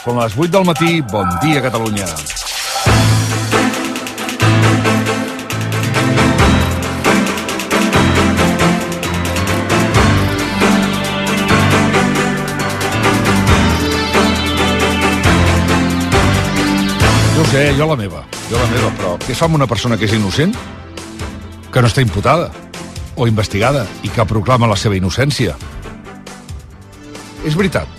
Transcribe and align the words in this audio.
Són 0.00 0.16
les 0.16 0.32
8 0.32 0.48
del 0.48 0.64
matí. 0.64 1.02
Bon 1.12 1.28
dia, 1.42 1.60
Catalunya. 1.60 2.06
Jo 17.36 17.44
sé, 17.52 17.74
jo 17.76 17.84
la 17.84 17.96
meva. 18.00 18.24
Jo 18.48 18.56
la 18.56 18.72
meva, 18.72 18.88
però 18.96 19.14
què 19.20 19.36
fa 19.36 19.52
una 19.52 19.68
persona 19.68 20.00
que 20.00 20.08
és 20.08 20.16
innocent? 20.16 20.56
Que 21.68 21.84
no 21.84 21.92
està 21.92 22.00
imputada 22.00 22.48
o 23.20 23.28
investigada 23.28 23.84
i 24.00 24.08
que 24.08 24.24
proclama 24.24 24.70
la 24.70 24.80
seva 24.80 24.96
innocència? 24.96 25.60
És 27.44 27.52
veritat. 27.52 27.98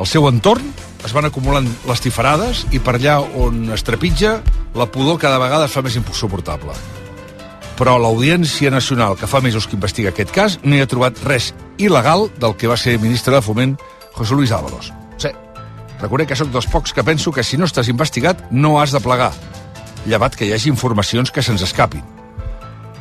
Al 0.00 0.08
seu 0.08 0.24
entorn 0.24 0.88
es 1.04 1.12
van 1.16 1.26
acumulant 1.28 1.66
les 1.88 2.02
tifarades 2.02 2.64
i 2.74 2.80
per 2.82 2.96
allà 2.96 3.18
on 3.20 3.70
es 3.74 3.84
trepitja 3.86 4.38
la 4.76 4.86
pudor 4.90 5.18
cada 5.18 5.40
vegada 5.42 5.66
es 5.66 5.74
fa 5.74 5.82
més 5.82 5.96
insuportable. 5.98 6.74
Però 7.80 7.96
l'Audiència 7.96 8.70
Nacional, 8.70 9.16
que 9.16 9.28
fa 9.30 9.40
mesos 9.40 9.66
que 9.66 9.78
investiga 9.78 10.12
aquest 10.12 10.32
cas, 10.36 10.58
no 10.62 10.76
hi 10.76 10.82
ha 10.84 10.88
trobat 10.90 11.22
res 11.24 11.54
il·legal 11.80 12.28
del 12.36 12.56
que 12.60 12.68
va 12.68 12.76
ser 12.76 12.98
ministre 13.00 13.34
de 13.34 13.42
Foment 13.42 13.76
José 14.16 14.36
Luis 14.36 14.52
Ábalos. 14.52 14.92
Sí, 15.16 15.32
reconec 16.02 16.28
que 16.28 16.36
sóc 16.36 16.52
dels 16.52 16.68
pocs 16.68 16.92
que 16.92 17.04
penso 17.04 17.32
que 17.32 17.44
si 17.44 17.56
no 17.56 17.68
estàs 17.68 17.88
investigat 17.88 18.44
no 18.52 18.76
has 18.80 18.92
de 18.92 19.00
plegar, 19.00 19.32
llevat 20.06 20.36
que 20.36 20.46
hi 20.46 20.52
hagi 20.52 20.68
informacions 20.68 21.32
que 21.32 21.42
se'ns 21.42 21.64
escapin. 21.64 22.04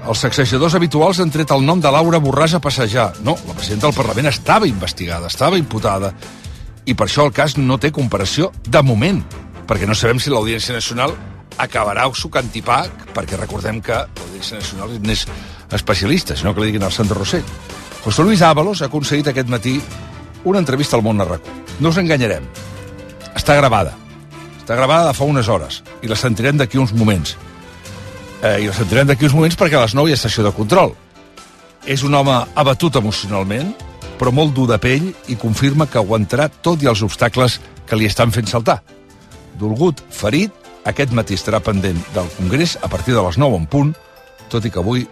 Els 0.08 0.22
sacsejadors 0.24 0.78
habituals 0.80 1.20
han 1.20 1.30
tret 1.30 1.52
el 1.52 1.66
nom 1.68 1.82
de 1.84 1.92
Laura 1.92 2.22
Borràs 2.24 2.56
a 2.56 2.62
passejar. 2.64 3.12
No, 3.28 3.36
la 3.46 3.54
presidenta 3.54 3.90
del 3.90 3.98
Parlament 3.98 4.30
estava 4.32 4.68
investigada, 4.68 5.28
estava 5.28 5.60
imputada, 5.60 6.14
i 6.90 6.96
per 6.98 7.06
això 7.06 7.28
el 7.28 7.34
cas 7.36 7.56
no 7.58 7.78
té 7.78 7.92
comparació 7.94 8.50
de 8.66 8.82
moment, 8.82 9.22
perquè 9.70 9.86
no 9.86 9.96
sabem 9.98 10.20
si 10.20 10.32
l'Audiència 10.34 10.74
Nacional 10.74 11.14
acabarà 11.62 12.08
sucant 12.18 12.50
tipac, 12.50 13.12
perquè 13.14 13.38
recordem 13.38 13.82
que 13.86 13.94
l'Audiència 13.94 14.58
Nacional 14.58 14.96
n'és 15.04 15.28
especialista, 15.76 16.36
si 16.36 16.48
no 16.48 16.56
que 16.56 16.64
li 16.64 16.72
diguin 16.72 16.88
al 16.88 16.96
Sandro 16.96 17.20
Rossell. 17.20 17.46
José 18.04 18.24
Luis 18.24 18.42
Ábalos 18.42 18.82
ha 18.82 18.88
aconseguit 18.88 19.28
aquest 19.30 19.52
matí 19.52 19.76
una 20.50 20.62
entrevista 20.64 20.98
al 20.98 21.04
món 21.04 21.20
narracó. 21.20 21.52
No 21.80 21.92
us 21.92 22.00
enganyarem. 22.00 22.48
Està 23.36 23.58
gravada. 23.60 23.94
Està 24.62 24.78
gravada 24.78 25.10
de 25.10 25.18
fa 25.18 25.28
unes 25.28 25.50
hores 25.52 25.84
i 26.02 26.10
la 26.10 26.18
sentirem 26.18 26.58
d'aquí 26.58 26.80
uns 26.80 26.96
moments. 26.96 27.36
Eh, 28.42 28.64
I 28.64 28.70
la 28.70 28.74
sentirem 28.74 29.12
d'aquí 29.12 29.28
uns 29.28 29.36
moments 29.36 29.60
perquè 29.60 29.78
a 29.78 29.84
les 29.84 29.96
9 29.98 30.10
hi 30.10 30.16
ha 30.16 30.22
sessió 30.22 30.46
de 30.48 30.56
control. 30.56 30.96
És 31.86 32.04
un 32.08 32.16
home 32.16 32.34
abatut 32.56 32.96
emocionalment, 32.96 33.76
però 34.20 34.34
molt 34.36 34.54
dur 34.54 34.68
de 34.68 34.78
pell 34.82 35.10
i 35.32 35.38
confirma 35.40 35.88
que 35.88 36.00
aguantarà 36.02 36.50
tot 36.50 36.84
i 36.84 36.90
els 36.92 37.02
obstacles 37.06 37.60
que 37.88 37.98
li 37.98 38.06
estan 38.10 38.34
fent 38.36 38.50
saltar. 38.52 38.82
Dolgut, 39.60 40.04
ferit, 40.12 40.52
aquest 40.86 41.16
matí 41.16 41.38
estarà 41.40 41.62
pendent 41.64 42.00
del 42.16 42.28
Congrés 42.38 42.78
a 42.84 42.90
partir 42.92 43.16
de 43.16 43.24
les 43.24 43.40
9 43.40 43.58
en 43.58 43.68
punt, 43.68 43.94
tot 44.52 44.66
i 44.66 44.72
que 44.72 44.84
avui 44.84 45.08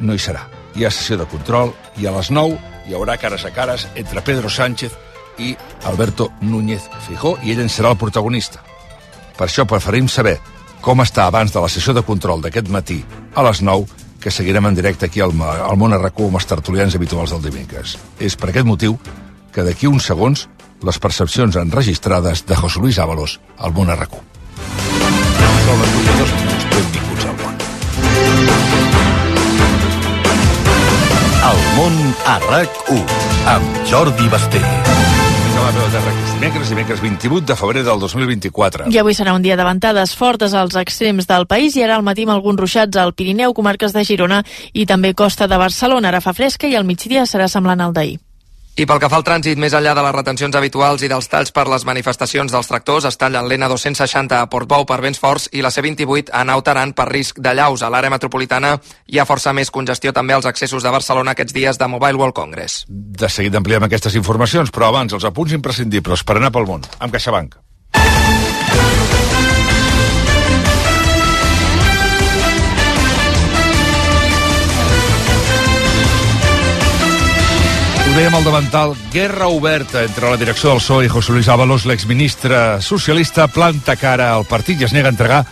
no 0.00 0.14
hi 0.14 0.22
serà. 0.22 0.46
Hi 0.76 0.84
ha 0.84 0.92
sessió 0.92 1.16
de 1.20 1.28
control 1.28 1.72
i 2.00 2.08
a 2.08 2.16
les 2.16 2.32
9 2.32 2.56
hi 2.86 2.96
haurà 2.96 3.16
cares 3.20 3.44
a 3.44 3.52
cares 3.52 3.86
entre 3.94 4.24
Pedro 4.24 4.50
Sánchez 4.50 4.96
i 5.38 5.54
Alberto 5.84 6.30
Núñez 6.40 6.88
Fijó 7.06 7.36
i 7.42 7.52
ell 7.52 7.64
en 7.64 7.72
serà 7.72 7.92
el 7.92 8.00
protagonista. 8.00 8.62
Per 9.36 9.48
això 9.48 9.66
preferim 9.68 10.08
saber 10.08 10.38
com 10.80 11.02
està 11.02 11.26
abans 11.26 11.52
de 11.52 11.60
la 11.60 11.68
sessió 11.72 11.92
de 11.96 12.04
control 12.06 12.44
d'aquest 12.44 12.68
matí 12.72 13.02
a 13.34 13.44
les 13.48 13.60
9 13.62 14.05
que 14.26 14.32
seguirem 14.32 14.66
en 14.66 14.74
directe 14.74 15.06
aquí 15.06 15.20
al, 15.20 15.30
al 15.38 15.76
Món 15.78 15.92
Arracó 15.94 16.24
amb 16.26 16.40
els 16.40 16.48
tertulians 16.50 16.96
habituals 16.98 17.30
del 17.30 17.44
dimecres. 17.44 17.92
És 18.18 18.34
per 18.34 18.48
aquest 18.50 18.66
motiu 18.66 18.96
que 19.54 19.62
d'aquí 19.62 19.86
uns 19.86 20.08
segons 20.10 20.48
les 20.82 20.98
percepcions 20.98 21.54
enregistrades 21.60 22.42
de 22.48 22.58
José 22.58 22.82
Luis 22.82 22.98
Ábalos 22.98 23.36
al 23.56 23.70
Món 23.76 23.92
Arracó. 23.94 24.18
Són 24.58 25.78
les 25.84 25.94
8 26.00 26.16
dos 26.18 26.34
minuts. 26.40 26.66
Benvinguts 26.74 27.28
al 27.30 27.38
món. 27.44 27.54
El 31.52 31.62
món 31.78 32.02
a 32.26 32.36
RAC1 32.48 33.16
amb 33.54 33.80
Jordi 33.92 34.34
Basté. 34.34 34.85
Veu, 35.86 36.02
de. 36.02 36.34
Dimecres, 36.36 36.68
dimecres 36.68 37.00
28 37.00 37.46
de 37.46 37.56
febrer 37.56 37.84
del 37.84 38.00
2024. 38.00 38.90
I 38.90 38.98
avui 38.98 39.14
serà 39.14 39.34
un 39.36 39.44
dia 39.44 39.56
de 39.56 39.64
ventades 39.64 40.16
fortes 40.18 40.54
als 40.54 40.74
extrems 40.76 41.30
del 41.30 41.46
país 41.46 41.76
i 41.78 41.84
ara 41.86 41.96
al 41.96 42.04
matí 42.06 42.26
amb 42.26 42.34
alguns 42.34 42.58
ruixats 42.60 42.98
al 42.98 43.14
Pirineu, 43.14 43.54
comarques 43.54 43.94
de 43.94 44.04
Girona 44.04 44.42
i 44.72 44.86
també 44.86 45.14
costa 45.14 45.46
de 45.46 45.56
Barcelona. 45.56 46.10
Ara 46.10 46.20
fa 46.20 46.34
fresca 46.34 46.66
i 46.66 46.74
al 46.74 46.84
migdia 46.84 47.24
serà 47.24 47.46
semblant 47.48 47.80
al 47.80 47.94
d'ahir. 47.94 48.18
I 48.76 48.84
pel 48.84 48.98
que 49.00 49.08
fa 49.08 49.16
al 49.16 49.24
trànsit, 49.24 49.56
més 49.56 49.72
enllà 49.72 49.94
de 49.96 50.02
les 50.04 50.12
retencions 50.12 50.56
habituals 50.58 51.00
i 51.00 51.08
dels 51.08 51.30
talls 51.32 51.48
per 51.56 51.62
les 51.72 51.86
manifestacions 51.88 52.52
dels 52.52 52.68
tractors, 52.68 53.06
es 53.08 53.16
tallen 53.16 53.48
l'N260 53.48 54.36
a 54.36 54.50
Portbou 54.52 54.84
per 54.84 54.98
vents 55.00 55.16
forts 55.16 55.46
i 55.56 55.64
la 55.64 55.70
C28 55.72 56.28
a 56.28 56.44
Nautaran 56.44 56.92
per 56.92 57.08
risc 57.08 57.40
de 57.40 57.54
llaus. 57.56 57.80
A 57.80 57.88
l'àrea 57.88 58.12
metropolitana 58.12 58.74
hi 59.08 59.16
ha 59.16 59.24
força 59.24 59.56
més 59.56 59.72
congestió 59.72 60.12
també 60.12 60.36
als 60.36 60.44
accessos 60.52 60.84
de 60.84 60.92
Barcelona 60.92 61.32
aquests 61.32 61.56
dies 61.56 61.80
de 61.80 61.88
Mobile 61.88 62.20
World 62.20 62.36
Congress. 62.36 62.82
De 62.86 63.32
seguida 63.32 63.64
ampliem 63.64 63.88
aquestes 63.88 64.20
informacions, 64.20 64.68
però 64.68 64.92
abans 64.92 65.16
els 65.16 65.24
apunts 65.24 65.56
imprescindibles 65.56 66.28
per 66.28 66.36
anar 66.36 66.52
pel 66.52 66.68
món, 66.68 66.84
amb 67.00 67.16
CaixaBank. 67.16 67.56
Dèiem 78.16 78.32
al 78.32 78.46
davantal, 78.46 78.94
guerra 79.12 79.50
oberta 79.52 80.00
entre 80.06 80.30
la 80.32 80.38
direcció 80.40 80.70
del 80.70 80.78
PSOE 80.80 81.04
i 81.04 81.10
José 81.12 81.34
Luis 81.34 81.50
Ábalos, 81.52 81.84
l'exministre 81.84 82.80
socialista, 82.80 83.44
planta 83.52 83.92
cara 84.00 84.30
al 84.32 84.46
partit 84.48 84.80
i 84.80 84.86
es 84.86 84.94
nega 84.96 85.10
a 85.10 85.12
entregar 85.12 85.42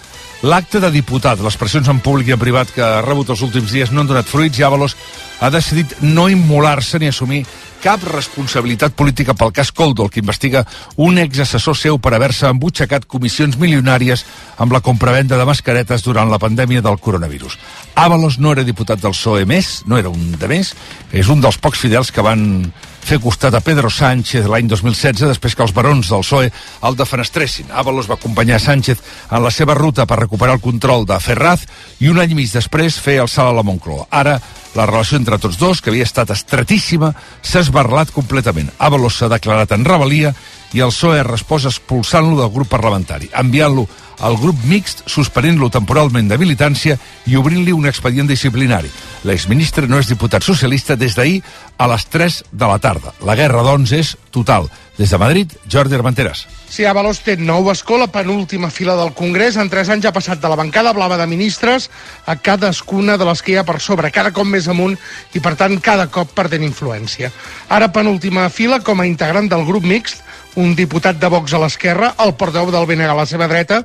l'acte 0.49 0.81
de 0.81 0.89
diputat. 0.95 1.43
Les 1.45 1.59
pressions 1.61 1.91
en 1.93 2.01
públic 2.01 2.31
i 2.31 2.33
en 2.33 2.41
privat 2.41 2.73
que 2.73 2.81
ha 2.81 3.03
rebut 3.05 3.29
els 3.35 3.43
últims 3.45 3.69
dies 3.69 3.93
no 3.93 4.01
han 4.01 4.09
donat 4.09 4.31
fruits 4.31 4.57
i 4.57 4.65
Ábalos 4.65 4.97
ha 5.45 5.51
decidit 5.53 5.93
no 6.01 6.31
immolar-se 6.33 7.03
ni 7.03 7.13
assumir 7.13 7.43
cap 7.85 8.01
responsabilitat 8.09 8.95
política 8.97 9.35
pel 9.37 9.53
cas 9.53 9.69
Coldo, 9.69 10.07
el 10.07 10.11
que 10.11 10.23
investiga 10.23 10.63
un 10.97 11.19
exassessor 11.21 11.77
seu 11.77 11.99
per 12.01 12.15
haver-se 12.17 12.49
embutxacat 12.49 13.05
comissions 13.05 13.59
milionàries 13.61 14.25
amb 14.57 14.73
la 14.73 14.81
compravenda 14.81 15.37
de 15.37 15.45
mascaretes 15.45 16.07
durant 16.07 16.33
la 16.33 16.41
pandèmia 16.41 16.81
del 16.81 16.97
coronavirus. 16.97 17.59
Ábalos 17.95 18.39
no 18.41 18.55
era 18.57 18.65
diputat 18.65 19.05
del 19.05 19.13
PSOE 19.13 19.45
més, 19.45 19.83
no 19.85 20.01
era 20.01 20.09
un 20.09 20.33
de 20.41 20.49
més, 20.49 20.73
és 21.13 21.29
un 21.29 21.45
dels 21.45 21.61
pocs 21.61 21.85
fidels 21.85 22.09
que 22.09 22.25
van 22.25 22.73
fer 23.05 23.21
costat 23.21 23.53
a 23.55 23.61
Pedro 23.61 23.91
Sánchez 23.93 24.47
l'any 24.49 24.69
2016 24.71 25.29
després 25.29 25.55
que 25.55 25.63
els 25.67 25.75
barons 25.77 26.09
del 26.09 26.25
PSOE 26.25 26.51
el 26.89 26.97
defenestressin. 26.97 27.69
Ábalos 27.71 28.09
va 28.09 28.17
acompanyar 28.17 28.61
Sánchez 28.63 29.03
en 29.31 29.45
la 29.45 29.53
seva 29.53 29.77
ruta 29.77 30.07
per 30.09 30.23
recuperar 30.23 30.57
el 30.57 30.65
control 30.65 31.05
de 31.07 31.19
Ferraz 31.21 31.67
i 32.01 32.09
un 32.09 32.21
any 32.23 32.33
i 32.33 32.39
mig 32.39 32.53
després 32.53 32.97
fer 32.97 33.19
el 33.21 33.29
salt 33.29 33.53
a 33.53 33.59
la 33.59 33.67
Moncloa. 33.67 34.09
Ara 34.11 34.39
la 34.75 34.87
relació 34.89 35.21
entre 35.21 35.39
tots 35.39 35.59
dos, 35.61 35.81
que 35.81 35.93
havia 35.93 36.07
estat 36.09 36.33
estretíssima, 36.35 37.13
s'ha 37.43 37.63
esbarlat 37.63 38.11
completament. 38.11 38.73
Ábalos 38.79 39.21
s'ha 39.21 39.31
declarat 39.31 39.77
en 39.77 39.85
rebel·lia 39.87 40.35
i 40.75 40.83
el 40.83 40.91
PSOE 40.91 41.21
ha 41.23 41.27
respost 41.27 41.71
expulsant-lo 41.71 42.41
del 42.41 42.53
grup 42.53 42.69
parlamentari, 42.69 43.31
enviant-lo 43.33 43.87
al 44.21 44.37
grup 44.39 44.59
mixt, 44.69 45.03
suspenent-lo 45.11 45.71
temporalment 45.71 46.29
de 46.31 46.39
militància 46.39 46.97
i 47.27 47.37
obrint-li 47.39 47.75
un 47.75 47.87
expedient 47.91 48.29
disciplinari. 48.31 48.91
L'exministre 49.25 49.89
no 49.89 49.99
és 49.99 50.11
diputat 50.11 50.45
socialista 50.45 50.97
des 50.97 51.17
d'ahir 51.17 51.41
a 51.79 51.89
les 51.91 52.07
3 52.11 52.43
de 52.53 52.67
la 52.71 52.79
tarda. 52.79 53.15
La 53.25 53.37
guerra, 53.39 53.63
doncs, 53.67 53.93
és 53.93 54.17
total. 54.31 54.69
Des 54.99 55.11
de 55.11 55.19
Madrid, 55.19 55.51
Jordi 55.67 55.97
Armenteres. 55.97 56.45
Sí, 56.71 56.85
Avalos 56.87 57.21
té 57.23 57.35
nou 57.39 57.67
escó, 57.73 57.97
la 57.99 58.11
penúltima 58.11 58.71
fila 58.71 58.95
del 58.99 59.11
Congrés. 59.15 59.57
En 59.59 59.71
tres 59.71 59.91
anys 59.91 60.07
ha 60.07 60.15
passat 60.15 60.41
de 60.43 60.51
la 60.51 60.59
bancada 60.59 60.93
blava 60.95 61.19
de 61.19 61.27
ministres 61.27 61.89
a 62.27 62.37
cadascuna 62.37 63.17
de 63.19 63.27
les 63.27 63.43
que 63.43 63.55
hi 63.55 63.59
ha 63.59 63.67
per 63.67 63.81
sobre, 63.83 64.13
cada 64.15 64.31
cop 64.35 64.47
més 64.47 64.69
amunt 64.71 64.95
i, 65.35 65.43
per 65.43 65.57
tant, 65.59 65.75
cada 65.83 66.07
cop 66.15 66.31
perdent 66.35 66.63
influència. 66.67 67.33
Ara 67.69 67.91
penúltima 67.95 68.47
fila 68.51 68.79
com 68.87 69.03
a 69.03 69.09
integrant 69.11 69.51
del 69.51 69.67
grup 69.67 69.87
mixt, 69.87 70.23
un 70.57 70.75
diputat 70.79 71.19
de 71.19 71.29
Vox 71.31 71.55
a 71.55 71.61
l'esquerra, 71.63 72.15
el 72.23 72.35
portaveu 72.39 72.71
del 72.71 72.87
BNG 72.87 73.11
a 73.11 73.17
la 73.19 73.27
seva 73.27 73.49
dreta, 73.51 73.83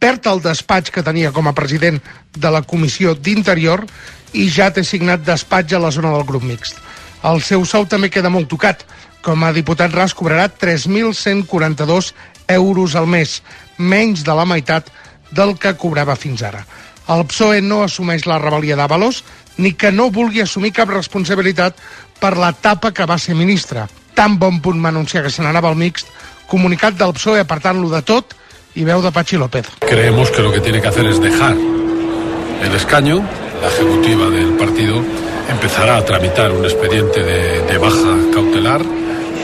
perd 0.00 0.26
el 0.28 0.40
despatx 0.44 0.92
que 0.92 1.04
tenia 1.04 1.32
com 1.32 1.48
a 1.48 1.54
president 1.56 2.00
de 2.36 2.50
la 2.52 2.62
Comissió 2.62 3.14
d'Interior 3.14 3.84
i 4.32 4.48
ja 4.52 4.70
té 4.72 4.84
signat 4.84 5.24
despatx 5.24 5.76
a 5.76 5.80
la 5.82 5.92
zona 5.92 6.12
del 6.14 6.26
grup 6.28 6.44
mixt. 6.44 6.76
El 7.24 7.42
seu 7.44 7.64
sou 7.68 7.84
també 7.86 8.08
queda 8.08 8.32
molt 8.32 8.48
tocat. 8.48 8.84
Com 9.20 9.44
a 9.44 9.52
diputat 9.52 9.92
ras 9.92 10.14
cobrarà 10.16 10.48
3.142 10.48 12.12
euros 12.48 12.96
al 12.96 13.06
mes, 13.06 13.42
menys 13.76 14.24
de 14.24 14.36
la 14.36 14.46
meitat 14.48 14.88
del 15.30 15.56
que 15.60 15.76
cobrava 15.76 16.16
fins 16.16 16.42
ara. 16.42 16.64
El 17.10 17.26
PSOE 17.28 17.60
no 17.60 17.82
assumeix 17.84 18.26
la 18.26 18.40
rebel·lia 18.40 18.76
d'Avalos 18.78 19.22
ni 19.58 19.72
que 19.76 19.92
no 19.92 20.10
vulgui 20.14 20.40
assumir 20.44 20.72
cap 20.72 20.88
responsabilitat 20.88 21.76
per 22.20 22.36
l'etapa 22.38 22.94
que 22.96 23.08
va 23.08 23.18
ser 23.18 23.36
ministre. 23.36 23.86
Tan 24.14 24.38
bon 24.38 24.60
punt 24.60 24.82
va 24.84 24.90
anunciar 24.90 25.24
que 25.24 25.30
se 25.30 25.42
n'anava 25.42 25.68
al 25.68 25.76
mixt, 25.76 26.08
comunicat 26.46 26.96
del 26.98 27.14
PSOE 27.16 27.40
apartant-lo 27.40 27.90
de 27.90 28.02
tot 28.02 28.34
i 28.74 28.84
veu 28.84 29.02
de 29.02 29.10
Pachi 29.10 29.36
López. 29.36 29.66
Creemos 29.80 30.30
que 30.30 30.42
lo 30.42 30.52
que 30.52 30.60
tiene 30.60 30.80
que 30.80 30.88
hacer 30.88 31.06
es 31.06 31.20
dejar 31.20 31.56
el 31.56 32.74
escaño, 32.74 33.22
la 33.62 33.68
ejecutiva 33.68 34.28
del 34.30 34.52
partido 34.54 35.02
empezará 35.50 35.96
a 35.96 36.04
tramitar 36.04 36.52
un 36.52 36.64
expediente 36.64 37.22
de, 37.22 37.62
de 37.62 37.78
baja 37.78 38.16
cautelar 38.32 38.82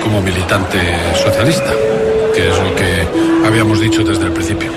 como 0.03 0.21
militante 0.23 0.79
socialista. 1.25 1.73
que 2.37 2.51
es 2.51 2.59
lo 2.59 2.75
que 2.77 3.47
habíamos 3.47 3.81
dicho 3.81 4.05
desde 4.05 4.27
el 4.27 4.33
principio. 4.33 4.71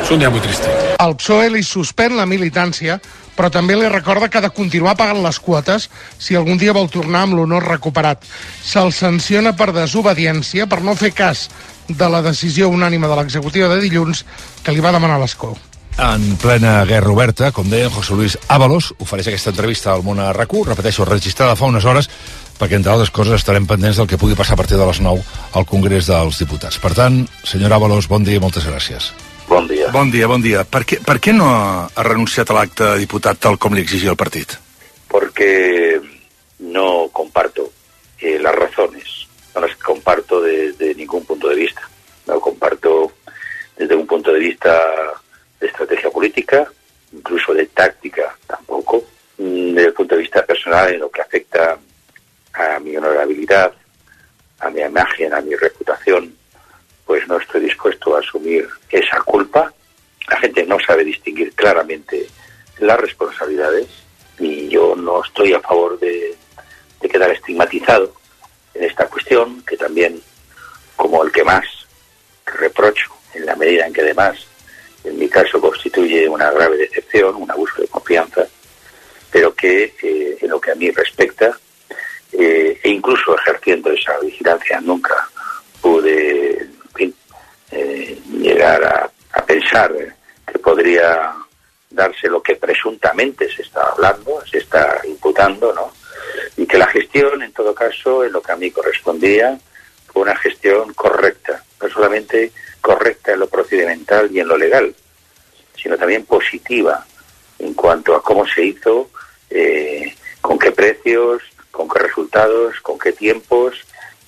Es 0.00 0.10
un 0.12 0.20
día 0.20 0.30
muy 0.30 0.38
triste. 0.38 0.89
El 1.00 1.14
PSOE 1.16 1.48
li 1.48 1.62
suspèn 1.64 2.12
la 2.18 2.26
militància, 2.28 2.98
però 3.32 3.48
també 3.48 3.76
li 3.78 3.88
recorda 3.88 4.28
que 4.28 4.36
ha 4.36 4.44
de 4.44 4.50
continuar 4.52 4.98
pagant 4.98 5.22
les 5.24 5.38
quotes 5.40 5.86
si 6.20 6.36
algun 6.36 6.60
dia 6.60 6.74
vol 6.76 6.90
tornar 6.92 7.22
amb 7.24 7.38
l'honor 7.38 7.64
recuperat. 7.64 8.26
Se'l 8.60 8.92
sanciona 8.92 9.54
per 9.56 9.70
desobediència, 9.72 10.66
per 10.68 10.82
no 10.84 10.96
fer 11.00 11.14
cas 11.16 11.46
de 11.88 12.08
la 12.12 12.20
decisió 12.26 12.68
unànima 12.68 13.08
de 13.08 13.16
l'executiva 13.16 13.70
de 13.72 13.80
dilluns 13.80 14.26
que 14.62 14.74
li 14.76 14.84
va 14.84 14.92
demanar 14.92 15.16
l'escó. 15.22 15.54
En 16.00 16.36
plena 16.40 16.84
guerra 16.84 17.14
oberta, 17.16 17.50
com 17.52 17.72
deia 17.72 17.88
José 17.92 18.14
Luis 18.20 18.36
Ábalos, 18.48 18.92
ofereix 19.00 19.32
aquesta 19.32 19.54
entrevista 19.54 19.94
al 19.94 20.04
món 20.04 20.20
a 20.20 20.30
RAC1, 20.36 20.68
repeteixo, 20.68 21.08
registrada 21.08 21.56
fa 21.56 21.68
unes 21.72 21.88
hores, 21.88 22.08
perquè, 22.60 22.76
entre 22.76 22.92
altres 22.92 23.12
coses, 23.12 23.40
estarem 23.40 23.64
pendents 23.68 24.00
del 24.00 24.08
que 24.08 24.20
pugui 24.20 24.36
passar 24.36 24.56
a 24.56 24.60
partir 24.60 24.76
de 24.76 24.84
les 24.84 25.00
9 25.00 25.24
al 25.56 25.68
Congrés 25.68 26.12
dels 26.12 26.44
Diputats. 26.44 26.80
Per 26.80 26.92
tant, 26.96 27.24
senyor 27.44 27.72
Ábalos, 27.80 28.08
bon 28.08 28.24
dia 28.24 28.36
i 28.36 28.44
moltes 28.44 28.68
gràcies. 28.68 29.12
Bon 29.50 29.66
dia. 29.66 29.90
Bon 29.90 30.08
dia, 30.08 30.28
bon 30.30 30.38
dia. 30.38 30.60
Per 30.62 30.84
què, 30.86 31.00
per 31.02 31.16
què 31.18 31.32
no 31.34 31.48
ha, 31.50 31.88
ha 31.90 32.02
renunciat 32.06 32.52
a 32.52 32.54
l'acte 32.54 32.86
de 32.86 33.00
diputat 33.02 33.40
tal 33.42 33.56
com 33.58 33.74
li 33.74 33.82
exigia 33.82 34.12
el 34.12 34.18
partit? 34.20 34.54
Porque 35.10 35.98
no 36.62 37.08
comparto 37.10 37.66
eh, 38.20 38.38
las 38.38 38.54
razones, 38.54 39.26
no 39.52 39.62
las 39.62 39.74
comparto 39.82 40.40
desde 40.40 40.94
ningún 40.94 41.24
punto 41.24 41.48
de 41.48 41.56
vista. 41.56 41.82
No 42.28 42.38
comparto 42.38 43.10
desde 43.76 43.96
un 43.96 44.06
punto 44.06 44.32
de 44.32 44.38
vista 44.38 44.70
de 45.58 45.66
estrategia 45.66 46.10
política, 46.10 46.70
incluso 47.10 47.52
de 47.52 47.66
táctica 47.66 48.30
tampoco, 48.46 49.02
mm, 49.38 49.74
desde 49.74 49.88
el 49.88 49.94
punto 49.94 50.14
de 50.14 50.20
vista 50.22 50.46
personal 50.46 50.94
en 50.94 51.00
lo 51.00 51.10
que 51.10 51.22
afecta 51.22 51.76
a 52.52 52.78
mi 52.78 52.96
honorabilidad, 52.96 53.74
a 54.60 54.70
mi 54.70 54.80
imagen, 54.80 55.34
a 55.34 55.40
mi 55.40 55.56
reputación, 55.56 56.38
pues 57.10 57.26
no 57.26 57.38
estoy 57.38 57.62
dispuesto 57.62 58.14
a 58.14 58.20
asumir 58.20 58.68
esa 58.88 59.20
culpa. 59.22 59.74
La 60.28 60.36
gente 60.36 60.64
no 60.64 60.78
sabe 60.78 61.02
distinguir 61.02 61.52
claramente 61.54 62.28
las 62.78 63.00
responsabilidades 63.00 63.88
y 64.38 64.68
yo 64.68 64.94
no 64.94 65.20
estoy 65.24 65.52
a 65.52 65.58
favor 65.58 65.98
de, 65.98 66.36
quedar 67.00 67.32
estigmatizado 67.32 68.14
en 68.74 68.84
esta 68.84 69.08
cuestión, 69.08 69.60
que 69.64 69.76
también, 69.76 70.22
como 70.94 71.24
el 71.24 71.32
que 71.32 71.42
más 71.42 71.64
reprocho, 72.46 73.10
en 73.34 73.44
la 73.44 73.56
medida 73.56 73.88
en 73.88 73.92
que 73.92 74.02
además, 74.02 74.46
en 75.02 75.18
mi 75.18 75.28
caso, 75.28 75.60
constituye 75.60 76.28
una 76.28 76.52
grave 76.52 76.76
decepción, 76.76 77.34
un 77.34 77.50
abuso 77.50 77.82
de 77.82 77.88
confianza, 77.88 78.46
pero 79.32 79.52
que 79.52 79.96
eh, 80.00 80.38
en 80.40 80.48
lo 80.48 80.60
que 80.60 80.70
a 80.70 80.76
mí 80.76 80.88
respecta, 80.92 81.58
eh, 82.30 82.78
e 82.80 82.88
incluso 82.88 83.36
ejerciendo 83.36 83.90
esa 83.90 84.16
vigilancia, 84.20 84.80
nunca 84.80 85.28
pude 85.80 86.69
eh, 87.70 88.20
llegar 88.30 88.84
a, 88.84 89.10
pensar 89.46 89.92
que 90.46 90.58
podría 90.60 91.32
darse 91.90 92.28
lo 92.28 92.40
que 92.40 92.54
presuntamente 92.54 93.48
se 93.52 93.62
está 93.62 93.82
hablando, 93.82 94.44
se 94.46 94.58
está 94.58 95.00
imputando, 95.04 95.72
¿no? 95.72 95.92
Y 96.56 96.66
que 96.66 96.78
la 96.78 96.86
gestión, 96.86 97.42
en 97.42 97.52
todo 97.52 97.74
caso, 97.74 98.24
en 98.24 98.32
lo 98.32 98.40
que 98.40 98.52
a 98.52 98.56
mí 98.56 98.70
correspondía, 98.70 99.58
fue 100.06 100.22
una 100.22 100.36
gestión 100.36 100.94
correcta, 100.94 101.64
no 101.82 101.88
solamente 101.88 102.52
correcta 102.80 103.32
en 103.32 103.40
lo 103.40 103.48
procedimental 103.48 104.30
y 104.30 104.38
en 104.38 104.48
lo 104.48 104.56
legal, 104.56 104.94
sino 105.76 105.96
también 105.96 106.24
positiva 106.24 107.04
en 107.58 107.74
cuanto 107.74 108.14
a 108.14 108.22
cómo 108.22 108.46
se 108.46 108.64
hizo, 108.64 109.10
eh, 109.50 110.14
con 110.40 110.58
qué 110.58 110.70
precios, 110.72 111.42
con 111.70 111.88
qué 111.88 111.98
resultados, 112.00 112.80
con 112.80 112.98
qué 112.98 113.12
tiempos, 113.12 113.74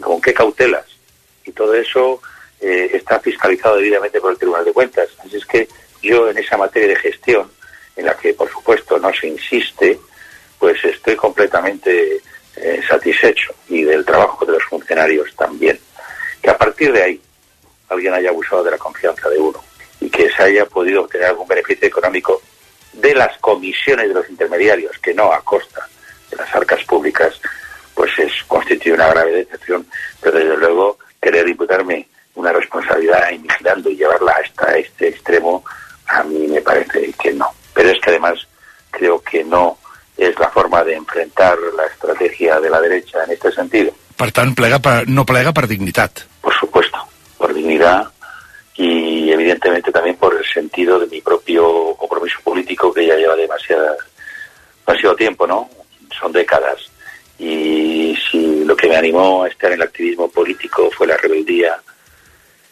con 0.00 0.20
qué 0.20 0.34
cautelas. 0.34 0.86
Y 1.44 1.52
todo 1.52 1.74
eso 1.74 2.20
eh, 2.62 2.90
está 2.94 3.18
fiscalizado 3.18 3.76
debidamente 3.76 4.20
por 4.20 4.30
el 4.30 4.38
Tribunal 4.38 4.64
de 4.64 4.72
Cuentas. 4.72 5.08
Así 5.18 5.36
es 5.36 5.44
que 5.44 5.68
yo 6.00 6.30
en 6.30 6.38
esa 6.38 6.56
materia 6.56 6.88
de 6.88 6.96
gestión, 6.96 7.50
en 7.96 8.06
la 8.06 8.16
que 8.16 8.34
por 8.34 8.48
supuesto 8.48 8.98
no 8.98 9.12
se 9.12 9.26
insiste, 9.26 9.98
pues 10.60 10.82
estoy 10.84 11.16
completamente 11.16 12.20
eh, 12.54 12.80
satisfecho 12.88 13.52
y 13.68 13.82
del 13.82 14.04
trabajo 14.04 14.46
de 14.46 14.52
los 14.52 14.62
funcionarios 14.64 15.34
también. 15.34 15.78
Que 16.40 16.50
a 16.50 16.56
partir 16.56 16.92
de 16.92 17.02
ahí 17.02 17.20
alguien 17.88 18.14
haya 18.14 18.30
abusado 18.30 18.62
de 18.62 18.70
la 18.70 18.78
confianza 18.78 19.28
de 19.28 19.38
uno 19.38 19.62
y 20.00 20.08
que 20.08 20.30
se 20.30 20.42
haya 20.44 20.64
podido 20.66 21.02
obtener 21.02 21.28
algún 21.28 21.48
beneficio 21.48 21.88
económico 21.88 22.40
de 22.92 23.14
las 23.14 23.36
comisiones 23.38 24.06
de 24.08 24.14
los 24.14 24.30
intermediarios, 24.30 24.96
que 24.98 25.14
no 25.14 25.32
a 25.32 25.42
costa 25.42 25.88
de 26.30 26.36
las 26.36 26.54
arcas 26.54 26.84
públicas, 26.84 27.40
pues 27.94 28.16
es 28.18 28.32
constituye 28.46 28.94
una 28.94 29.08
grave 29.08 29.32
decepción, 29.32 29.84
pero 30.20 30.38
desde 30.38 30.56
luego 30.56 30.98
querer 31.20 31.48
imputarme 31.48 32.06
una 32.42 32.52
responsabilidad 32.52 33.30
invigilando 33.30 33.88
y 33.88 33.96
llevarla 33.96 34.32
hasta 34.44 34.76
este 34.76 35.08
extremo, 35.08 35.64
a 36.08 36.24
mí 36.24 36.48
me 36.48 36.60
parece 36.60 37.12
que 37.12 37.32
no. 37.32 37.46
Pero 37.72 37.90
es 37.90 38.00
que 38.00 38.10
además 38.10 38.46
creo 38.90 39.22
que 39.22 39.44
no 39.44 39.78
es 40.16 40.36
la 40.38 40.50
forma 40.50 40.82
de 40.82 40.94
enfrentar 40.94 41.56
la 41.76 41.86
estrategia 41.86 42.60
de 42.60 42.68
la 42.68 42.80
derecha 42.80 43.22
en 43.24 43.30
este 43.30 43.52
sentido. 43.52 43.92
Per 44.16 44.30
tant, 44.34 44.56
plega 44.58 44.78
per, 44.82 45.08
no 45.08 45.24
plega 45.24 45.54
per 45.54 45.68
dignitat. 45.70 46.26
Por 46.42 46.54
supuesto, 46.54 46.98
por 47.38 47.54
dignidad 47.54 48.10
y 48.74 49.30
evidentemente 49.30 49.92
también 49.92 50.16
por 50.16 50.36
el 50.36 50.44
sentido 50.44 50.98
de 50.98 51.06
mi 51.06 51.20
propio 51.20 51.94
compromiso 51.94 52.38
político 52.42 52.92
que 52.92 53.06
ya 53.06 53.16
lleva 53.16 53.36
demasiada, 53.36 53.96
demasiado 54.84 55.14
tiempo, 55.14 55.46
¿no? 55.46 55.70
Son 56.18 56.32
décadas. 56.32 56.90
Y 57.38 58.16
si 58.30 58.64
lo 58.64 58.76
que 58.76 58.88
me 58.88 58.96
animó 58.96 59.44
a 59.44 59.48
estar 59.48 59.70
en 59.70 59.80
el 59.80 59.86
activismo 59.86 60.28
político 60.28 60.90
fue 60.90 61.06
la 61.06 61.16
rebeldía 61.16 61.80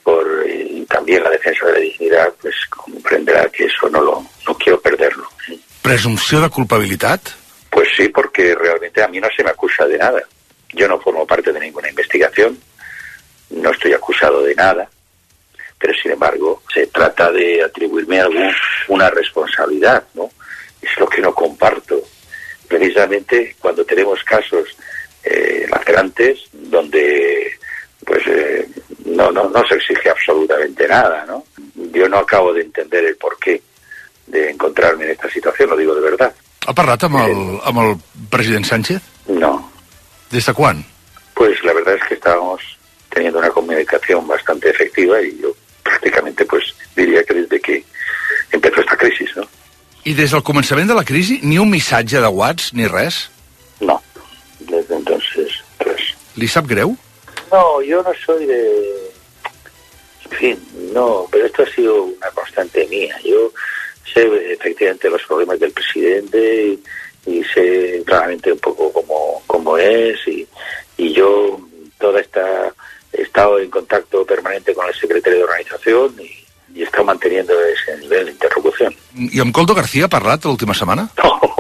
por 0.03 0.27
eh, 0.47 0.67
y 0.71 0.87
también 0.87 1.23
la 1.23 1.31
defensa 1.31 1.67
de 1.67 1.73
la 1.73 1.79
dignidad, 1.79 2.33
pues 2.41 2.55
comprenderá 2.69 3.49
que 3.49 3.65
eso 3.65 3.89
no 3.89 4.01
lo 4.01 4.27
no 4.47 4.55
quiero 4.57 4.81
perderlo. 4.81 5.29
Presumpció 5.83 6.41
de 6.41 6.51
culpabilitat? 6.51 7.21
Pues 7.71 7.89
sí, 7.97 8.09
porque 8.09 8.55
realmente 8.55 9.03
a 9.03 9.09
mí 9.09 9.21
no 9.21 9.29
se 9.35 9.45
me 9.45 9.51
acusa 9.51 9.87
de 9.87 9.99
nada. 9.99 10.23
Yo 10.73 10.89
no 10.89 11.01
formo 11.01 11.27
parte 11.27 11.53
de 11.53 11.61
ninguna 11.61 11.89
investigación, 11.89 12.59
no 13.51 13.71
estoy 13.71 13.93
acusado 13.93 14.43
de 14.43 14.55
nada, 14.55 14.89
pero 15.79 15.93
sin 15.95 16.13
embargo 16.13 16.63
se 16.73 16.87
trata 16.89 17.33
de 17.33 17.63
atribuirme 17.63 18.21
algún, 18.21 18.53
una 18.89 19.11
responsabilidad, 19.11 20.05
¿no? 20.15 20.31
Es 20.81 20.91
lo 20.99 21.09
que 21.09 21.21
no 21.21 21.35
comparto. 21.35 22.01
Precisamente 22.69 23.57
cuando 23.59 23.85
tenemos 23.85 24.23
casos 24.23 24.77
eh, 25.25 25.67
lacerantes 25.71 26.39
donde 26.53 27.59
pues 28.07 28.23
eh, 28.27 28.69
no, 29.17 29.31
no, 29.31 29.49
no 29.49 29.67
se 29.67 29.75
exige 29.77 30.11
absolutamente 30.11 30.87
nada, 30.89 31.25
¿no? 31.27 31.45
Yo 31.93 32.09
no 32.09 32.19
acabo 32.19 32.53
de 32.53 32.63
entender 32.63 33.05
el 33.05 33.17
porqué 33.17 33.61
de 34.27 34.51
encontrarme 34.51 35.05
en 35.05 35.11
esta 35.13 35.29
situación, 35.31 35.71
lo 35.71 35.77
digo 35.77 35.95
de 35.95 36.01
verdad. 36.01 36.33
Ha 36.67 36.75
parlat 36.77 37.03
amb 37.09 37.17
el, 37.25 37.39
amb 37.65 37.79
el 37.83 37.95
president 38.31 38.67
Sánchez? 38.69 39.01
No, 39.29 39.71
Des 40.31 40.47
de 40.47 40.53
quan? 40.55 40.85
pues 41.35 41.57
la 41.65 41.73
verdad 41.73 41.95
es 41.95 42.03
que 42.07 42.15
estábamos 42.15 42.61
teniendo 43.09 43.39
una 43.39 43.49
comunicación 43.49 44.29
bastante 44.29 44.69
efectiva 44.69 45.23
y 45.23 45.41
yo 45.41 45.57
prácticamente 45.83 46.45
pues 46.45 46.75
diría 46.95 47.25
que 47.25 47.33
desde 47.35 47.59
que 47.61 47.83
empezó 48.53 48.81
esta 48.83 48.97
crisis, 48.97 49.31
¿no? 49.37 49.45
I 50.05 50.13
des 50.15 50.31
del 50.33 50.43
començament 50.43 50.89
de 50.89 50.95
la 50.95 51.05
crisi, 51.05 51.41
ni 51.43 51.59
un 51.59 51.69
missatge 51.71 52.21
de 52.21 52.29
WhatsApp, 52.29 52.75
ni 52.75 52.87
res? 52.87 53.31
No, 53.81 54.03
desde 54.61 54.97
entonces, 54.97 55.49
pues 55.79 56.15
Li 56.37 56.47
sap 56.49 56.67
greu? 56.69 56.95
No, 57.51 57.83
yo 57.83 58.03
no 58.03 58.13
soy 58.25 58.47
de... 58.47 59.11
En 60.31 60.37
fin, 60.39 60.69
no, 60.93 61.27
pero 61.31 61.47
esto 61.47 61.63
ha 61.63 61.67
sido 61.67 62.05
una 62.05 62.31
constante 62.31 62.87
mía. 62.87 63.17
Yo 63.25 63.51
sé 64.13 64.53
efectivamente 64.53 65.11
los 65.11 65.23
problemas 65.25 65.59
del 65.59 65.73
presidente 65.73 66.67
y, 66.67 66.83
y 67.27 67.45
sé 67.45 68.03
claramente 68.07 68.53
un 68.53 68.59
poco 68.59 68.93
cómo, 68.93 69.43
cómo 69.47 69.77
es 69.77 70.17
y, 70.27 70.47
y 70.97 71.13
yo 71.13 71.61
toda 71.99 72.21
esta 72.21 72.73
he 73.13 73.23
estado 73.23 73.59
en 73.59 73.71
contacto 73.71 74.25
permanente 74.25 74.75
con 74.75 74.87
el 74.87 74.95
secretario 74.95 75.39
de 75.39 75.45
organización 75.45 76.15
y, 76.19 76.79
y 76.79 76.83
he 76.83 76.85
estado 76.85 77.05
manteniendo 77.05 77.53
ese 77.65 77.99
nivel 77.99 78.27
de 78.27 78.33
interlocución. 78.33 78.95
I 79.15 79.41
amb 79.43 79.53
Coldo 79.53 79.75
García 79.75 80.07
ha 80.07 80.13
parlat 80.13 80.45
l'última 80.47 80.75
setmana? 80.75 81.11
No, 81.19 81.60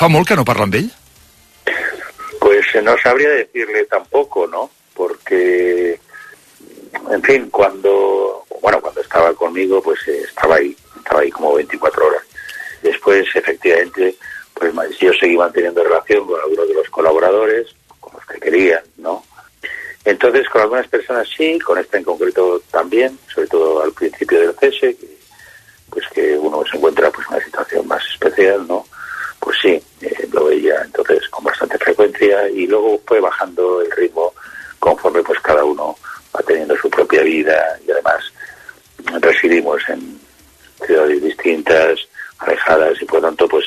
Fa 0.00 0.08
que 0.24 0.34
no 0.34 0.46
parla 0.48 0.64
amb 0.64 0.74
ell? 0.78 0.86
Pues 2.40 2.64
eh, 2.74 2.80
no 2.80 2.96
sabría 2.96 3.28
decirle 3.28 3.84
tampoco, 3.84 4.46
¿no? 4.46 4.70
Porque, 4.94 6.00
en 7.10 7.22
fin, 7.22 7.50
cuando, 7.50 8.46
bueno, 8.62 8.80
cuando 8.80 9.02
estaba 9.02 9.34
conmigo, 9.34 9.82
pues 9.82 9.98
eh, 10.08 10.22
estaba 10.26 10.56
ahí, 10.56 10.74
estaba 10.96 11.20
ahí 11.20 11.30
como 11.30 11.52
24 11.52 12.06
horas. 12.06 12.22
Después, 12.80 13.26
efectivamente, 13.34 14.16
pues 14.54 14.72
yo 14.98 15.12
seguí 15.12 15.36
manteniendo 15.36 15.84
relación 15.84 16.26
con 16.26 16.40
algunos 16.40 16.68
de 16.68 16.74
los 16.74 16.88
colaboradores, 16.88 17.66
con 18.00 18.14
los 18.14 18.24
que 18.24 18.40
querían, 18.40 18.82
¿no? 18.96 19.22
Entonces, 20.06 20.48
con 20.48 20.62
algunas 20.62 20.88
personas 20.88 21.28
sí, 21.36 21.58
con 21.58 21.76
esta 21.76 21.98
en 21.98 22.04
concreto 22.04 22.62
también, 22.70 23.18
sobre 23.34 23.48
todo 23.48 23.82
al 23.82 23.92
principio 23.92 24.40
del 24.40 24.54
cese, 24.58 24.96
que, 24.96 25.18
pues 25.90 26.08
que 26.08 26.38
uno 26.38 26.64
se 26.64 26.78
encuentra 26.78 27.10
pues 27.10 27.26
en 27.28 27.34
una 27.34 27.44
situación 27.44 27.86
más 27.86 28.02
especial, 28.14 28.66
¿no? 28.66 28.86
denuncia 32.10 32.48
y 32.48 32.66
luego 32.66 33.00
fue 33.06 33.20
bajando 33.20 33.82
el 33.82 33.90
ritmo 33.92 34.32
conforme 34.78 35.22
pues 35.22 35.38
cada 35.40 35.64
uno 35.64 35.96
va 36.34 36.40
teniendo 36.42 36.76
su 36.76 36.88
propia 36.90 37.22
vida 37.22 37.78
y 37.86 37.90
además 37.90 38.32
residimos 39.20 39.82
en 39.88 40.18
ciudades 40.86 41.22
distintas, 41.22 41.98
alejadas 42.38 43.00
y 43.00 43.04
por 43.04 43.20
lo 43.20 43.28
tanto 43.28 43.48
pues 43.48 43.66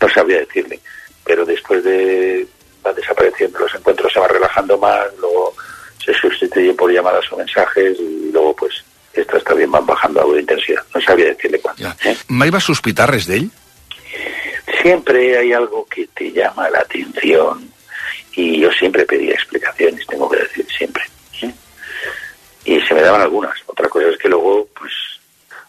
no 0.00 0.08
sabría 0.08 0.38
decirle. 0.38 0.80
Pero 1.24 1.44
después 1.44 1.84
de 1.84 2.46
van 2.82 2.94
desapareciendo 2.94 3.58
los 3.58 3.74
encuentros 3.74 4.12
se 4.12 4.20
van 4.20 4.30
relajando 4.30 4.78
más, 4.78 5.06
luego 5.18 5.54
se 6.04 6.14
sustituyen 6.14 6.76
por 6.76 6.90
llamadas 6.90 7.30
o 7.32 7.36
mensajes 7.36 7.98
y 7.98 8.30
luego 8.32 8.54
pues 8.54 8.84
estas 9.12 9.42
también 9.44 9.70
van 9.70 9.84
bajando 9.84 10.20
algo 10.20 10.34
de 10.34 10.40
intensidad. 10.40 10.82
No 10.94 11.00
sabía 11.00 11.26
decirle 11.26 11.58
cuánto. 11.60 11.82
Ja. 11.82 11.96
¿eh? 12.04 12.16
Mai 12.38 12.52
va 12.54 12.60
sospitar 12.62 13.08
res 13.10 13.26
d'ell? 13.26 13.48
Siempre 14.82 15.36
hay 15.38 15.52
algo 15.52 15.84
que 15.86 16.06
te 16.14 16.30
llama 16.30 16.70
la 16.70 16.80
atención 16.80 17.68
y 18.34 18.60
yo 18.60 18.70
siempre 18.70 19.04
pedía 19.04 19.34
explicaciones, 19.34 20.06
tengo 20.06 20.30
que 20.30 20.38
decir, 20.38 20.66
siempre. 20.70 21.02
¿eh? 21.42 21.52
Y 22.64 22.80
se 22.82 22.94
me 22.94 23.02
daban 23.02 23.22
algunas. 23.22 23.56
Otra 23.66 23.88
cosa 23.88 24.06
es 24.08 24.18
que 24.18 24.28
luego 24.28 24.68
pues 24.78 24.92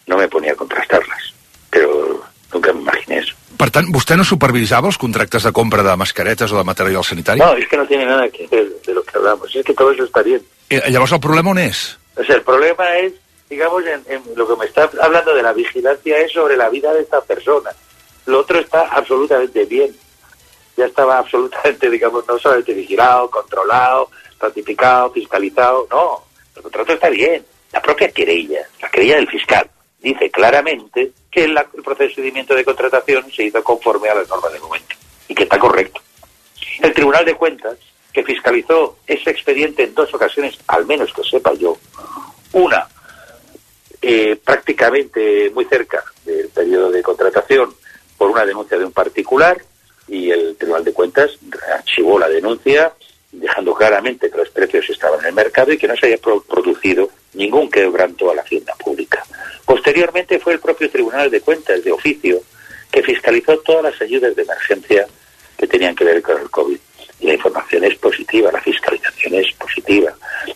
no 0.06 0.18
me 0.18 0.28
ponía 0.28 0.54
a 0.54 0.56
contrastarlas, 0.56 1.34
pero 1.70 2.24
nunca 2.54 2.72
me 2.74 2.82
imaginé 2.82 3.20
eso. 3.20 3.36
Per 3.60 3.68
tant, 3.76 3.90
vostè 3.92 4.16
no 4.16 4.24
supervisava 4.24 4.88
els 4.88 4.98
contractes 4.98 5.44
de 5.44 5.52
compra 5.52 5.84
de 5.84 5.96
mascaretes 6.00 6.54
o 6.54 6.60
de 6.62 6.64
material 6.64 7.04
sanitari? 7.04 7.42
No, 7.42 7.58
es 7.60 7.68
que 7.68 7.76
no 7.76 7.86
tiene 7.86 8.06
nada 8.06 8.30
que 8.30 8.48
ver 8.48 8.70
de 8.86 8.94
lo 8.94 9.04
que 9.04 9.18
hablamos, 9.18 9.54
es 9.54 9.66
que 9.66 9.74
todo 9.74 9.92
eso 9.92 10.06
está 10.06 10.22
bien. 10.24 10.40
Eh, 10.70 10.80
llavors 10.88 11.12
el 11.12 11.20
problema 11.20 11.52
on 11.52 11.60
és? 11.60 11.98
O 12.16 12.24
sea, 12.24 12.38
el 12.38 12.44
problema 12.44 12.88
es, 13.00 13.14
digamos, 13.50 13.84
en, 13.84 14.00
en 14.08 14.24
lo 14.36 14.48
que 14.48 14.56
me 14.56 14.66
está 14.86 15.06
hablando 15.06 15.34
de 15.34 15.44
la 15.44 15.54
vigilancia 15.54 16.18
es 16.20 16.32
sobre 16.32 16.58
la 16.58 16.70
vida 16.70 16.94
de 16.94 17.02
esta 17.02 17.22
persona. 17.22 17.72
Lo 18.26 18.40
otro 18.40 18.60
está 18.60 18.82
absolutamente 18.90 19.66
bien. 19.66 19.96
Ya 20.78 20.86
estaba 20.86 21.18
absolutamente, 21.18 21.90
digamos, 21.92 22.28
no 22.28 22.38
solamente 22.40 22.74
vigilado, 22.74 23.30
controlado, 23.30 24.10
ratificado, 24.40 25.12
fiscalizado. 25.12 25.88
No, 25.90 26.24
el 26.56 26.62
contrato 26.62 26.94
está 26.94 27.10
bien. 27.10 27.46
La 27.72 27.82
propia 27.82 28.10
querella, 28.12 28.62
la 28.82 28.90
querella 28.90 29.16
del 29.18 29.28
fiscal, 29.30 29.70
dice 30.00 30.32
claramente 30.32 31.12
que 31.30 31.48
la- 31.48 31.68
el 31.76 31.84
procedimiento 31.84 32.56
de 32.56 32.66
contratación 32.66 33.32
se 33.32 33.44
hizo 33.44 33.64
conforme 33.64 34.10
a 34.10 34.16
las 34.16 34.28
normas 34.30 34.52
del 34.54 34.62
momento 34.62 34.96
y 35.28 35.36
que 35.36 35.44
está 35.44 35.60
correcto. 35.60 36.02
El 36.82 36.94
Tribunal 36.94 37.26
de 37.26 37.36
Cuentas, 37.36 37.78
que 38.12 38.24
fiscalizó 38.24 38.98
ese 39.06 39.30
expediente 39.30 39.84
en 39.84 39.94
dos 39.94 40.12
ocasiones, 40.14 40.58
al 40.68 40.86
menos 40.88 41.14
que 41.14 41.24
sepa 41.24 41.54
yo, 41.54 41.78
una 42.54 42.88
eh, 44.02 44.36
prácticamente 44.38 45.50
muy 45.52 45.66
cerca 45.66 46.04
del 46.26 46.48
periodo 46.50 46.92
de 46.92 47.02
contratación 47.02 47.74
por 48.18 48.30
una 48.30 48.46
denuncia 48.46 48.78
de 48.78 48.86
un 48.86 48.92
particular 48.92 49.62
y 50.08 50.32
el 50.32 50.56
Tribunal 50.58 50.84
de 50.84 50.94
Cuentas 50.94 51.32
archivó 51.74 52.18
la 52.20 52.28
denuncia 52.30 52.94
dejando 53.32 53.74
claramente 53.76 54.30
que 54.32 54.38
los 54.38 54.50
precios 54.50 54.90
estaban 54.90 55.20
en 55.20 55.28
el 55.28 55.34
mercado 55.34 55.72
y 55.72 55.78
que 55.78 55.88
no 55.88 55.96
se 55.96 56.18
pro- 56.18 56.42
producido 56.42 57.10
ningún 57.34 57.70
quebranto 57.70 58.32
a 58.32 58.36
la 58.36 58.42
hacienda 58.42 58.74
pública. 58.76 59.24
Posteriormente 59.66 60.40
fue 60.40 60.54
el 60.54 60.60
propio 60.60 60.90
Tribunal 60.90 61.30
de 61.30 61.42
Cuentas 61.42 61.84
de 61.84 61.92
oficio 61.92 62.42
que 62.92 63.04
fiscalizó 63.04 63.60
todas 63.60 63.84
las 63.84 64.02
ayudas 64.02 64.36
de 64.36 64.42
emergencia 64.42 65.06
que 65.58 65.68
tenían 65.68 65.96
que 65.96 66.06
ver 66.06 66.22
con 66.24 66.42
el 66.42 66.50
COVID. 66.50 66.80
La 67.22 67.34
información 67.34 67.84
es 67.84 67.96
positiva, 68.00 68.52
la 68.52 68.62
fiscalización 68.62 69.36
es 69.36 69.54
positiva. 69.54 70.12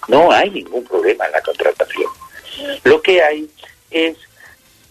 No 0.08 0.32
hay 0.32 0.50
ningún 0.50 0.84
problema 0.84 1.26
en 1.26 1.32
la 1.34 1.42
contratación. 1.42 2.10
Lo 2.84 3.02
que 3.02 3.22
hay 3.22 3.50
es 3.92 4.18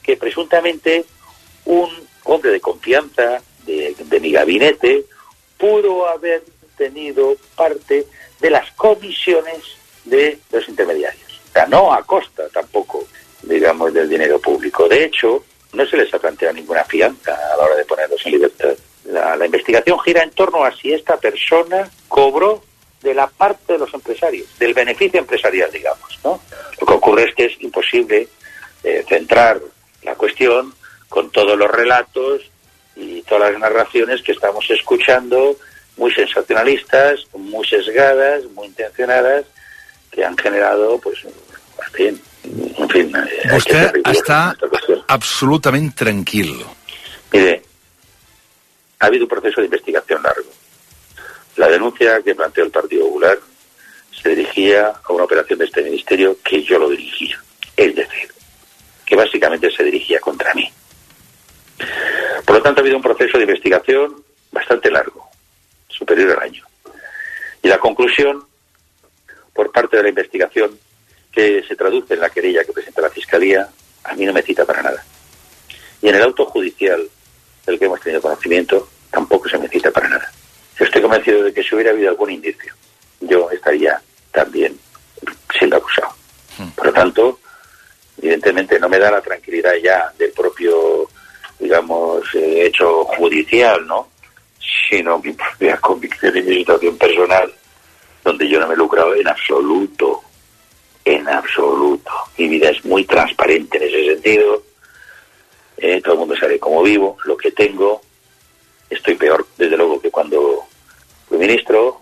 que 0.02 0.16
presuntamente 0.16 1.04
un 1.64 1.90
hombre 2.24 2.50
de 2.50 2.60
confianza 2.60 3.42
de, 3.64 3.94
mi 4.20 4.32
gabinete 4.32 5.04
pudo 5.58 6.08
haber 6.08 6.42
tenido 6.76 7.36
parte 7.56 8.06
de 8.40 8.50
las 8.50 8.70
comisiones 8.72 9.58
de 10.04 10.38
los 10.50 10.68
intermediarios. 10.68 11.40
O 11.50 11.52
sea, 11.52 11.66
no 11.66 11.92
a 11.92 12.02
costa 12.02 12.48
tampoco, 12.48 13.06
digamos, 13.42 13.92
del 13.92 14.08
dinero 14.08 14.40
público. 14.40 14.88
De 14.88 15.04
hecho, 15.04 15.44
no 15.72 15.86
se 15.86 15.96
les 15.96 16.12
ha 16.12 16.18
planteado 16.18 16.54
ninguna 16.54 16.84
fianza 16.84 17.34
a 17.34 17.56
la 17.56 17.64
hora 17.64 17.76
de 17.76 17.84
ponerlos 17.84 18.24
en 18.26 18.32
libertad. 18.32 18.74
La 19.04 19.44
investigación 19.44 19.98
gira 20.00 20.22
en 20.22 20.30
torno 20.30 20.64
a 20.64 20.74
si 20.74 20.92
esta 20.92 21.16
persona 21.18 21.90
cobró 22.08 22.62
de 23.02 23.14
la 23.14 23.26
parte 23.26 23.74
de 23.74 23.78
los 23.80 23.92
empresarios, 23.94 24.46
del 24.58 24.74
beneficio 24.74 25.20
empresarial, 25.20 25.70
digamos. 25.70 26.18
¿no? 26.24 26.40
Lo 26.80 26.86
que 26.86 26.92
ocurre 26.92 27.24
es 27.24 27.34
que 27.34 27.44
es 27.46 27.60
imposible 27.60 28.28
eh, 28.84 29.04
centrar 29.08 29.60
la 30.02 30.14
cuestión 30.14 30.74
con 31.08 31.30
todos 31.30 31.58
los 31.58 31.70
relatos 31.70 32.42
y 32.96 33.22
todas 33.22 33.52
las 33.52 33.60
narraciones 33.60 34.22
que 34.22 34.32
estamos 34.32 34.68
escuchando, 34.70 35.56
muy 35.96 36.12
sensacionalistas, 36.12 37.26
muy 37.34 37.66
sesgadas, 37.66 38.44
muy 38.54 38.68
intencionadas, 38.68 39.44
que 40.10 40.24
han 40.24 40.36
generado, 40.36 40.98
pues, 40.98 41.24
en 41.24 41.92
fin, 41.92 42.22
en 42.44 42.88
fin 42.88 43.12
eh, 43.16 43.48
hay 43.48 43.48
que 43.48 43.54
Vostè 43.54 43.72
ser 43.72 43.92
riguroso 43.92 44.10
en 44.10 44.16
està 44.16 44.38
esta 44.52 44.68
cuestión. 44.68 45.02
absolutament 45.08 45.94
tranquil. 45.94 46.64
Mire, 47.32 47.62
ha 48.98 49.06
habido 49.06 49.24
un 49.24 49.28
proceso 49.28 49.60
de 49.60 49.66
investigación 49.66 50.22
largo. 50.22 50.50
La 51.56 51.68
denuncia 51.68 52.22
que 52.22 52.34
planteó 52.34 52.64
el 52.64 52.70
Partido 52.70 53.06
Popular 53.06 53.38
se 54.10 54.30
dirigía 54.30 54.92
a 55.02 55.12
una 55.12 55.24
operación 55.24 55.58
de 55.58 55.66
este 55.66 55.82
ministerio 55.82 56.36
que 56.42 56.62
yo 56.62 56.78
lo 56.78 56.88
dirigía. 56.88 57.40
Es 57.76 57.94
decir, 57.94 58.32
que 59.04 59.16
básicamente 59.16 59.70
se 59.70 59.84
dirigía 59.84 60.20
contra 60.20 60.54
mí. 60.54 60.70
Por 62.44 62.56
lo 62.56 62.62
tanto, 62.62 62.80
ha 62.80 62.82
habido 62.82 62.96
un 62.96 63.02
proceso 63.02 63.38
de 63.38 63.44
investigación 63.44 64.22
bastante 64.50 64.90
largo, 64.90 65.28
superior 65.88 66.32
al 66.32 66.48
año. 66.48 66.64
Y 67.62 67.68
la 67.68 67.78
conclusión, 67.78 68.44
por 69.52 69.70
parte 69.72 69.96
de 69.96 70.04
la 70.04 70.08
investigación, 70.08 70.78
que 71.30 71.62
se 71.66 71.76
traduce 71.76 72.14
en 72.14 72.20
la 72.20 72.30
querella 72.30 72.64
que 72.64 72.72
presenta 72.72 73.00
la 73.00 73.10
Fiscalía, 73.10 73.68
a 74.04 74.14
mí 74.14 74.26
no 74.26 74.32
me 74.32 74.42
cita 74.42 74.64
para 74.64 74.82
nada. 74.82 75.04
Y 76.00 76.08
en 76.08 76.16
el 76.16 76.22
auto 76.22 76.46
judicial 76.46 77.08
del 77.66 77.78
que 77.78 77.84
hemos 77.86 78.00
tenido 78.00 78.20
conocimiento, 78.20 78.88
tampoco 79.10 79.48
se 79.48 79.58
me 79.58 79.68
cita 79.68 79.90
para 79.90 80.08
nada. 80.08 80.32
Yo 80.78 80.84
estoy 80.84 81.02
convencido 81.02 81.42
de 81.42 81.52
que 81.52 81.62
si 81.62 81.74
hubiera 81.74 81.90
habido 81.90 82.10
algún 82.10 82.30
indicio, 82.30 82.72
yo 83.20 83.50
estaría 83.50 84.00
también 84.30 84.78
siendo 85.58 85.76
acusado. 85.76 86.14
Por 86.74 86.86
lo 86.86 86.92
tanto, 86.92 87.38
evidentemente 88.18 88.78
no 88.78 88.88
me 88.88 88.98
da 88.98 89.10
la 89.10 89.20
tranquilidad 89.20 89.74
ya 89.82 90.12
del 90.18 90.32
propio, 90.32 91.08
digamos, 91.58 92.22
eh, 92.34 92.66
hecho 92.66 93.04
judicial, 93.04 93.86
¿no? 93.86 94.08
Sino 94.88 95.18
mi 95.18 95.32
propia 95.32 95.76
convicción 95.80 96.36
y 96.36 96.42
mi 96.42 96.56
situación 96.58 96.96
personal, 96.96 97.52
donde 98.24 98.48
yo 98.48 98.60
no 98.60 98.68
me 98.68 98.74
he 98.74 98.76
lucrado 98.76 99.14
en 99.14 99.28
absoluto, 99.28 100.22
en 101.04 101.28
absoluto. 101.28 102.10
Mi 102.38 102.48
vida 102.48 102.70
es 102.70 102.84
muy 102.84 103.04
transparente 103.04 103.78
en 103.78 103.84
ese 103.84 104.14
sentido. 104.14 104.62
Eh, 105.76 106.00
todo 106.00 106.14
el 106.14 106.20
mundo 106.20 106.36
sabe 106.36 106.58
cómo 106.58 106.82
vivo, 106.82 107.16
lo 107.24 107.36
que 107.36 107.50
tengo. 107.50 108.02
Estoy 108.92 109.14
peor, 109.14 109.46
desde 109.56 109.76
luego, 109.76 110.00
que 110.00 110.10
cuando 110.10 110.64
fui 111.28 111.38
ministro. 111.38 112.00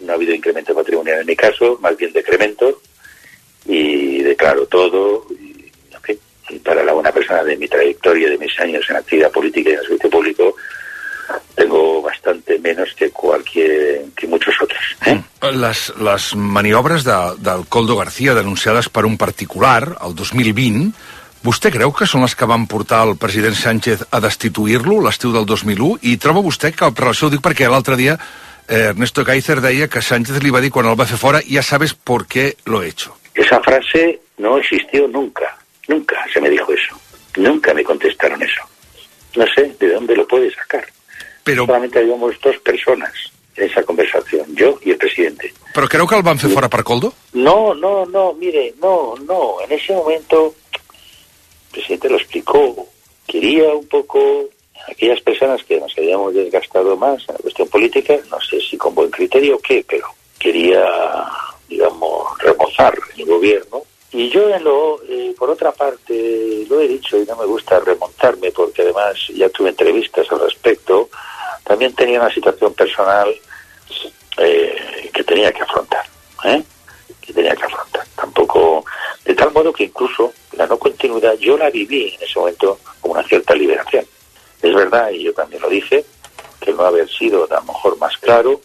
No 0.00 0.12
ha 0.12 0.16
habido 0.16 0.34
incremento 0.34 0.74
patrimonial 0.74 1.20
en 1.20 1.26
mi 1.26 1.36
caso, 1.36 1.78
más 1.80 1.96
bien 1.96 2.12
decremento. 2.12 2.80
Y 3.66 4.22
declaro 4.22 4.66
todo. 4.66 5.26
Y, 5.30 5.70
en 5.92 6.02
fin, 6.02 6.18
para 6.64 6.82
la 6.82 6.92
buena 6.92 7.12
persona 7.12 7.44
de 7.44 7.56
mi 7.56 7.68
trayectoria, 7.68 8.30
de 8.30 8.38
mis 8.38 8.58
años 8.58 8.84
en 8.88 8.96
actividad 8.96 9.30
política 9.30 9.70
y 9.70 9.72
en 9.74 9.78
el 9.78 9.84
servicio 9.84 10.10
público, 10.10 10.56
tengo 11.54 12.02
bastante 12.02 12.58
menos 12.58 12.92
que 12.94 13.10
cualquier 13.10 14.06
que 14.16 14.26
muchos 14.26 14.54
otros. 14.60 14.80
¿eh? 15.06 15.22
Les, 15.52 15.92
les 15.96 16.36
maniobres 16.36 17.04
de, 17.04 17.12
del 17.38 17.96
García 17.96 18.34
denunciades 18.34 18.88
per 18.88 19.04
un 19.04 19.16
particular, 19.16 19.96
el 20.04 20.14
2020, 20.14 20.96
vostè 21.44 21.70
creu 21.74 21.92
que 21.92 22.06
són 22.08 22.24
les 22.24 22.34
que 22.34 22.48
van 22.48 22.66
portar 22.70 23.02
el 23.06 23.16
president 23.20 23.54
Sánchez 23.58 24.06
a 24.10 24.20
destituir-lo 24.24 25.00
l'estiu 25.04 25.32
del 25.34 25.46
2001? 25.46 25.98
I 26.10 26.16
troba 26.22 26.42
vostè 26.44 26.72
que 26.72 26.90
per 26.96 27.10
això 27.10 27.28
ho 27.28 27.32
dic 27.34 27.42
perquè 27.44 27.68
l'altre 27.70 27.96
dia 28.00 28.16
eh, 28.16 28.90
Ernesto 28.94 29.24
Kaiser 29.24 29.60
deia 29.60 29.88
que 29.92 30.02
Sánchez 30.02 30.40
li 30.42 30.50
va 30.54 30.62
dir 30.64 30.72
quan 30.72 30.88
el 30.88 30.96
va 30.98 31.06
fer 31.08 31.18
fora 31.20 31.42
ja 31.44 31.62
sabes 31.62 31.94
por 31.94 32.26
qué 32.26 32.56
lo 32.64 32.82
he 32.82 32.88
hecho. 32.88 33.16
Esa 33.34 33.60
frase 33.60 34.20
no 34.38 34.56
existió 34.58 35.06
nunca, 35.08 35.56
nunca 35.88 36.16
se 36.32 36.40
me 36.40 36.48
dijo 36.50 36.72
eso, 36.72 36.96
nunca 37.36 37.74
me 37.74 37.84
contestaron 37.84 38.42
eso. 38.42 38.62
No 39.36 39.44
sé 39.54 39.74
de 39.80 39.92
dónde 39.92 40.14
lo 40.16 40.26
puede 40.26 40.54
sacar. 40.54 40.84
Però, 41.44 41.66
Solamente 41.66 41.98
habíamos 41.98 42.40
dos 42.40 42.56
personas 42.58 43.12
en 43.56 43.68
esa 43.68 43.82
conversación, 43.82 44.46
yo 44.54 44.78
y 44.82 44.90
el 44.92 44.96
presidente. 44.96 45.52
però 45.74 45.88
creu 45.90 46.06
que 46.06 46.14
el 46.14 46.22
van 46.22 46.38
fer 46.38 46.48
fora 46.54 46.68
per 46.70 46.84
Coldo? 46.86 47.12
No, 47.34 47.74
no, 47.74 48.06
no, 48.06 48.32
mire, 48.38 48.72
no, 48.80 49.14
no, 49.26 49.58
en 49.66 49.72
ese 49.72 49.92
momento 49.92 50.54
presidente 51.74 52.08
lo 52.08 52.16
explicó. 52.16 52.86
Quería 53.26 53.68
un 53.74 53.86
poco 53.86 54.44
aquellas 54.88 55.20
personas 55.20 55.62
que 55.64 55.80
nos 55.80 55.96
habíamos 55.96 56.34
desgastado 56.34 56.96
más 56.96 57.26
en 57.28 57.34
la 57.34 57.40
cuestión 57.40 57.68
política, 57.68 58.16
no 58.30 58.40
sé 58.40 58.60
si 58.60 58.76
con 58.76 58.94
buen 58.94 59.10
criterio 59.10 59.56
o 59.56 59.58
qué, 59.58 59.84
pero 59.88 60.08
quería, 60.38 60.84
digamos, 61.68 62.38
remozar 62.38 62.94
el 63.16 63.24
gobierno. 63.24 63.82
Y 64.12 64.28
yo, 64.30 64.48
en 64.48 64.62
lo, 64.62 65.02
eh, 65.08 65.34
por 65.36 65.50
otra 65.50 65.72
parte, 65.72 66.64
lo 66.68 66.80
he 66.80 66.86
dicho 66.86 67.18
y 67.18 67.24
no 67.24 67.36
me 67.36 67.46
gusta 67.46 67.80
remontarme 67.80 68.52
porque 68.52 68.82
además 68.82 69.16
ya 69.34 69.48
tuve 69.48 69.70
entrevistas 69.70 70.30
al 70.30 70.40
respecto, 70.40 71.08
también 71.64 71.94
tenía 71.94 72.20
una 72.20 72.32
situación 72.32 72.72
personal 72.74 73.34
tenía 75.24 75.52
que 75.52 75.62
afrontar, 75.62 76.04
¿eh? 76.44 76.62
que 77.20 77.32
tenía 77.32 77.56
que 77.56 77.64
afrontar. 77.64 78.06
Tampoco, 78.14 78.84
de 79.24 79.34
tal 79.34 79.52
modo 79.52 79.72
que 79.72 79.84
incluso 79.84 80.32
la 80.56 80.66
no 80.66 80.78
continuidad 80.78 81.34
yo 81.38 81.56
la 81.58 81.70
viví 81.70 82.14
en 82.14 82.22
ese 82.22 82.38
momento 82.38 82.78
como 83.00 83.14
una 83.14 83.22
cierta 83.26 83.54
liberación. 83.54 84.04
Es 84.62 84.74
verdad, 84.74 85.10
y 85.10 85.24
yo 85.24 85.32
también 85.34 85.60
lo 85.62 85.68
dije, 85.68 86.04
que 86.60 86.72
no 86.72 86.82
haber 86.84 87.08
sido 87.10 87.44
a 87.50 87.54
lo 87.56 87.62
mejor 87.64 87.98
más 87.98 88.16
claro 88.18 88.60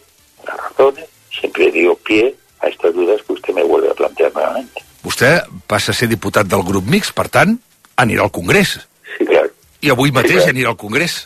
las 0.46 0.56
razones, 0.56 1.04
siempre 1.38 1.70
dio 1.70 1.94
pie 1.96 2.34
a 2.60 2.68
estas 2.68 2.94
dudas 2.94 3.20
que 3.26 3.32
usted 3.34 3.52
me 3.54 3.62
vuelve 3.62 3.90
a 3.90 3.94
plantear 3.94 4.32
nuevamente. 4.34 4.82
Vostè 5.02 5.40
passa 5.66 5.92
a 5.92 5.96
ser 5.96 6.08
diputat 6.12 6.44
del 6.44 6.60
grup 6.62 6.84
mix, 6.84 7.08
per 7.16 7.28
tant, 7.32 7.54
anirà 7.96 8.20
al 8.26 8.30
Congrés. 8.32 8.74
Sí, 9.16 9.24
claro. 9.24 9.48
I 9.80 9.88
avui 9.92 10.12
mateix 10.12 10.42
clar. 10.42 10.50
anirà 10.52 10.68
al 10.68 10.76
Congrés. 10.76 11.22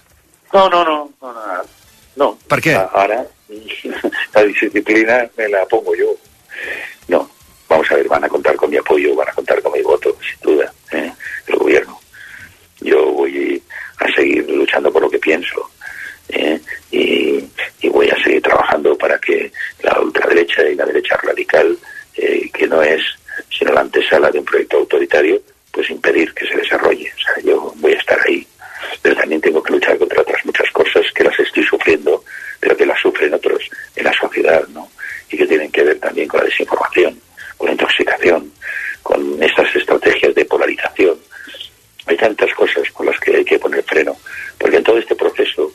No, 0.52 0.68
no, 0.71 0.85
no, 0.85 1.11
no, 1.21 1.33
no. 1.33 1.62
no. 2.16 2.28
¿Por 2.49 2.61
qué? 2.62 2.75
A- 2.75 2.90
Ahora 2.94 3.26
la 4.35 4.42
disciplina 4.44 5.28
me 5.37 5.49
la 5.49 5.66
pongo 5.66 5.94
yo. 5.97 6.06
No, 7.09 7.28
vamos 7.68 7.90
a 7.90 7.97
ver, 7.97 8.06
van 8.09 8.23
a 8.25 8.28
contar 8.28 8.54
con 8.56 8.71
mi 8.71 8.76
apoyo, 8.76 9.14
van 9.16 9.28
a 9.28 9.33
contar 9.33 9.61
con 9.61 9.73
mi 9.73 9.83
voto, 9.83 10.16
sin 10.23 10.38
duda, 10.40 10.73
¿eh? 10.92 11.12
el 11.49 11.56
gobierno. 11.56 11.99
Yo 12.80 13.11
voy 13.12 13.61
a 14.04 14.14
seguir 14.14 14.49
luchando 14.50 14.92
por 14.92 15.02
lo 15.02 15.11
que 15.11 15.18
pienso 15.18 15.70
¿eh? 16.28 16.61
y, 16.90 17.44
voy 17.88 18.11
a 18.11 18.23
seguir 18.25 18.42
trabajando 18.42 18.99
para 18.99 19.18
que 19.20 19.52
la 19.82 20.00
ultraderecha 20.00 20.68
y 20.68 20.75
la 20.75 20.84
derecha 20.84 21.16
radical, 21.23 21.78
eh, 22.16 22.50
que 22.52 22.66
no 22.66 22.82
es 22.82 23.02
sino 23.56 23.73
la 23.73 23.82
antesala 23.82 24.30
de 24.30 24.38
un 24.38 24.44
proyecto 24.44 24.78
autoritario, 24.78 25.40
pues 25.70 25.90
impedir 25.90 26.32
que 26.34 26.46
se 26.46 26.56
desarrolle. 26.56 27.12
O 27.16 27.20
sea, 27.20 27.42
yo 27.44 27.73
voy 27.76 27.92
a 27.92 27.99
estar 27.99 28.18
ahí. 28.26 28.46
Pero 29.02 29.16
también 29.16 29.40
tengo 29.40 29.62
que 29.62 29.73
luchar 29.73 29.99
contra 29.99 30.20
otras 30.20 30.44
muchas 30.44 30.70
cosas 30.70 31.04
que 31.14 31.25
las 31.25 31.38
estoy 31.38 31.64
sufriendo, 31.64 32.25
pero 32.61 32.76
que 32.76 32.87
las 32.87 33.00
sufren 33.00 33.34
otros 33.34 33.68
en 33.96 34.04
la 34.04 34.12
sociedad, 34.12 34.66
¿no? 34.68 34.88
Y 35.30 35.37
que 35.37 35.46
tienen 35.46 35.70
que 35.70 35.82
ver 35.82 35.99
también 35.99 36.28
con 36.28 36.40
la 36.40 36.46
desinformación, 36.46 37.20
con 37.56 37.66
la 37.66 37.73
intoxicación, 37.73 38.52
con 39.02 39.42
estas 39.42 39.75
estrategias 39.75 40.34
de 40.34 40.44
polarización. 40.44 41.18
Hay 42.06 42.16
tantas 42.16 42.52
cosas 42.54 42.88
por 42.90 43.06
las 43.06 43.18
que 43.20 43.37
hay 43.37 43.44
que 43.44 43.58
poner 43.58 43.82
freno, 43.84 44.16
porque 44.58 44.76
en 44.76 44.84
todo 44.84 44.99
este 44.99 45.14
proceso 45.14 45.73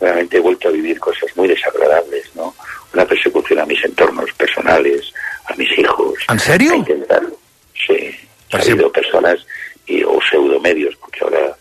realmente 0.00 0.36
he 0.36 0.40
vuelto 0.40 0.68
a 0.68 0.72
vivir 0.72 0.98
cosas 0.98 1.34
muy 1.36 1.48
desagradables, 1.48 2.34
¿no? 2.34 2.54
Una 2.92 3.06
persecución 3.06 3.60
a 3.60 3.66
mis 3.66 3.82
entornos 3.84 4.32
personales, 4.34 5.12
a 5.46 5.54
mis 5.54 5.78
hijos. 5.78 6.14
¿En 6.28 6.38
serio? 6.38 6.72
A 6.72 6.76
intentar, 6.76 7.22
sí. 7.86 8.14
Ha 8.52 8.58
habido 8.58 8.92
personas 8.92 9.38
y, 9.86 10.02
o 10.04 10.18
pseudomedios, 10.20 10.94
porque 10.96 11.20
ahora, 11.22 11.56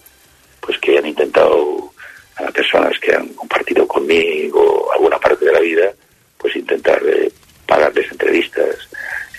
pues 0.59 0.77
que 0.79 0.97
han 0.97 1.05
intentado, 1.05 1.93
a 2.35 2.51
personas 2.51 2.97
que 2.99 3.13
han 3.13 3.27
compartido 3.29 3.87
conmigo 3.87 4.89
alguna 4.93 5.19
parte 5.19 5.45
de 5.45 5.51
la 5.51 5.59
vida, 5.59 5.93
pues 6.37 6.55
intentar 6.55 7.01
eh, 7.05 7.31
pagarles 7.65 8.11
entrevistas, 8.11 8.89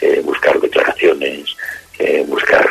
eh, 0.01 0.21
buscar 0.25 0.59
declaraciones, 0.61 1.57
eh, 1.99 2.25
buscar 2.27 2.69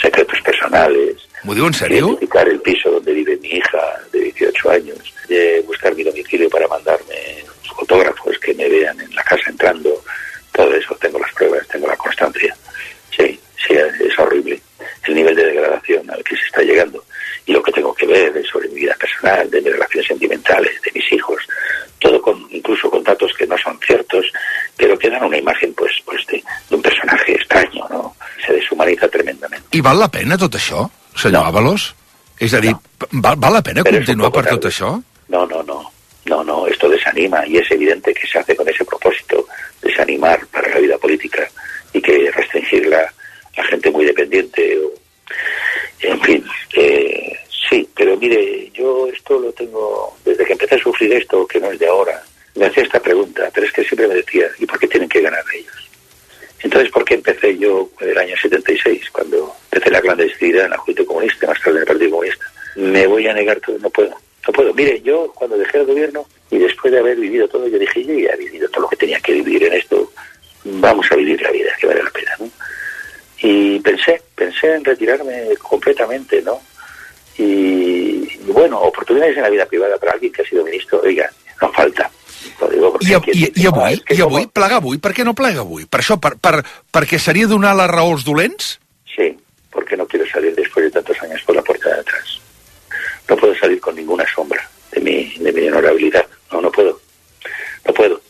secretos 0.00 0.40
personales, 0.42 1.16
M'ho 1.44 1.54
diu 1.54 1.66
en 1.66 1.74
sèrio? 1.74 2.06
identificar 2.08 2.48
el 2.48 2.60
piso 2.60 2.90
donde 2.90 3.12
vive 3.12 3.36
mi 3.38 3.48
hija 3.48 3.82
de 4.12 4.20
18 4.20 4.70
años, 4.70 4.98
de 5.28 5.62
buscar 5.66 5.94
mi 5.94 6.02
domicilio 6.02 6.50
para 6.50 6.68
mandarme 6.68 7.44
fotógrafos 7.76 8.38
que 8.38 8.54
me 8.54 8.68
vean 8.68 9.00
en 9.00 9.14
la 9.14 9.22
casa 9.22 9.48
entrando, 9.48 9.90
todo 10.52 10.74
eso, 10.74 10.94
tengo 11.00 11.18
las 11.18 11.32
pruebas, 11.32 11.66
tengo 11.68 11.86
la 11.86 11.96
constancia. 11.96 12.54
Sí, 13.16 13.40
sí, 13.66 13.74
es 13.74 14.18
horrible 14.18 14.60
el 15.10 15.14
nivel 15.14 15.34
de 15.34 15.44
degradación 15.44 16.10
al 16.10 16.22
que 16.24 16.36
se 16.36 16.44
está 16.46 16.62
llegando. 16.62 17.04
Y 17.46 17.52
lo 17.52 17.62
que 17.62 17.72
tengo 17.72 17.94
que 17.94 18.06
ver 18.06 18.36
es 18.36 18.48
sobre 18.48 18.68
mi 18.68 18.80
vida 18.80 18.94
personal, 18.94 19.50
de 19.50 19.60
mis 19.60 19.72
relaciones 19.72 20.06
sentimentales, 20.06 20.80
de 20.82 20.92
mis 20.94 21.12
hijos, 21.12 21.42
todo 21.98 22.20
con, 22.22 22.46
incluso 22.50 22.90
con 22.90 23.02
datos 23.02 23.32
que 23.36 23.46
no 23.46 23.56
son 23.58 23.78
ciertos, 23.84 24.26
pero 24.76 24.98
que 24.98 25.10
dan 25.10 25.24
una 25.24 25.38
imagen 25.38 25.74
pues, 25.74 25.92
pues 26.04 26.24
de, 26.26 26.42
de 26.68 26.76
un 26.76 26.82
personaje 26.82 27.32
extraño, 27.32 27.86
¿no? 27.90 28.14
Se 28.46 28.52
deshumaniza 28.52 29.08
tremendamente. 29.08 29.66
I 29.76 29.80
val 29.80 29.98
la 29.98 30.08
pena 30.08 30.38
tot 30.38 30.54
això, 30.56 30.86
senyor 31.20 31.44
No. 31.44 31.52
Ábalos? 31.52 31.90
És 32.40 32.54
a 32.56 32.60
dir, 32.64 32.72
val, 33.12 33.36
val 33.36 33.52
la 33.58 33.60
pena 33.64 33.84
Però 33.84 34.00
continuar 34.00 34.30
per 34.32 34.46
tot 34.48 34.70
això? 34.70 34.94
A 63.30 63.34
negar 63.34 63.60
todo, 63.60 63.78
no 63.78 63.90
puedo, 63.90 64.10
no 64.46 64.52
puedo. 64.52 64.74
Mire, 64.74 65.00
yo 65.02 65.32
cuando 65.34 65.56
dejé 65.56 65.78
el 65.78 65.86
gobierno 65.86 66.26
y 66.50 66.58
después 66.58 66.92
de 66.92 66.98
haber 66.98 67.16
vivido 67.16 67.48
todo, 67.48 67.66
yo 67.68 67.78
dije, 67.78 68.04
yo 68.04 68.14
ya 68.14 68.30
he 68.34 68.36
vivido 68.36 68.68
todo 68.68 68.82
lo 68.82 68.88
que 68.88 68.96
tenía 68.96 69.20
que 69.20 69.32
vivir 69.34 69.64
en 69.64 69.74
esto, 69.74 70.12
vamos 70.64 71.06
a 71.10 71.16
vivir 71.16 71.40
la 71.42 71.50
vida, 71.50 71.70
que 71.80 71.86
vale 71.86 72.02
la 72.02 72.10
pena, 72.10 72.32
¿no? 72.38 72.50
Y 73.42 73.80
pensé, 73.80 74.20
pensé 74.34 74.74
en 74.74 74.84
retirarme 74.84 75.48
completamente, 75.62 76.42
¿no? 76.42 76.60
Y, 77.38 78.28
y 78.28 78.52
bueno, 78.52 78.78
oportunidades 78.80 79.36
en 79.36 79.42
la 79.44 79.50
vida 79.50 79.66
privada 79.66 79.96
para 79.96 80.12
alguien 80.12 80.32
que 80.32 80.42
ha 80.42 80.46
sido 80.46 80.64
ministro, 80.64 81.00
oiga, 81.00 81.30
no 81.60 81.72
falta. 81.72 82.10
Digo 82.70 82.96
I, 83.00 83.14
i, 83.32 83.52
i 83.62 83.66
avui, 83.66 83.96
i 84.12 84.20
avui, 84.20 84.98
per 85.00 85.12
què 85.16 85.24
no 85.24 85.34
plega 85.36 85.62
avui? 85.64 85.86
Per 85.88 86.00
això, 86.00 86.16
per, 86.20 86.34
per, 86.40 86.60
perquè 86.92 87.18
seria 87.20 87.48
donar 87.48 87.72
als 87.80 88.24
dolents? 88.24 88.78
Sí, 89.14 89.36
porque 89.70 89.96
no 89.96 90.06
quiero 90.06 90.26
salir 90.26 90.54
después 90.54 90.84
de 90.84 90.90
tantos 90.90 91.20
años 91.22 91.42
por 91.42 91.56
la 91.56 91.62
puerta 91.62 91.88
de 91.88 92.00
atrás. 92.00 92.40
No 93.28 93.36
puedo 93.36 93.54
salir 93.56 93.80
con 93.80 93.94
ninguna 93.96 94.26
sombra 94.32 94.60
de 94.92 95.00
mi, 95.00 95.32
de 95.38 95.52
mi 95.52 95.68
honorabilidad. 95.68 96.26
No, 96.52 96.60
no 96.60 96.70
puedo. 96.70 97.00
No 97.86 97.94
puedo. 97.94 98.20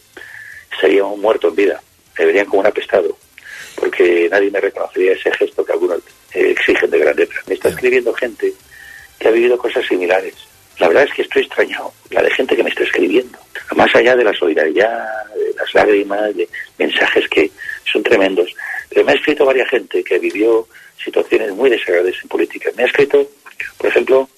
Sería 0.80 1.04
un 1.04 1.20
muerto 1.20 1.48
en 1.48 1.56
vida. 1.56 1.82
Me 2.18 2.26
verían 2.26 2.46
como 2.46 2.60
un 2.60 2.66
apestado. 2.66 3.16
Porque 3.76 4.28
nadie 4.30 4.50
me 4.50 4.60
reconocería 4.60 5.12
ese 5.12 5.32
gesto 5.32 5.64
que 5.64 5.72
algunos 5.72 6.00
eh, 6.34 6.50
exigen 6.50 6.90
de 6.90 6.98
grandeza. 6.98 7.40
Me 7.46 7.54
está 7.54 7.68
escribiendo 7.90 8.14
gente 8.14 8.52
que 9.18 9.28
ha 9.28 9.30
vivido 9.32 9.58
cosas 9.58 9.84
similares. 9.84 10.34
La 10.78 10.86
verdad 10.86 11.04
es 11.04 11.12
que 11.12 11.22
estoy 11.22 11.42
extrañado. 11.42 11.92
La 12.10 12.22
de 12.22 12.30
gente 12.30 12.54
que 12.54 12.62
me 12.62 12.70
está 12.70 12.84
escribiendo. 12.84 13.36
Más 13.74 13.92
allá 13.96 14.14
de 14.14 14.22
la 14.22 14.32
solidaridad, 14.32 15.26
de 15.34 15.54
las 15.56 15.74
lágrimas, 15.74 16.36
de 16.36 16.48
mensajes 16.78 17.28
que 17.28 17.50
son 17.90 18.02
tremendos. 18.04 18.54
Pero 18.88 19.04
me 19.04 19.12
ha 19.12 19.14
escrito 19.16 19.44
varias 19.44 19.68
gente 19.68 20.04
que 20.04 20.18
vivió 20.20 20.68
situaciones 21.04 21.52
muy 21.52 21.68
desagradables 21.68 22.16
en 22.22 22.28
política. 22.28 22.70
Me 22.76 22.84
ha 22.84 22.86
escrito, 22.86 23.28
por 23.76 23.88
ejemplo, 23.88 24.28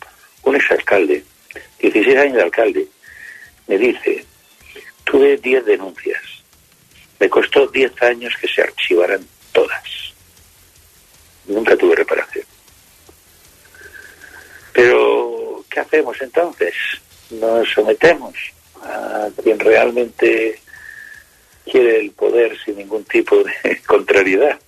un 0.44 0.56
exalcalde, 0.56 1.22
16 1.80 2.16
años 2.16 2.36
de 2.36 2.42
alcalde, 2.42 2.86
me 3.66 3.76
dice, 3.76 4.24
tuve 5.04 5.36
10 5.36 5.66
denuncias. 5.66 6.22
Me 7.20 7.28
costó 7.28 7.66
10 7.66 8.02
años 8.02 8.34
que 8.40 8.48
se 8.48 8.62
archivaran 8.62 9.24
todas. 9.52 10.14
Nunca 11.46 11.76
tuve 11.76 11.96
reparación. 11.96 12.51
Pero, 14.72 15.64
¿qué 15.70 15.80
hacemos 15.80 16.20
entonces? 16.20 16.74
Nos 17.30 17.68
sometemos 17.70 18.34
a 18.82 19.28
quien 19.42 19.58
realmente 19.58 20.60
quiere 21.64 22.00
el 22.00 22.10
poder 22.12 22.58
sin 22.64 22.76
ningún 22.76 23.04
tipo 23.04 23.36
de 23.42 23.80
contrariedad. 23.86 24.58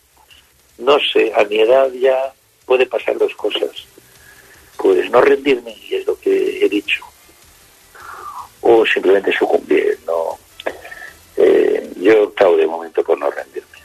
No 0.79 0.99
sé, 1.13 1.33
a 1.35 1.45
mi 1.45 1.61
edad 1.61 1.91
ya 1.93 2.33
puede 2.67 2.87
pasar 2.87 3.17
dos 3.19 3.35
cosas. 3.35 3.71
Pues 4.77 5.11
no 5.11 5.21
rendirme, 5.21 5.77
y 5.89 5.97
es 5.97 6.07
lo 6.07 6.19
que 6.19 6.65
he 6.65 6.69
dicho. 6.69 7.05
O 8.61 8.85
simplemente 8.87 9.33
sucumbir, 9.33 9.99
no. 10.07 10.39
Eh, 11.37 11.91
yo 11.97 12.13
he 12.13 12.21
optado 12.21 12.57
de 12.57 12.67
momento 12.67 13.03
por 13.03 13.19
no 13.19 13.31
rendirme. 13.31 13.79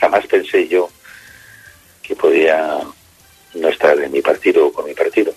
Jamás 0.00 0.26
pensé 0.26 0.66
yo 0.68 0.88
que 2.02 2.16
podía 2.16 2.80
no 3.54 3.68
estar 3.68 3.98
en 3.98 4.10
mi 4.10 4.22
partido 4.22 4.66
o 4.66 4.72
con 4.72 4.86
mi 4.86 4.94
partido. 4.94 5.32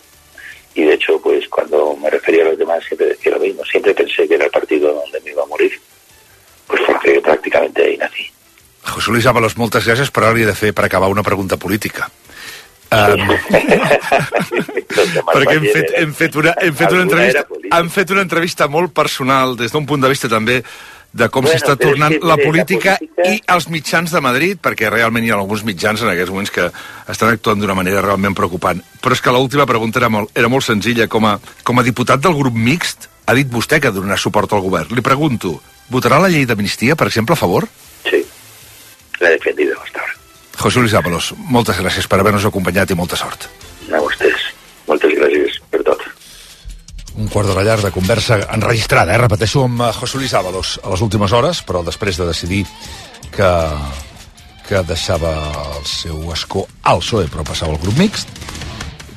Y 0.76 0.84
de 0.84 0.94
hecho, 0.94 1.20
pues 1.22 1.48
cuando 1.48 1.96
me 1.96 2.10
refería 2.10 2.44
a 2.44 2.50
los 2.50 2.58
demás 2.58 2.84
siempre 2.86 3.08
decía 3.08 3.32
lo 3.32 3.40
mismo. 3.40 3.64
Siempre 3.64 3.94
pensé 3.94 4.28
que 4.28 4.36
era 4.36 4.46
el 4.46 4.52
partido 4.52 4.94
donde 4.94 5.22
me 5.22 5.32
iba 5.32 5.44
a 5.44 5.46
morir. 5.46 5.72
Pues 6.68 6.82
porque 6.86 7.22
prácticamente 7.22 7.82
ahí 7.84 7.98
nací. 7.98 8.30
José 8.84 9.12
Luis 9.12 9.26
Ábalos, 9.26 9.58
moltes 9.58 9.88
gràcies, 9.88 10.12
però 10.14 10.30
ara 10.30 10.38
li 10.38 10.44
he 10.46 10.50
de 10.50 10.54
fer, 10.54 10.70
per 10.76 10.86
acabar, 10.86 11.10
una 11.10 11.24
pregunta 11.26 11.58
política. 11.58 12.06
Um, 12.94 13.32
perquè 15.34 15.56
hem 15.56 15.66
fet, 15.74 15.94
hem 15.98 16.12
fet, 16.14 16.36
una, 16.38 16.54
hem 16.62 16.76
fet 16.78 16.94
una 16.94 17.02
entrevista 17.02 17.42
hem 17.80 17.90
fet 17.90 18.12
una 18.14 18.22
entrevista 18.24 18.68
molt 18.70 18.94
personal 18.96 19.56
des 19.58 19.74
d'un 19.74 19.88
punt 19.90 20.06
de 20.06 20.12
vista 20.12 20.30
també 20.32 20.60
de 21.15 21.30
com 21.32 21.45
Bueno, 21.45 21.56
s'està 21.56 21.73
és 21.78 21.80
tornant 21.80 22.12
que, 22.12 22.19
la 22.19 22.36
mire, 22.36 22.45
la 22.45 22.51
política 22.51 22.97
política- 22.99 23.30
i 23.32 23.41
els 23.56 23.69
mitjans 23.71 24.12
de 24.12 24.21
Madrid, 24.21 24.60
perquè 24.62 24.89
realment 24.91 25.23
hi 25.25 25.32
ha 25.32 25.38
alguns 25.39 25.63
mitjans 25.63 26.01
en 26.04 26.10
aquests 26.12 26.32
moments 26.34 26.51
que 26.51 26.65
estan 27.08 27.30
actuant 27.32 27.62
d'una 27.62 27.73
manera 27.78 28.01
realment 28.04 28.36
preocupant. 28.36 28.82
Però 29.01 29.13
és 29.15 29.21
que 29.23 29.32
l'última 29.32 29.65
pregunta 29.65 29.99
era 29.99 30.10
molt, 30.10 30.30
era 30.36 30.49
molt 30.51 30.65
senzilla. 30.67 31.08
Com 31.08 31.25
a, 31.25 31.38
com 31.63 31.80
a 31.80 31.84
diputat 31.84 32.19
del 32.19 32.36
grup 32.36 32.54
mixt, 32.54 33.08
ha 33.25 33.34
dit 33.34 33.47
vostè 33.49 33.80
que 33.80 33.91
donarà 33.95 34.17
suport 34.19 34.51
al 34.54 34.62
govern. 34.62 34.91
Li 34.93 35.01
pregunto, 35.01 35.62
votarà 35.89 36.19
la 36.19 36.28
llei 36.28 36.45
d'amnistia, 36.45 36.95
per 36.95 37.08
exemple, 37.08 37.34
a 37.34 37.39
favor? 37.39 37.67
Sí, 38.04 38.25
l'he 39.21 39.30
defendido 39.30 39.80
hasta 39.82 39.99
ahora. 39.99 40.13
José 40.58 40.80
Luis 40.80 40.93
Ábalos, 40.93 41.34
moltes 41.38 41.78
gràcies 41.80 42.08
per 42.08 42.19
haver-nos 42.19 42.45
acompanyat 42.45 42.91
i 42.91 42.95
molta 42.95 43.15
sort. 43.15 43.47
A 43.91 43.99
vostès. 43.99 44.51
Moltes 44.88 45.12
gràcies. 45.17 45.45
Un 47.15 47.30
quart 47.32 47.47
d'hora 47.47 47.63
llarg 47.63 47.86
de 47.86 47.93
conversa 47.95 48.41
enregistrada, 48.51 49.13
eh? 49.13 49.19
repeteixo, 49.21 49.62
amb 49.69 49.86
eh, 49.86 49.91
José 49.95 50.19
Luis 50.19 50.34
Ábalos 50.36 50.73
a 50.84 50.89
les 50.91 51.04
últimes 51.06 51.32
hores, 51.32 51.62
però 51.63 51.80
després 51.88 52.17
de 52.19 52.28
decidir 52.28 52.65
que, 53.32 53.51
que 54.67 54.82
deixava 54.84 55.32
el 55.78 55.86
seu 55.88 56.17
escó 56.36 56.65
al 56.84 56.99
PSOE 56.99 57.30
però 57.32 57.45
passava 57.47 57.71
al 57.71 57.80
grup 57.80 57.95
mixt, 58.01 58.28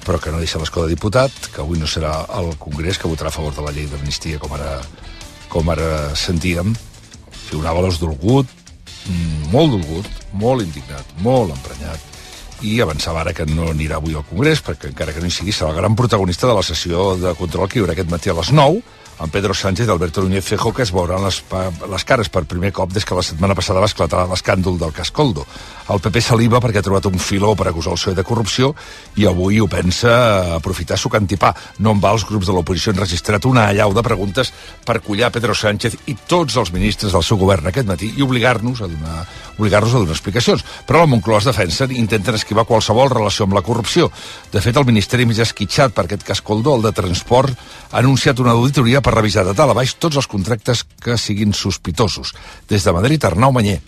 però 0.06 0.20
que 0.22 0.30
no 0.30 0.38
deixa 0.38 0.60
l'escó 0.62 0.84
de 0.86 0.94
diputat, 0.94 1.34
que 1.50 1.64
avui 1.64 1.82
no 1.82 1.90
serà 1.90 2.12
el 2.38 2.52
Congrés 2.62 3.02
que 3.02 3.10
votarà 3.10 3.32
a 3.32 3.34
favor 3.34 3.56
de 3.56 3.66
la 3.66 3.74
llei 3.74 3.90
d'amnistia 3.90 4.38
com 4.38 4.54
ara, 4.54 4.78
com 5.50 5.74
ara 5.74 6.14
sentíem. 6.14 6.76
Sí, 7.48 7.56
un 7.58 7.66
Ábalos 7.66 7.98
dolgut, 7.98 8.46
mm, 9.08 9.50
molt 9.50 9.74
dolgut, 9.74 10.22
molt 10.38 10.62
indignat, 10.62 11.18
molt 11.26 11.50
emprenyat, 11.50 12.17
i 12.62 12.78
avançava 12.82 13.22
ara 13.22 13.34
que 13.36 13.46
no 13.46 13.70
anirà 13.72 13.98
avui 13.98 14.16
al 14.18 14.26
Congrés, 14.28 14.62
perquè 14.64 14.90
encara 14.90 15.14
que 15.14 15.22
no 15.22 15.28
hi 15.30 15.34
sigui, 15.34 15.54
serà 15.54 15.70
el 15.72 15.78
gran 15.78 15.96
protagonista 15.98 16.48
de 16.50 16.56
la 16.58 16.64
sessió 16.66 17.14
de 17.20 17.34
control 17.38 17.68
que 17.68 17.78
hi 17.78 17.84
haurà 17.84 17.94
aquest 17.94 18.10
matí 18.10 18.32
a 18.32 18.36
les 18.38 18.52
9, 18.54 18.82
amb 19.18 19.32
Pedro 19.32 19.54
Sánchez 19.54 19.88
i 19.88 19.90
Alberto 19.90 20.22
Núñez 20.22 20.44
Fejo, 20.44 20.72
que 20.72 20.82
es 20.82 20.92
veuran 20.94 21.24
les, 21.24 21.42
les 21.90 22.04
cares 22.06 22.30
per 22.30 22.44
primer 22.46 22.70
cop 22.72 22.92
des 22.94 23.04
que 23.04 23.16
la 23.18 23.24
setmana 23.26 23.56
passada 23.58 23.82
va 23.82 23.90
esclatar 23.90 24.26
l'escàndol 24.30 24.78
del 24.78 24.94
Cascoldo. 24.94 25.46
El 25.88 26.02
PP 26.04 26.20
saliva 26.22 26.60
perquè 26.60 26.82
ha 26.82 26.84
trobat 26.84 27.08
un 27.08 27.18
filó 27.18 27.54
per 27.56 27.68
acusar 27.70 27.94
el 27.94 27.98
PSOE 27.98 28.14
de 28.18 28.24
corrupció 28.26 28.74
i 29.16 29.26
avui 29.26 29.58
ho 29.58 29.66
pensa 29.72 30.54
aprofitar 30.58 30.98
suc 31.00 31.16
antipà. 31.18 31.54
No 31.78 31.96
en 31.96 32.02
va 32.02 32.12
els 32.14 32.26
grups 32.28 32.46
de 32.46 32.54
l'oposició 32.54 32.92
han 32.92 33.00
registrat 33.02 33.48
una 33.48 33.66
allau 33.72 33.94
de 33.96 34.04
preguntes 34.04 34.52
per 34.84 35.00
collar 35.02 35.32
Pedro 35.34 35.56
Sánchez 35.56 35.96
i 36.06 36.16
tots 36.28 36.56
els 36.60 36.72
ministres 36.76 37.16
del 37.16 37.24
seu 37.26 37.40
govern 37.40 37.70
aquest 37.70 37.88
matí 37.88 38.12
i 38.14 38.26
obligar-nos 38.26 38.84
a 38.84 38.90
donar 38.90 39.22
obligar-nos 39.58 39.94
a 39.94 39.98
donar 39.98 40.14
explicacions. 40.14 40.62
Però 40.86 41.02
la 41.02 41.10
Moncloa 41.10 41.42
es 41.42 41.48
defensen 41.50 41.92
i 41.92 41.98
intenten 42.00 42.38
esquivar 42.38 42.64
qualsevol 42.68 43.10
relació 43.10 43.48
amb 43.48 43.56
la 43.58 43.64
corrupció. 43.66 44.08
De 44.52 44.62
fet, 44.64 44.76
el 44.78 44.86
Ministeri 44.88 45.26
més 45.26 45.42
esquitxat 45.42 45.96
per 45.96 46.06
aquest 46.06 46.24
cas 46.24 46.42
Coldo, 46.44 46.76
el 46.78 46.86
de 46.86 46.94
Transport, 46.94 47.58
ha 47.90 47.98
anunciat 47.98 48.38
una 48.40 48.54
auditoria 48.54 49.02
per 49.08 49.16
revisar 49.16 49.46
de 49.48 49.54
dalt 49.56 49.72
a 49.72 49.76
baix 49.78 49.94
tots 49.96 50.18
els 50.20 50.28
contractes 50.28 50.82
que 51.00 51.16
siguin 51.16 51.54
sospitosos. 51.56 52.34
Des 52.68 52.84
de 52.84 52.92
Madrid, 52.92 53.24
Arnau 53.24 53.54
Manyer. 53.56 53.80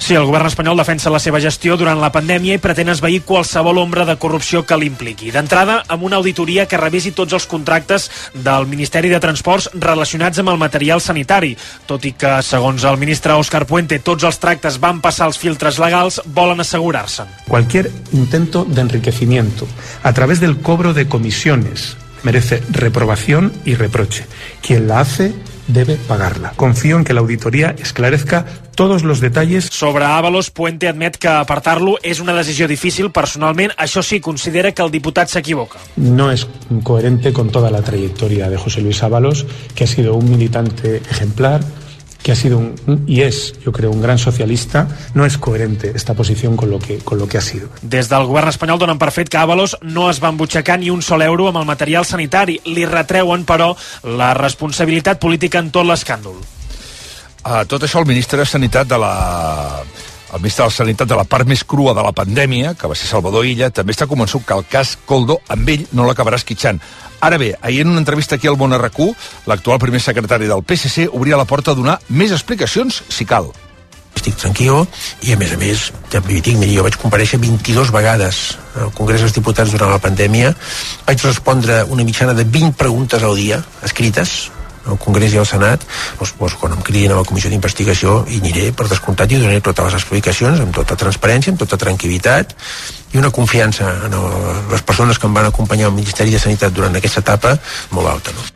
Sí, 0.00 0.14
el 0.14 0.24
govern 0.24 0.46
espanyol 0.46 0.78
defensa 0.78 1.10
la 1.10 1.18
seva 1.20 1.40
gestió 1.42 1.74
durant 1.76 1.98
la 2.00 2.12
pandèmia 2.14 2.54
i 2.54 2.60
pretén 2.62 2.88
esvair 2.88 3.18
qualsevol 3.26 3.80
ombra 3.82 4.06
de 4.06 4.14
corrupció 4.16 4.62
que 4.64 4.78
l'impliqui. 4.78 5.32
D'entrada, 5.34 5.80
amb 5.90 6.06
una 6.06 6.20
auditoria 6.22 6.68
que 6.70 6.78
revisi 6.80 7.10
tots 7.12 7.34
els 7.36 7.48
contractes 7.50 8.06
del 8.32 8.68
Ministeri 8.70 9.10
de 9.10 9.20
Transports 9.20 9.68
relacionats 9.74 10.38
amb 10.40 10.54
el 10.54 10.60
material 10.62 11.02
sanitari. 11.02 11.56
Tot 11.90 12.06
i 12.06 12.14
que, 12.14 12.36
segons 12.46 12.86
el 12.86 13.00
ministre 13.02 13.34
Òscar 13.36 13.66
Puente, 13.66 13.98
tots 13.98 14.24
els 14.24 14.38
tractes 14.38 14.78
van 14.80 15.02
passar 15.02 15.28
els 15.28 15.40
filtres 15.40 15.80
legals, 15.82 16.20
volen 16.26 16.62
assegurar-se'n. 16.62 17.34
Cualquier 17.50 17.90
intento 18.12 18.64
de 18.64 18.86
enriquecimiento 18.86 19.66
a 20.02 20.14
través 20.14 20.40
del 20.40 20.60
cobro 20.62 20.94
de 20.94 21.08
comisiones 21.08 21.96
merece 22.22 22.62
reprobación 22.70 23.52
y 23.64 23.74
reproche. 23.74 24.26
Quien 24.62 24.88
la 24.88 25.00
hace 25.00 25.34
debe 25.72 25.96
pagarla. 25.96 26.52
Confío 26.56 26.96
en 26.96 27.04
que 27.04 27.14
la 27.14 27.20
auditoría 27.20 27.74
esclarezca 27.78 28.44
todos 28.74 29.02
los 29.02 29.20
detalles. 29.20 29.66
Sobre 29.66 30.04
Ábalos, 30.04 30.50
Puente 30.50 30.88
admet 30.88 31.16
que 31.16 31.28
apartar-lo 31.28 31.98
és 32.02 32.20
una 32.20 32.34
decisió 32.34 32.66
difícil. 32.68 33.10
Personalment, 33.12 33.74
això 33.76 34.02
sí, 34.02 34.20
considera 34.20 34.72
que 34.72 34.82
el 34.82 34.90
diputat 34.90 35.28
s'equivoca. 35.28 35.78
No 35.96 36.30
es 36.32 36.46
coherente 36.82 37.32
con 37.32 37.50
toda 37.50 37.70
la 37.70 37.82
trayectoria 37.82 38.48
de 38.50 38.56
José 38.56 38.80
Luis 38.80 39.02
Ábalos, 39.02 39.46
que 39.74 39.84
ha 39.84 39.86
sido 39.86 40.14
un 40.14 40.30
militante 40.30 41.02
ejemplar, 41.10 41.60
que 42.22 42.32
ha 42.32 42.36
sido 42.36 42.58
un, 42.58 43.04
y 43.06 43.22
es, 43.22 43.54
yo 43.64 43.72
creo, 43.72 43.90
un 43.90 44.02
gran 44.02 44.18
socialista. 44.18 44.88
No 45.14 45.24
es 45.24 45.38
coherente 45.38 45.92
esta 45.94 46.14
posición 46.14 46.56
con 46.56 46.70
lo 46.70 46.78
que, 46.78 46.98
con 46.98 47.18
lo 47.18 47.28
que 47.28 47.38
ha 47.38 47.40
sido. 47.40 47.68
Des 47.82 48.08
del 48.08 48.26
govern 48.28 48.52
espanyol 48.52 48.78
donen 48.78 49.00
per 49.00 49.10
fet 49.14 49.30
que 49.32 49.40
Ábalos 49.40 49.78
no 49.82 50.10
es 50.10 50.20
va 50.22 50.28
embutxacar 50.28 50.78
ni 50.78 50.90
un 50.90 51.02
sol 51.02 51.22
euro 51.22 51.48
amb 51.48 51.62
el 51.62 51.68
material 51.68 52.04
sanitari. 52.04 52.60
Li 52.68 52.84
retreuen, 52.86 53.46
però, 53.48 53.72
la 54.04 54.34
responsabilitat 54.34 55.20
política 55.20 55.58
en 55.58 55.70
tot 55.72 55.88
l'escàndol. 55.88 56.38
A 57.42 57.64
tot 57.64 57.82
això, 57.86 58.02
el 58.02 58.08
ministre 58.08 58.42
de 58.42 58.46
Sanitat 58.46 58.88
de 58.88 58.98
la... 59.00 59.82
El 60.30 60.38
ministre 60.38 60.64
de 60.68 60.70
Sanitat 60.70 61.08
de 61.10 61.16
la 61.18 61.24
part 61.26 61.48
més 61.48 61.64
crua 61.66 61.90
de 61.96 62.02
la 62.06 62.12
pandèmia, 62.14 62.76
que 62.78 62.86
va 62.86 62.94
ser 62.94 63.08
Salvador 63.08 63.48
Illa, 63.48 63.72
també 63.74 63.96
està 63.96 64.06
convençut 64.06 64.44
que 64.46 64.54
el 64.54 64.62
cas 64.70 64.92
Coldo 65.08 65.40
amb 65.50 65.72
ell 65.72 65.88
no 65.90 66.06
l'acabarà 66.06 66.38
esquitxant. 66.38 66.78
Ara 67.20 67.36
bé, 67.36 67.54
ahir 67.60 67.82
en 67.82 67.88
una 67.88 67.98
entrevista 67.98 68.36
aquí 68.36 68.48
al 68.48 68.56
RQ, 68.56 69.14
l'actual 69.46 69.78
primer 69.78 70.00
secretari 70.00 70.46
del 70.46 70.64
PSC 70.64 71.08
obria 71.12 71.36
la 71.36 71.44
porta 71.44 71.72
a 71.72 71.74
donar 71.74 71.98
més 72.08 72.32
explicacions, 72.32 73.02
si 73.08 73.26
cal. 73.26 73.52
estic 74.20 74.36
tranquil 74.36 74.82
i 75.24 75.32
a 75.32 75.36
més 75.40 75.52
a 75.54 75.56
més 75.56 75.86
ja 76.12 76.20
li 76.26 76.42
dic, 76.44 76.56
miri, 76.60 76.74
jo 76.76 76.82
vaig 76.84 76.96
compareixer 77.00 77.38
22 77.40 77.88
vegades 77.94 78.58
al 78.76 78.92
Congrés 78.92 79.22
dels 79.24 79.32
Diputats 79.32 79.72
durant 79.72 79.88
la 79.88 80.00
pandèmia. 80.02 80.52
Vaig 81.06 81.24
respondre 81.24 81.84
una 81.88 82.04
mitjana 82.04 82.34
de 82.36 82.44
20 82.44 82.76
preguntes 82.76 83.22
al 83.22 83.36
dia 83.36 83.62
escrites 83.86 84.50
al 84.86 84.98
Congrés 85.02 85.34
i 85.34 85.40
al 85.40 85.48
Senat 85.48 85.84
doncs, 86.18 86.34
doncs, 86.38 86.56
quan 86.60 86.76
em 86.76 86.84
cridin 86.86 87.12
a 87.12 87.18
la 87.20 87.26
comissió 87.28 87.50
d'investigació 87.52 88.20
hi 88.28 88.40
aniré 88.40 88.70
per 88.76 88.88
descomptat 88.88 89.32
i 89.32 89.40
donaré 89.40 89.60
totes 89.64 89.90
les 89.90 89.98
explicacions 90.00 90.62
amb 90.62 90.74
tota 90.76 90.96
transparència, 91.00 91.52
amb 91.52 91.60
tota 91.60 91.80
tranquil·litat 91.80 92.56
i 93.12 93.20
una 93.20 93.32
confiança 93.34 93.90
en 94.06 94.16
el, 94.16 94.40
les 94.72 94.86
persones 94.86 95.18
que 95.18 95.28
em 95.28 95.36
van 95.36 95.50
acompanyar 95.50 95.90
al 95.90 95.98
Ministeri 95.98 96.32
de 96.32 96.42
Sanitat 96.42 96.74
durant 96.74 96.96
aquesta 96.96 97.24
etapa 97.24 97.56
molt 97.90 98.14
alta 98.14 98.36
no? 98.36 98.48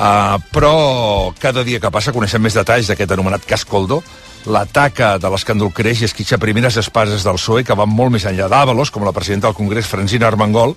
Uh, 0.00 0.40
però 0.48 1.28
cada 1.36 1.60
dia 1.60 1.76
que 1.76 1.90
passa 1.92 2.14
coneixem 2.16 2.40
més 2.40 2.56
detalls 2.56 2.88
d'aquest 2.88 3.10
anomenat 3.12 3.44
cas 3.44 3.66
Coldo. 3.68 3.98
La 4.48 4.62
taca 4.64 5.18
de 5.20 5.28
l'escàndol 5.28 5.74
creix 5.76 6.00
i 6.00 6.06
esquitxa 6.06 6.38
primeres 6.40 6.78
espases 6.80 7.26
del 7.26 7.36
PSOE 7.36 7.66
que 7.68 7.76
van 7.76 7.90
molt 7.92 8.14
més 8.14 8.24
enllà 8.24 8.46
d'Àvalos, 8.48 8.88
com 8.88 9.04
la 9.04 9.12
presidenta 9.12 9.50
del 9.50 9.58
Congrés, 9.58 9.90
Francina 9.90 10.30
Armengol. 10.30 10.72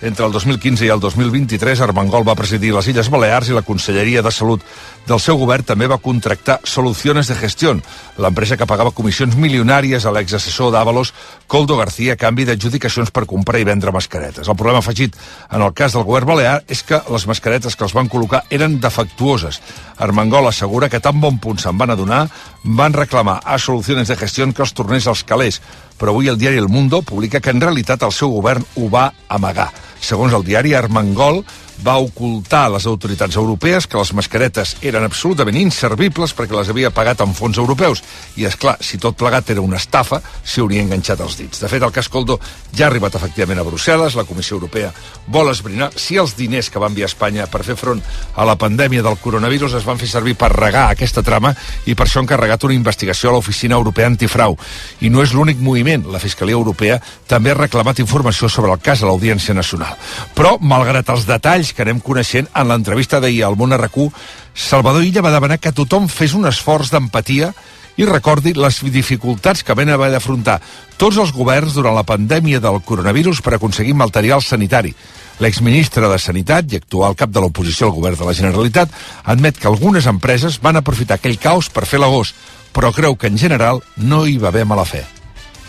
Entre 0.00 0.24
el 0.24 0.30
2015 0.30 0.86
i 0.86 0.92
el 0.94 1.00
2023, 1.02 1.80
Armengol 1.82 2.22
va 2.22 2.36
presidir 2.38 2.70
les 2.70 2.86
Illes 2.86 3.08
Balears 3.10 3.48
i 3.50 3.54
la 3.56 3.64
Conselleria 3.66 4.22
de 4.22 4.30
Salut 4.30 4.62
del 5.08 5.18
seu 5.18 5.38
govern 5.40 5.64
també 5.66 5.88
va 5.90 5.98
contractar 5.98 6.60
Soluciones 6.62 7.26
de 7.26 7.34
Gestión, 7.34 7.80
l'empresa 8.20 8.58
que 8.60 8.68
pagava 8.68 8.92
comissions 8.94 9.34
milionàries 9.34 10.04
a 10.06 10.12
l'exassessor 10.14 10.70
d'Àvalos, 10.70 11.10
Coldo 11.48 11.78
García, 11.80 12.14
a 12.14 12.20
canvi 12.20 12.44
d'adjudicacions 12.46 13.10
per 13.10 13.24
comprar 13.26 13.58
i 13.58 13.66
vendre 13.66 13.90
mascaretes. 13.90 14.46
El 14.46 14.54
problema 14.54 14.84
afegit 14.84 15.16
en 15.50 15.64
el 15.66 15.74
cas 15.74 15.96
del 15.96 16.06
govern 16.06 16.30
balear 16.30 16.60
és 16.68 16.84
que 16.86 17.00
les 17.10 17.26
mascaretes 17.26 17.74
que 17.74 17.88
els 17.88 17.96
van 17.96 18.12
col·locar 18.12 18.44
eren 18.54 18.78
defectuoses. 18.78 19.58
Armengol 19.96 20.46
assegura 20.46 20.92
que 20.92 21.02
tan 21.02 21.18
bon 21.18 21.42
punt 21.42 21.58
se'n 21.58 21.78
van 21.78 21.90
adonar, 21.96 22.28
van 22.62 22.94
reclamar 22.94 23.40
a 23.42 23.58
Soluciones 23.58 24.06
de 24.06 24.20
Gestión 24.20 24.52
que 24.52 24.62
els 24.62 24.76
tornés 24.76 25.10
als 25.10 25.24
calés, 25.24 25.58
però 25.98 26.14
avui 26.14 26.30
el 26.30 26.38
diari 26.38 26.62
El 26.62 26.70
Mundo 26.70 27.02
publica 27.02 27.40
que 27.40 27.50
en 27.50 27.64
realitat 27.64 28.06
el 28.06 28.14
seu 28.14 28.30
govern 28.30 28.62
ho 28.76 28.90
va 28.92 29.10
amagar. 29.26 29.72
Segons 30.00 30.34
el 30.36 30.44
diari, 30.46 30.74
Armengol 30.78 31.42
va 31.84 31.98
ocultar 32.02 32.64
a 32.66 32.72
les 32.74 32.86
autoritats 32.86 33.36
europees 33.36 33.86
que 33.86 33.98
les 33.98 34.12
mascaretes 34.16 34.76
eren 34.82 35.04
absolutament 35.06 35.56
inservibles 35.60 36.34
perquè 36.34 36.56
les 36.56 36.70
havia 36.72 36.90
pagat 36.94 37.22
amb 37.22 37.36
fons 37.36 37.58
europeus. 37.58 38.02
I, 38.36 38.46
és 38.48 38.56
clar, 38.58 38.76
si 38.82 38.98
tot 38.98 39.16
plegat 39.18 39.50
era 39.54 39.62
una 39.64 39.78
estafa, 39.78 40.20
s'hi 40.42 40.62
hauria 40.62 40.82
enganxat 40.82 41.22
els 41.24 41.38
dits. 41.38 41.62
De 41.62 41.70
fet, 41.70 41.82
el 41.82 41.94
cas 41.94 42.10
Coldo 42.10 42.38
ja 42.74 42.86
ha 42.86 42.90
arribat 42.90 43.14
efectivament 43.18 43.60
a 43.62 43.66
Brussel·les. 43.66 44.16
La 44.18 44.26
Comissió 44.28 44.58
Europea 44.58 44.90
vol 45.28 45.50
esbrinar 45.52 45.90
si 45.96 46.18
els 46.18 46.34
diners 46.38 46.70
que 46.70 46.82
va 46.82 46.90
enviar 46.90 47.08
Espanya 47.08 47.46
per 47.50 47.62
fer 47.66 47.76
front 47.78 48.02
a 48.34 48.46
la 48.48 48.58
pandèmia 48.58 49.04
del 49.04 49.18
coronavirus 49.22 49.78
es 49.78 49.86
van 49.86 50.00
fer 50.00 50.10
servir 50.10 50.34
per 50.38 50.50
regar 50.54 50.88
aquesta 50.88 51.22
trama 51.22 51.54
i 51.86 51.94
per 51.94 52.06
això 52.06 52.22
han 52.22 52.30
carregat 52.30 52.64
una 52.66 52.76
investigació 52.76 53.30
a 53.30 53.36
l'Oficina 53.36 53.78
Europea 53.78 54.10
Antifrau. 54.10 54.56
I 55.00 55.12
no 55.12 55.22
és 55.22 55.32
l'únic 55.36 55.62
moviment. 55.62 56.08
La 56.12 56.22
Fiscalia 56.22 56.58
Europea 56.58 56.98
també 57.28 57.52
ha 57.52 57.58
reclamat 57.58 58.02
informació 58.02 58.48
sobre 58.48 58.72
el 58.72 58.82
cas 58.82 59.02
a 59.02 59.08
l'Audiència 59.08 59.54
Nacional. 59.54 59.94
Però, 60.34 60.56
malgrat 60.60 61.08
els 61.14 61.26
detalls 61.28 61.67
que 61.72 61.84
anem 61.84 62.00
coneixent, 62.04 62.48
en 62.54 62.68
l'entrevista 62.68 63.20
d'ahir 63.20 63.44
al 63.46 63.56
Món 63.56 63.74
RQ, 63.76 64.10
Salvador 64.54 65.04
Illa 65.04 65.24
va 65.24 65.34
demanar 65.34 65.60
que 65.62 65.72
tothom 65.72 66.08
fes 66.08 66.34
un 66.34 66.48
esforç 66.48 66.92
d'empatia 66.94 67.52
i 67.98 68.06
recordi 68.06 68.54
les 68.54 68.78
dificultats 68.94 69.64
que 69.66 69.74
van 69.74 69.90
haver 69.90 70.12
d'afrontar 70.12 70.60
tots 70.98 71.18
els 71.18 71.32
governs 71.34 71.74
durant 71.74 71.96
la 71.96 72.06
pandèmia 72.06 72.62
del 72.62 72.80
coronavirus 72.86 73.42
per 73.42 73.56
aconseguir 73.56 73.94
material 73.98 74.42
sanitari. 74.42 74.94
L'exministre 75.42 76.06
de 76.10 76.18
Sanitat 76.18 76.72
i 76.72 76.78
actual 76.78 77.18
cap 77.18 77.30
de 77.34 77.42
l'oposició 77.42 77.88
al 77.88 77.96
govern 77.98 78.18
de 78.18 78.26
la 78.26 78.34
Generalitat 78.38 78.94
admet 79.24 79.58
que 79.58 79.70
algunes 79.70 80.06
empreses 80.06 80.62
van 80.62 80.78
aprofitar 80.78 81.18
aquell 81.18 81.38
caos 81.42 81.70
per 81.70 81.86
fer 81.86 82.02
l'agost, 82.02 82.34
però 82.72 82.94
creu 82.94 83.18
que 83.18 83.30
en 83.30 83.38
general 83.38 83.82
no 83.96 84.26
hi 84.26 84.38
va 84.38 84.52
haver 84.54 84.66
mala 84.66 84.86
fe. 84.86 85.17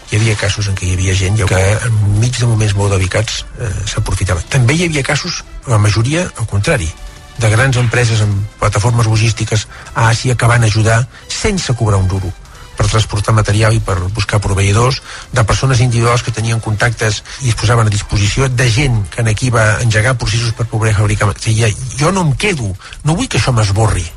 Hi 0.09 0.17
havia 0.17 0.35
casos 0.35 0.67
en 0.69 0.75
què 0.77 0.87
hi 0.87 0.95
havia 0.95 1.13
gent 1.13 1.37
que 1.49 1.61
enmig 1.85 2.39
de 2.39 2.47
moments 2.49 2.73
molt 2.77 2.95
delicats 2.95 3.43
eh, 3.61 3.69
s'aprofitava. 3.85 4.41
També 4.49 4.73
hi 4.73 4.87
havia 4.87 5.05
casos, 5.05 5.43
la 5.69 5.77
majoria, 5.77 6.25
al 6.41 6.49
contrari, 6.49 6.89
de 7.39 7.49
grans 7.53 7.77
empreses 7.77 8.21
amb 8.25 8.59
plataformes 8.59 9.07
logístiques 9.07 9.67
a 9.93 10.09
Àsia 10.09 10.35
que 10.35 10.49
van 10.49 10.65
ajudar 10.65 11.03
sense 11.29 11.73
cobrar 11.73 12.01
un 12.01 12.07
duro 12.11 12.31
per 12.79 12.87
transportar 12.87 13.35
material 13.35 13.75
i 13.75 13.81
per 13.83 13.97
buscar 14.15 14.39
proveïdors, 14.39 15.01
de 15.35 15.43
persones 15.43 15.81
individuals 15.83 16.23
que 16.23 16.31
tenien 16.31 16.61
contactes 16.63 17.19
i 17.43 17.51
es 17.51 17.57
posaven 17.59 17.91
a 17.91 17.93
disposició, 17.93 18.47
de 18.47 18.69
gent 18.71 19.01
que 19.11 19.19
en 19.19 19.27
aquí 19.27 19.51
va 19.51 19.81
engegar 19.83 20.15
processos 20.17 20.55
per 20.55 20.69
poder 20.71 20.93
fabricar. 20.95 21.27
Sigui, 21.43 21.67
jo 21.99 22.13
no 22.15 22.23
em 22.23 22.31
quedo, 22.39 22.71
no 23.03 23.17
vull 23.19 23.27
que 23.27 23.37
això 23.37 23.51
m'esborri 23.51 24.07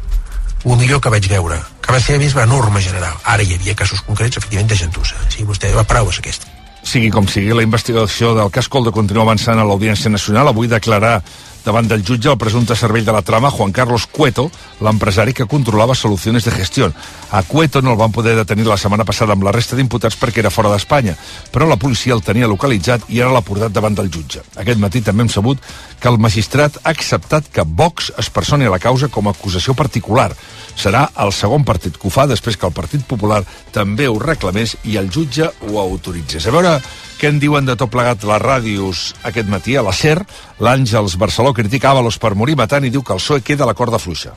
el 0.64 0.78
millor 0.78 1.00
que 1.02 1.10
vaig 1.10 1.28
veure, 1.30 1.58
que 1.82 1.92
va 1.92 2.00
ser 2.00 2.16
a 2.16 2.22
més 2.22 2.34
la 2.38 2.46
norma 2.46 2.80
general. 2.80 3.14
Ara 3.24 3.42
hi 3.42 3.56
havia 3.56 3.74
casos 3.78 4.02
concrets, 4.06 4.38
efectivament, 4.38 4.70
de 4.70 4.78
gentussa. 4.78 5.18
Sí, 5.28 5.46
vostè, 5.48 5.72
la 5.74 5.86
paraula 5.88 6.14
és 6.14 6.20
aquesta. 6.22 6.50
Sigui 6.82 7.10
com 7.14 7.28
sigui, 7.30 7.52
la 7.54 7.62
investigació 7.62 8.32
del 8.34 8.50
cas 8.50 8.68
Coldo 8.68 8.90
continua 8.94 9.22
avançant 9.26 9.58
a 9.58 9.66
l'Audiència 9.66 10.10
Nacional. 10.10 10.50
Avui 10.50 10.70
declarar 10.70 11.20
davant 11.64 11.88
del 11.88 12.04
jutge 12.04 12.30
el 12.30 12.38
presumpte 12.38 12.76
cervell 12.76 13.04
de 13.04 13.12
la 13.14 13.22
trama, 13.22 13.50
Juan 13.50 13.72
Carlos 13.72 14.06
Cueto, 14.06 14.50
l'empresari 14.80 15.32
que 15.32 15.46
controlava 15.46 15.94
Soluciones 15.94 16.44
de 16.44 16.50
Gestión. 16.50 16.94
A 17.30 17.42
Cueto 17.42 17.82
no 17.82 17.92
el 17.92 17.98
van 17.98 18.12
poder 18.12 18.34
detenir 18.36 18.66
la 18.66 18.76
setmana 18.76 19.04
passada 19.04 19.32
amb 19.32 19.44
la 19.46 19.52
resta 19.52 19.76
d'imputats 19.76 20.18
perquè 20.18 20.42
era 20.42 20.50
fora 20.50 20.72
d'Espanya, 20.72 21.16
però 21.52 21.68
la 21.68 21.78
policia 21.80 22.14
el 22.14 22.22
tenia 22.22 22.50
localitzat 22.50 23.08
i 23.08 23.20
ara 23.20 23.32
l'ha 23.32 23.44
portat 23.46 23.72
davant 23.72 23.94
del 23.94 24.10
jutge. 24.10 24.42
Aquest 24.56 24.80
matí 24.82 25.02
també 25.02 25.26
hem 25.26 25.32
sabut 25.32 25.62
que 26.00 26.10
el 26.10 26.18
magistrat 26.18 26.80
ha 26.82 26.90
acceptat 26.90 27.48
que 27.52 27.64
Vox 27.64 28.12
es 28.18 28.30
personi 28.30 28.66
a 28.66 28.74
la 28.74 28.82
causa 28.82 29.08
com 29.08 29.28
a 29.28 29.36
acusació 29.36 29.74
particular. 29.74 30.32
Serà 30.76 31.06
el 31.22 31.32
segon 31.36 31.64
partit 31.68 31.96
que 31.96 32.08
ho 32.08 32.12
fa 32.12 32.26
després 32.26 32.56
que 32.56 32.66
el 32.66 32.72
Partit 32.72 33.04
Popular 33.06 33.42
també 33.72 34.08
ho 34.08 34.18
reclamés 34.18 34.76
i 34.88 34.96
el 34.96 35.10
jutge 35.12 35.50
ho 35.68 35.78
autoritzés. 35.80 36.46
A 36.46 36.54
veure 36.54 36.78
què 37.22 37.30
en 37.30 37.36
diuen 37.38 37.62
de 37.62 37.76
tot 37.78 37.86
plegat 37.86 38.24
les 38.26 38.40
ràdios 38.42 39.00
aquest 39.28 39.46
matí 39.46 39.76
a 39.78 39.84
la 39.86 39.92
SER? 39.94 40.16
L'Àngels 40.58 41.14
Barceló 41.22 41.52
critica 41.54 41.92
Ábalos 41.94 42.18
per 42.18 42.34
morir 42.34 42.56
matant 42.58 42.82
i 42.82 42.90
diu 42.90 43.04
que 43.06 43.14
el 43.14 43.22
PSOE 43.22 43.44
queda 43.46 43.62
a 43.62 43.68
la 43.70 43.78
corda 43.78 44.02
fluixa. 44.02 44.34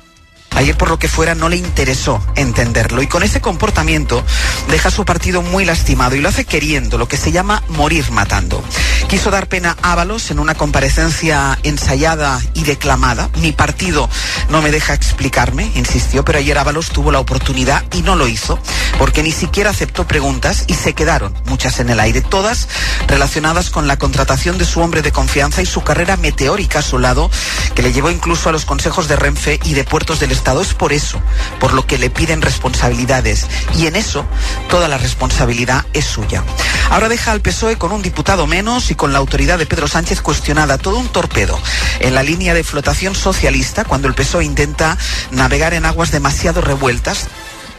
Ayer, 0.56 0.78
por 0.78 0.90
lo 0.90 0.98
que 0.98 1.10
fuera, 1.10 1.36
no 1.36 1.50
le 1.50 1.58
interesó 1.58 2.24
entenderlo 2.36 3.02
y 3.02 3.08
con 3.08 3.24
ese 3.24 3.42
comportamiento 3.42 4.24
deja 4.70 4.90
su 4.90 5.04
partido 5.04 5.42
muy 5.42 5.66
lastimado 5.66 6.16
y 6.16 6.22
lo 6.22 6.30
hace 6.30 6.46
queriendo, 6.46 6.98
lo 6.98 7.08
que 7.08 7.18
se 7.18 7.32
llama 7.32 7.62
morir 7.70 8.10
matando. 8.12 8.64
Quiso 9.10 9.32
dar 9.32 9.48
pena 9.48 9.76
a 9.82 9.92
Ábalos 9.92 10.32
en 10.32 10.40
una 10.40 10.56
comparecencia 10.56 11.60
ensayada 11.64 12.42
y 12.54 12.64
declamada. 12.64 13.30
Mi 13.42 13.52
partido 13.52 14.10
no 14.50 14.62
me 14.62 14.72
deja 14.72 14.94
explicarme, 14.94 15.72
insistió, 15.76 16.24
pero 16.24 16.40
ayer 16.40 16.58
Ábalos 16.58 16.90
tuvo 16.90 17.12
la 17.12 17.20
oportunidad 17.20 17.84
y 17.94 18.02
no 18.02 18.16
lo 18.16 18.28
hizo 18.28 18.58
porque 18.98 19.24
ni 19.24 19.32
siquiera 19.32 19.72
aceptó 19.72 20.08
preguntas 20.08 20.64
y 20.68 20.74
se 20.74 20.94
quedaron 20.94 21.34
muchas 21.46 21.80
en 21.80 21.90
el 21.90 22.00
aire, 22.00 22.22
todas 22.22 22.70
relacionadas 23.08 23.70
con 23.70 23.88
la 23.88 23.98
contratación 23.98 24.58
de 24.58 24.66
su 24.66 24.80
hombre 24.80 25.02
de 25.02 25.12
confianza 25.12 25.62
y 25.62 25.66
su 25.66 25.84
carrera 25.84 26.16
meteórica 26.16 26.80
a 26.80 26.82
su 26.82 26.98
lado, 26.98 27.30
que 27.74 27.82
le 27.82 27.92
llevó 27.92 28.10
incluso 28.10 28.50
a 28.50 28.52
los 28.52 28.66
consejos 28.66 29.08
de 29.08 29.18
Renfe 29.18 29.60
y 29.66 29.74
de 29.74 29.84
Puertos 29.84 30.20
del 30.20 30.32
Estado. 30.32 30.45
Es 30.46 30.76
por 30.76 30.94
eso, 30.94 31.20
por 31.60 31.74
lo 31.74 31.88
que 31.88 31.98
le 31.98 32.12
piden 32.12 32.42
responsabilidades 32.42 33.48
y 33.76 33.88
en 33.88 33.96
eso 33.96 34.26
toda 34.70 34.88
la 34.88 34.98
responsabilidad 34.98 35.86
es 35.94 36.06
suya. 36.06 36.44
Ahora 36.92 37.10
deja 37.10 37.32
al 37.32 37.42
PSOE 37.42 37.78
con 37.78 37.92
un 37.92 38.04
diputado 38.04 38.46
menos 38.46 38.92
y 38.92 38.96
con 38.96 39.12
la 39.12 39.18
autoridad 39.18 39.58
de 39.58 39.66
Pedro 39.66 39.88
Sánchez 39.88 40.22
cuestionada, 40.22 40.78
todo 40.78 41.00
un 41.00 41.08
torpedo 41.08 41.60
en 42.00 42.14
la 42.14 42.22
línea 42.22 42.54
de 42.54 42.64
flotación 42.64 43.16
socialista 43.16 43.86
cuando 43.86 44.08
el 44.08 44.14
PSOE 44.14 44.46
intenta 44.46 44.98
navegar 45.32 45.74
en 45.74 45.86
aguas 45.86 46.12
demasiado 46.12 46.62
revueltas. 46.62 47.28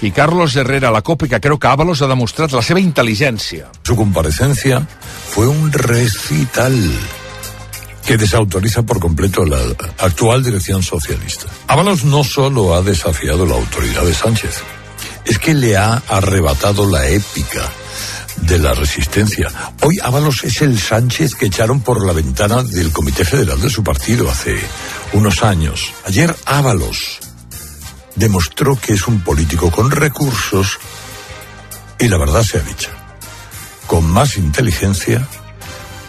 I 0.03 0.11
Carlos 0.11 0.55
Herrera, 0.55 0.91
la 0.91 1.01
COPE, 1.01 1.29
que 1.29 1.41
creu 1.41 1.57
que 1.59 1.69
Ábalos 1.69 2.03
ha 2.03 2.11
demostrat 2.11 2.53
la 2.53 2.61
seva 2.61 2.83
intel·ligència. 2.83 3.71
Su 3.83 3.97
comparecencia 3.97 4.83
fue 5.33 5.49
un 5.49 5.73
recital 5.73 6.77
que 8.07 8.16
desautoriza 8.16 8.85
por 8.85 9.01
completo 9.01 9.45
la 9.45 9.59
actual 9.99 10.45
dirección 10.45 10.83
socialista. 10.83 11.47
Ábalos 11.66 12.05
no 12.05 12.23
solo 12.23 12.77
ha 12.77 12.83
desafiado 12.83 13.45
la 13.45 13.57
autoridad 13.57 14.05
de 14.05 14.14
Sánchez, 14.14 14.62
es 15.25 15.38
que 15.40 15.55
le 15.55 15.77
ha 15.77 16.03
arrebatado 16.09 16.88
la 16.88 17.09
épica 17.09 17.69
de 18.42 18.61
la 18.61 18.75
resistencia. 18.75 19.49
Hoy 19.83 19.99
Ábalos 20.01 20.45
es 20.45 20.62
el 20.62 20.79
Sánchez 20.79 21.35
que 21.35 21.47
echaron 21.47 21.81
por 21.81 22.07
la 22.07 22.12
ventana 22.12 22.62
del 22.62 22.92
Comité 22.92 23.25
Federal 23.25 23.61
de 23.61 23.71
su 23.71 23.83
partido 23.83 24.31
hace 24.31 24.57
unos 25.12 25.42
años. 25.42 25.92
Ayer 26.05 26.35
Ábalos 26.45 27.19
demostró 28.14 28.77
que 28.77 28.92
es 28.92 29.09
un 29.09 29.21
político 29.21 29.73
con 29.73 29.90
recursos 29.90 30.79
y 31.99 32.07
la 32.07 32.19
verdad 32.19 32.45
sea 32.45 32.61
dicha, 32.61 32.90
con 33.88 34.09
más 34.09 34.37
inteligencia 34.37 35.27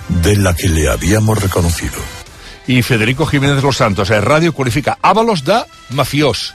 de 0.09 0.35
la 0.37 0.53
que 0.55 0.69
le 0.69 0.89
habíamos 0.89 1.41
reconocido. 1.41 1.97
I 2.67 2.81
Federico 2.81 3.25
Jiménez 3.25 3.63
Los 3.63 3.77
Santos, 3.77 4.11
a 4.11 4.19
Radio, 4.19 4.53
qualifica 4.53 4.97
Ábalos 5.01 5.43
de 5.45 5.63
mafiós. 5.89 6.53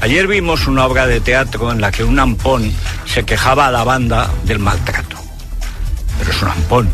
Ayer 0.00 0.26
vimos 0.26 0.66
una 0.66 0.84
obra 0.84 1.06
de 1.06 1.20
teatro 1.20 1.72
en 1.72 1.80
la 1.80 1.90
que 1.90 2.04
un 2.04 2.18
ampón 2.18 2.72
se 3.06 3.24
quejaba 3.24 3.66
a 3.66 3.70
la 3.70 3.84
banda 3.84 4.30
del 4.44 4.58
maltrato. 4.58 5.16
Pero 6.18 6.30
es 6.30 6.42
un 6.42 6.48
ampón. 6.48 6.90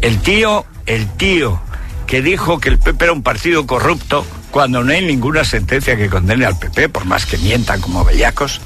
El 0.00 0.18
tío, 0.20 0.64
el 0.86 1.08
tío 1.16 1.60
que 2.06 2.22
dijo 2.22 2.58
que 2.58 2.70
el 2.70 2.78
PP 2.78 3.04
era 3.04 3.12
un 3.12 3.22
partido 3.22 3.66
corrupto 3.66 4.26
cuando 4.50 4.82
no 4.82 4.92
hay 4.92 5.04
ninguna 5.04 5.44
sentencia 5.44 5.96
que 5.96 6.08
condene 6.08 6.44
al 6.44 6.58
PP, 6.58 6.88
por 6.88 7.04
más 7.04 7.26
que 7.26 7.38
mientan 7.38 7.80
como 7.80 8.04
bellacos, 8.04 8.60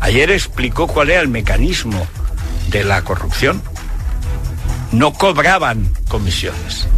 ayer 0.00 0.30
explicó 0.30 0.86
cuál 0.86 1.10
era 1.10 1.20
el 1.20 1.28
mecanismo 1.28 2.06
de 2.68 2.84
la 2.84 3.02
corrupción. 3.02 3.62
No 4.92 5.12
cobraban 5.12 5.90
comisiones, 6.08 6.88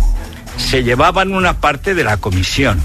se 0.57 0.83
llevaban 0.85 1.35
una 1.35 1.61
parte 1.61 1.94
de 1.94 2.05
la 2.05 2.18
comisión. 2.18 2.81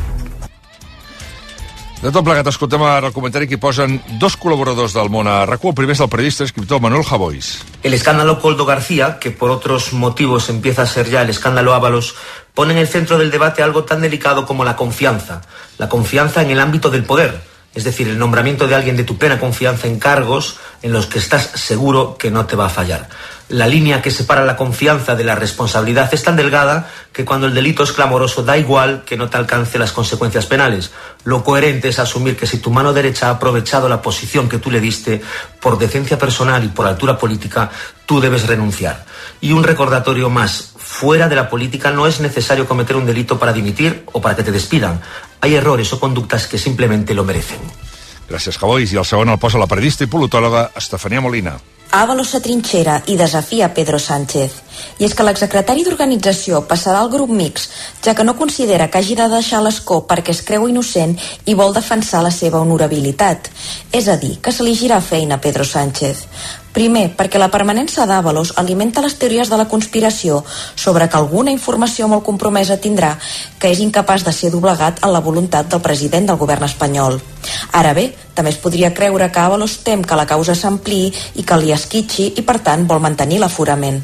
De 2.01 2.11
tot 2.13 2.25
plegat, 2.25 2.45
escoltem 2.51 2.83
ara 2.85 3.07
el 3.09 3.13
comentari 3.15 3.47
que 3.49 3.55
hi 3.57 3.61
posen 3.61 3.95
dos 4.21 4.35
col·laboradors 4.37 4.93
del 4.93 5.07
món 5.09 5.25
a 5.25 5.39
RAC1. 5.47 5.71
El 5.71 5.77
primer 5.77 5.95
és 5.95 6.01
el 6.03 6.09
periodista 6.11 6.43
i 6.43 6.49
escriptor 6.49 6.81
Manuel 6.83 7.05
Javois. 7.07 7.47
El 7.81 7.95
escándalo 7.97 8.39
Coldo 8.41 8.65
García, 8.65 9.17
que 9.17 9.31
por 9.31 9.49
otros 9.49 9.93
motivos 9.93 10.49
empieza 10.49 10.83
a 10.83 10.87
ser 10.87 11.09
ya 11.09 11.23
el 11.23 11.29
escándalo 11.29 11.73
Ábalos, 11.73 12.13
pone 12.53 12.73
en 12.73 12.79
el 12.79 12.87
centro 12.87 13.17
del 13.17 13.31
debate 13.31 13.63
algo 13.63 13.85
tan 13.85 14.01
delicado 14.01 14.45
como 14.45 14.65
la 14.65 14.75
confianza. 14.75 15.41
La 15.79 15.89
confianza 15.89 16.43
en 16.43 16.51
el 16.51 16.59
ámbito 16.59 16.91
del 16.91 17.05
poder, 17.05 17.41
es 17.73 17.83
decir, 17.83 18.07
el 18.07 18.19
nombramiento 18.19 18.67
de 18.67 18.75
alguien 18.75 18.97
de 18.97 19.03
tu 19.03 19.17
plena 19.17 19.39
confianza 19.39 19.87
en 19.87 19.97
cargos 19.97 20.57
en 20.86 20.93
los 20.93 21.08
que 21.08 21.17
estás 21.17 21.50
seguro 21.56 22.15
que 22.15 22.30
no 22.30 22.45
te 22.45 22.56
va 22.56 22.67
a 22.67 22.69
fallar. 22.69 23.10
La 23.50 23.67
línea 23.67 24.04
que 24.04 24.12
separa 24.12 24.45
la 24.45 24.56
confianza 24.56 25.15
de 25.15 25.24
la 25.24 25.34
responsabilidad 25.34 26.13
es 26.13 26.21
tan 26.21 26.36
delgada 26.36 26.91
que 27.12 27.26
cuando 27.26 27.48
el 27.48 27.56
delito 27.56 27.82
es 27.82 27.91
clamoroso 27.91 28.43
da 28.43 28.56
igual 28.56 29.02
que 29.04 29.17
no 29.17 29.28
te 29.28 29.38
alcance 29.38 29.80
las 29.80 29.91
consecuencias 29.91 30.45
penales. 30.45 30.91
Lo 31.24 31.43
coherente 31.43 31.88
es 31.88 31.98
asumir 31.98 32.38
que 32.38 32.45
si 32.45 32.60
tu 32.60 32.69
mano 32.69 32.93
derecha 32.93 33.30
ha 33.30 33.32
aprovechado 33.32 33.89
la 33.89 34.04
posición 34.04 34.48
que 34.48 34.60
tú 34.60 34.69
le 34.69 34.80
diste 34.80 35.24
por 35.60 35.80
decencia 35.80 36.19
personal 36.19 36.63
y 36.63 36.67
por 36.67 36.86
altura 36.86 37.17
política, 37.17 37.71
tú 38.06 38.21
debes 38.21 38.45
renunciar. 38.45 39.06
Y 39.41 39.54
un 39.54 39.63
recordatorio 39.63 40.30
más, 40.30 40.74
fuera 40.78 41.28
de 41.28 41.36
la 41.36 41.50
política 41.50 41.89
no 41.89 42.06
es 42.06 42.19
necesario 42.19 42.67
cometer 42.67 42.95
un 42.95 43.08
delito 43.08 43.39
para 43.39 43.54
dimitir 43.54 44.04
o 44.13 44.21
para 44.21 44.36
que 44.36 44.43
te 44.43 44.52
despidan. 44.52 45.02
Hay 45.41 45.56
errores 45.56 45.91
o 45.93 46.00
conductas 46.00 46.45
que 46.45 46.60
simplemente 46.60 47.15
lo 47.15 47.24
merecen. 47.24 47.85
Gràcies, 48.29 48.57
Javois. 48.57 48.91
I 48.91 48.99
el 49.01 49.05
segon 49.05 49.29
el 49.29 49.39
posa 49.39 49.61
la 49.61 49.69
periodista 49.69 50.05
i 50.05 50.11
politòloga 50.11 50.71
Estefania 50.75 51.21
Molina. 51.21 51.55
Ábalos 51.95 52.33
s'atrinxera 52.33 52.95
i 53.07 53.15
desafia 53.15 53.69
Pedro 53.73 53.99
Sánchez. 54.01 54.55
I 54.99 55.05
és 55.07 55.13
que 55.15 55.23
l'exsecretari 55.23 55.85
d'Organització 55.85 56.63
passarà 56.67 56.99
al 56.99 57.11
grup 57.13 57.29
mix, 57.31 57.69
ja 58.03 58.15
que 58.17 58.25
no 58.25 58.35
considera 58.35 58.89
que 58.89 58.99
hagi 58.99 59.15
de 59.15 59.29
deixar 59.31 59.61
l'escó 59.63 60.01
perquè 60.09 60.33
es 60.33 60.41
creu 60.43 60.67
innocent 60.67 61.15
i 61.45 61.55
vol 61.55 61.73
defensar 61.77 62.23
la 62.25 62.33
seva 62.35 62.59
honorabilitat. 62.59 63.47
És 63.93 64.09
a 64.09 64.17
dir, 64.19 64.39
que 64.41 64.51
se 64.51 64.65
li 64.65 64.75
girà 64.75 64.99
feina 64.99 65.38
a 65.38 65.43
Pedro 65.45 65.63
Sánchez. 65.63 66.25
Primer, 66.75 67.05
perquè 67.15 67.39
la 67.39 67.47
permanència 67.47 68.03
d'Àvalos 68.03 68.49
alimenta 68.59 68.99
les 68.99 69.13
teories 69.15 69.47
de 69.47 69.55
la 69.55 69.67
conspiració 69.71 70.41
sobre 70.75 71.05
que 71.07 71.15
alguna 71.15 71.53
informació 71.55 72.09
molt 72.11 72.25
compromesa 72.27 72.75
tindrà 72.83 73.13
que 73.59 73.71
és 73.71 73.79
incapaç 73.79 74.25
de 74.27 74.33
ser 74.35 74.49
doblegat 74.51 74.99
a 74.99 75.11
la 75.13 75.21
voluntat 75.23 75.69
del 75.71 75.79
president 75.85 76.27
del 76.27 76.41
govern 76.41 76.67
espanyol. 76.67 77.21
Ara 77.79 77.93
bé, 77.95 78.09
també 78.35 78.51
es 78.51 78.59
podria 78.59 78.91
creure 78.93 79.29
que 79.31 79.39
Àvalos 79.39 79.77
tem 79.88 80.03
que 80.03 80.19
la 80.19 80.27
causa 80.27 80.51
s'ampliï 80.51 81.13
i 81.39 81.47
que 81.47 81.61
li 81.63 81.71
esquitxi 81.71 82.33
i, 82.35 82.43
per 82.43 82.59
tant, 82.59 82.83
vol 82.91 82.99
mantenir 82.99 83.39
l'aforament. 83.39 84.01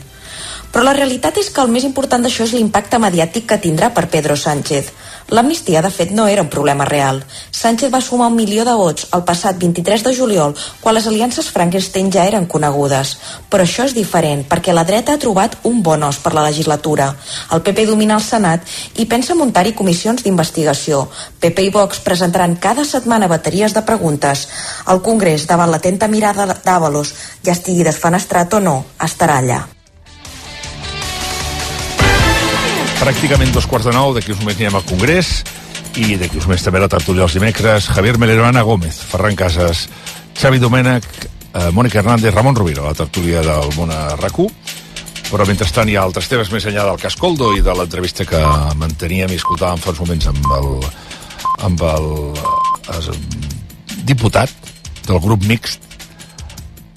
Però 0.71 0.85
la 0.87 0.95
realitat 0.95 1.43
és 1.43 1.51
que 1.51 1.59
el 1.59 1.75
més 1.75 1.83
important 1.83 2.23
d'això 2.23 2.47
és 2.47 2.55
l'impacte 2.55 3.03
mediàtic 3.03 3.49
que 3.51 3.59
tindrà 3.59 3.91
per 3.91 4.07
Pedro 4.07 4.39
Sánchez. 4.39 4.93
L'amnistia, 5.29 5.81
de 5.81 5.89
fet, 5.93 6.11
no 6.11 6.27
era 6.27 6.41
un 6.41 6.49
problema 6.49 6.85
real. 6.85 7.21
Sánchez 7.51 7.91
va 7.93 8.01
sumar 8.01 8.27
un 8.31 8.35
milió 8.35 8.65
de 8.65 8.73
vots 8.73 9.07
el 9.15 9.23
passat 9.23 9.59
23 9.61 10.03
de 10.03 10.13
juliol, 10.15 10.55
quan 10.81 10.95
les 10.95 11.07
aliances 11.07 11.49
Frankenstein 11.53 12.11
ja 12.11 12.25
eren 12.27 12.47
conegudes. 12.51 13.15
Però 13.49 13.63
això 13.63 13.85
és 13.87 13.95
diferent, 13.95 14.45
perquè 14.49 14.73
la 14.73 14.85
dreta 14.87 15.13
ha 15.13 15.21
trobat 15.21 15.57
un 15.63 15.81
bon 15.83 16.03
os 16.03 16.19
per 16.19 16.33
la 16.33 16.45
legislatura. 16.47 17.11
El 17.51 17.61
PP 17.61 17.87
domina 17.89 18.17
el 18.19 18.25
Senat 18.25 18.65
i 18.97 19.05
pensa 19.05 19.35
muntar-hi 19.35 19.75
comissions 19.77 20.23
d'investigació. 20.23 21.07
PP 21.39 21.67
i 21.67 21.75
Vox 21.75 21.99
presentaran 22.05 22.55
cada 22.55 22.85
setmana 22.85 23.29
bateries 23.31 23.73
de 23.73 23.85
preguntes. 23.87 24.47
El 24.87 25.01
Congrés, 25.01 25.47
davant 25.47 25.71
l'atenta 25.71 26.07
mirada 26.07 26.47
d'Àvalos, 26.53 27.13
ja 27.45 27.55
estigui 27.57 27.87
desfenestrat 27.87 28.57
o 28.57 28.63
no, 28.63 28.81
estarà 28.99 29.37
allà. 29.41 29.61
Pràcticament 33.01 33.49
dos 33.49 33.65
quarts 33.65 33.87
de 33.89 33.95
nou, 33.95 34.11
d'aquí 34.13 34.29
uns 34.29 34.43
moments 34.43 34.59
anirem 34.59 34.75
al 34.77 34.85
Congrés 34.85 35.31
i 35.97 36.19
d'aquí 36.21 36.37
uns 36.37 36.45
moments 36.45 36.67
també 36.67 36.83
la 36.83 36.89
tertúlia 36.91 37.25
els 37.25 37.33
dimecres. 37.33 37.87
Javier 37.95 38.19
Melero, 38.21 38.45
Ana 38.45 38.61
Gómez, 38.61 38.99
Ferran 39.09 39.35
Casas, 39.35 39.87
Xavi 40.37 40.61
Domènech, 40.61 41.07
eh, 41.25 41.71
Mònica 41.73 41.99
Hernández, 41.99 42.33
Ramon 42.35 42.55
Rovira, 42.55 42.85
la 42.85 42.93
tertúlia 42.93 43.41
del 43.41 43.73
món 43.75 43.89
a 43.89 44.15
rac 44.21 44.37
però 45.31 45.47
mentrestant 45.47 45.87
hi 45.87 45.95
ha 45.95 46.03
altres 46.03 46.27
temes 46.27 46.49
més 46.51 46.65
enllà 46.67 46.83
del 46.89 46.99
cas 46.99 47.15
Coldo 47.15 47.53
i 47.55 47.61
de 47.63 47.73
l'entrevista 47.73 48.25
que 48.27 48.39
manteníem 48.79 49.31
i 49.31 49.39
escoltàvem 49.39 49.79
fa 49.79 49.93
uns 49.93 50.01
moments 50.03 50.27
amb 50.27 50.49
el, 50.57 50.67
amb 51.67 51.85
el, 51.87 52.09
el 52.91 53.07
diputat 54.09 54.51
del 55.07 55.21
grup 55.23 55.47
mixt 55.47 55.90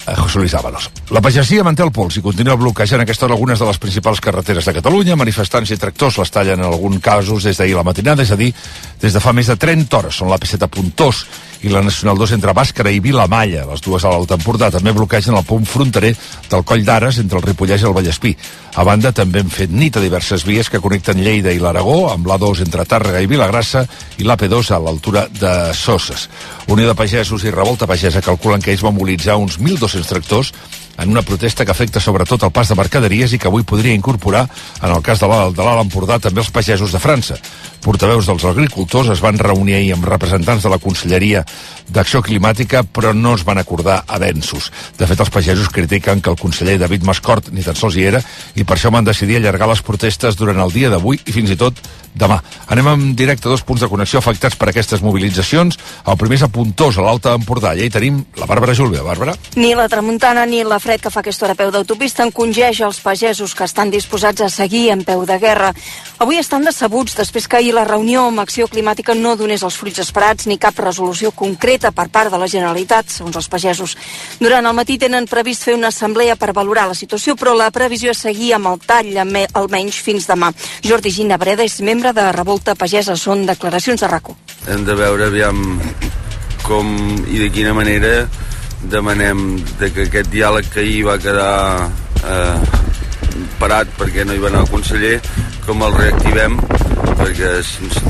a 0.05 0.15
José 0.15 0.39
Luis 0.39 0.53
Ábalos. 0.53 0.89
La 1.09 1.21
pagesia 1.21 1.63
manté 1.63 1.83
el 1.83 1.91
pols 1.93 2.19
i 2.19 2.23
continua 2.25 2.57
bloquejant 2.59 3.01
aquesta 3.01 3.25
hora 3.25 3.35
algunes 3.35 3.59
de 3.59 3.65
les 3.65 3.79
principals 3.81 4.21
carreteres 4.21 4.65
de 4.65 4.75
Catalunya. 4.77 5.17
Manifestants 5.17 5.71
i 5.73 5.79
tractors 5.81 6.19
les 6.21 6.31
tallen 6.31 6.61
en 6.61 6.69
alguns 6.69 7.01
casos 7.01 7.43
des 7.43 7.57
d'ahir 7.57 7.73
a 7.75 7.81
la 7.81 7.87
matinada, 7.89 8.23
és 8.23 8.31
a 8.31 8.37
dir, 8.39 8.53
des 9.01 9.13
de 9.13 9.19
fa 9.19 9.33
més 9.33 9.49
de 9.49 9.57
30 9.57 9.97
hores. 9.97 10.21
Són 10.21 10.29
l'AP7 10.29 10.65
a 10.65 10.71
Puntós 10.71 11.25
i 11.65 11.69
la 11.69 11.81
Nacional 11.81 12.17
2 12.17 12.35
entre 12.35 12.53
Bàscara 12.53 12.91
i 12.93 12.99
Vilamalla, 13.01 13.65
les 13.65 13.81
dues 13.81 14.03
a 14.05 14.11
l'Alt 14.11 14.35
Empordà. 14.35 14.69
També 14.73 14.93
bloquegen 14.93 15.35
el 15.37 15.45
punt 15.47 15.65
fronterer 15.65 16.13
del 16.51 16.63
Coll 16.67 16.85
d'Ares 16.85 17.17
entre 17.23 17.39
el 17.39 17.45
Ripollès 17.45 17.81
i 17.81 17.89
el 17.89 17.95
Vallespí. 17.95 18.35
A 18.75 18.83
banda, 18.83 19.13
també 19.15 19.39
hem 19.39 19.49
fet 19.49 19.71
nit 19.71 19.97
a 19.97 20.03
diverses 20.03 20.43
vies 20.45 20.69
que 20.69 20.81
connecten 20.83 21.21
Lleida 21.23 21.53
i 21.55 21.61
l'Aragó, 21.63 22.11
amb 22.11 22.27
l'A2 22.27 22.65
entre 22.65 22.85
Tàrrega 22.85 23.21
i 23.23 23.29
Vilagrassa 23.31 23.85
i 24.19 24.27
l'AP2 24.27 24.73
a 24.75 24.81
l'altura 24.83 25.25
de 25.31 25.53
Soses. 25.73 26.27
Unió 26.67 26.89
de 26.89 26.97
Pagesos 26.97 27.45
i 27.45 27.53
Revolta 27.55 27.87
Pagesa 27.87 28.21
calculen 28.25 28.61
que 28.61 28.73
ells 28.73 28.83
van 28.83 28.97
mobilitzar 28.97 29.37
uns 29.39 29.57
1.200 29.61 29.94
tractors 30.03 30.51
en 30.97 31.09
una 31.09 31.21
protesta 31.21 31.65
que 31.65 31.71
afecta 31.71 31.99
sobretot 31.99 32.43
el 32.43 32.51
pas 32.55 32.67
de 32.67 32.75
mercaderies 32.75 33.33
i 33.33 33.39
que 33.39 33.47
avui 33.47 33.63
podria 33.63 33.95
incorporar, 33.95 34.45
en 34.81 34.91
el 34.91 35.01
cas 35.03 35.19
de 35.19 35.27
l'Alt 35.27 35.59
Empordà, 35.59 36.19
també 36.19 36.43
els 36.43 36.51
pagesos 36.51 36.91
de 36.91 36.99
França. 36.99 37.39
Portaveus 37.83 38.27
dels 38.29 38.45
agricultors 38.45 39.09
es 39.13 39.21
van 39.23 39.39
reunir 39.41 39.75
ahir 39.77 39.93
amb 39.95 40.07
representants 40.07 40.63
de 40.63 40.71
la 40.71 40.79
Conselleria 40.81 41.43
d'Acció 41.89 42.21
Climàtica, 42.25 42.83
però 42.83 43.13
no 43.13 43.35
es 43.35 43.43
van 43.45 43.59
acordar 43.61 44.03
avenços. 44.07 44.71
De 44.97 45.07
fet, 45.07 45.19
els 45.19 45.33
pagesos 45.33 45.69
critiquen 45.69 46.21
que 46.21 46.31
el 46.33 46.39
conseller 46.39 46.79
David 46.81 47.05
Mascort 47.05 47.51
ni 47.53 47.65
tan 47.65 47.77
sols 47.77 47.97
hi 47.99 48.07
era 48.09 48.23
i 48.55 48.63
per 48.63 48.77
això 48.77 48.91
van 48.93 49.05
decidir 49.05 49.37
allargar 49.37 49.69
les 49.69 49.83
protestes 49.85 50.39
durant 50.39 50.59
el 50.63 50.73
dia 50.73 50.89
d'avui 50.89 51.21
i 51.25 51.35
fins 51.35 51.53
i 51.53 51.59
tot 51.59 51.81
demà. 52.15 52.39
Anem 52.71 52.87
en 52.87 53.03
directe 53.15 53.49
a 53.49 53.51
dos 53.51 53.61
punts 53.67 53.83
de 53.83 53.89
connexió 53.91 54.19
afectats 54.19 54.55
per 54.55 54.69
aquestes 54.71 55.03
mobilitzacions. 55.03 55.77
El 56.07 56.17
primer 56.17 56.39
és 56.39 56.45
a 56.47 56.49
Puntós, 56.49 56.97
a 56.97 57.03
l'Alta 57.03 57.35
Empordà. 57.35 57.73
Allà 57.75 57.85
hi 57.85 57.91
tenim 57.91 58.21
la 58.39 58.47
Bàrbara 58.49 58.73
Julve. 58.73 59.03
Bàrbara? 59.03 59.35
Ni 59.59 59.73
la 59.75 59.89
tramuntana 59.91 60.45
ni 60.47 60.63
la 60.63 60.79
fred 60.79 61.03
que 61.03 61.11
fa 61.11 61.19
aquesta 61.21 61.45
hora 61.45 61.57
a 61.57 61.59
peu 61.59 61.73
d'autopista 61.75 62.23
encongeix 62.23 62.79
els 62.87 63.01
pagesos 63.03 63.53
que 63.53 63.67
estan 63.67 63.91
disposats 63.91 64.41
a 64.41 64.49
seguir 64.49 64.87
en 64.95 65.03
peu 65.03 65.25
de 65.27 65.37
guerra. 65.43 65.73
Avui 66.23 66.39
estan 66.39 66.63
decebuts 66.63 67.17
després 67.19 67.49
que 67.51 67.59
ahir 67.59 67.74
la 67.75 67.83
reunió 67.83 68.23
amb 68.29 68.39
Acció 68.39 68.67
Climàtica 68.71 69.13
no 69.17 69.35
donés 69.35 69.63
els 69.67 69.75
fruits 69.75 69.99
esperats 69.99 70.47
ni 70.47 70.57
cap 70.61 70.77
resolució 70.79 71.31
concreta 71.35 71.91
per 71.91 72.07
part 72.13 72.31
de 72.31 72.39
la 72.39 72.47
Generalitat, 72.47 73.11
segons 73.11 73.35
els 73.35 73.49
pagesos. 73.51 73.95
Durant 74.39 74.65
el 74.65 74.77
matí 74.77 74.97
tenen 75.01 75.27
previst 75.27 75.67
fer 75.67 75.75
una 75.75 75.91
assemblea 75.91 76.37
per 76.39 76.53
valorar 76.55 76.87
la 76.87 76.97
situació, 76.97 77.35
però 77.35 77.55
la 77.57 77.71
previsió 77.75 78.15
és 78.15 78.23
seguir 78.23 78.53
amb 78.55 78.71
el 78.71 78.79
tall 78.87 79.11
almenys 79.19 79.99
fins 80.05 80.29
demà. 80.31 80.53
Jordi 80.85 81.11
Gina 81.11 81.37
Breda 81.41 81.67
és 81.67 81.81
membre 81.81 82.13
de 82.15 82.31
Revolta 82.31 82.75
Pagesa. 82.79 83.17
Són 83.19 83.45
declaracions 83.45 84.01
de 84.01 84.09
RACO. 84.09 84.37
Hem 84.71 84.85
de 84.87 84.95
veure 84.95 85.27
aviam 85.27 85.61
com 86.65 86.95
i 87.27 87.39
de 87.43 87.51
quina 87.53 87.75
manera 87.77 88.25
demanem 88.89 89.59
de 89.79 89.91
que 89.91 90.07
aquest 90.07 90.31
diàleg 90.31 90.71
que 90.71 90.81
ahir 90.81 91.03
va 91.07 91.19
quedar 91.21 91.89
eh, 92.23 92.85
parat 93.59 93.89
perquè 93.99 94.25
no 94.25 94.35
hi 94.35 94.41
va 94.43 94.51
anar 94.51 94.65
el 94.65 94.71
conseller 94.71 95.15
com 95.65 95.81
el 95.85 95.95
reactivem 95.97 96.59
perquè 97.15 97.25
el 97.25 97.33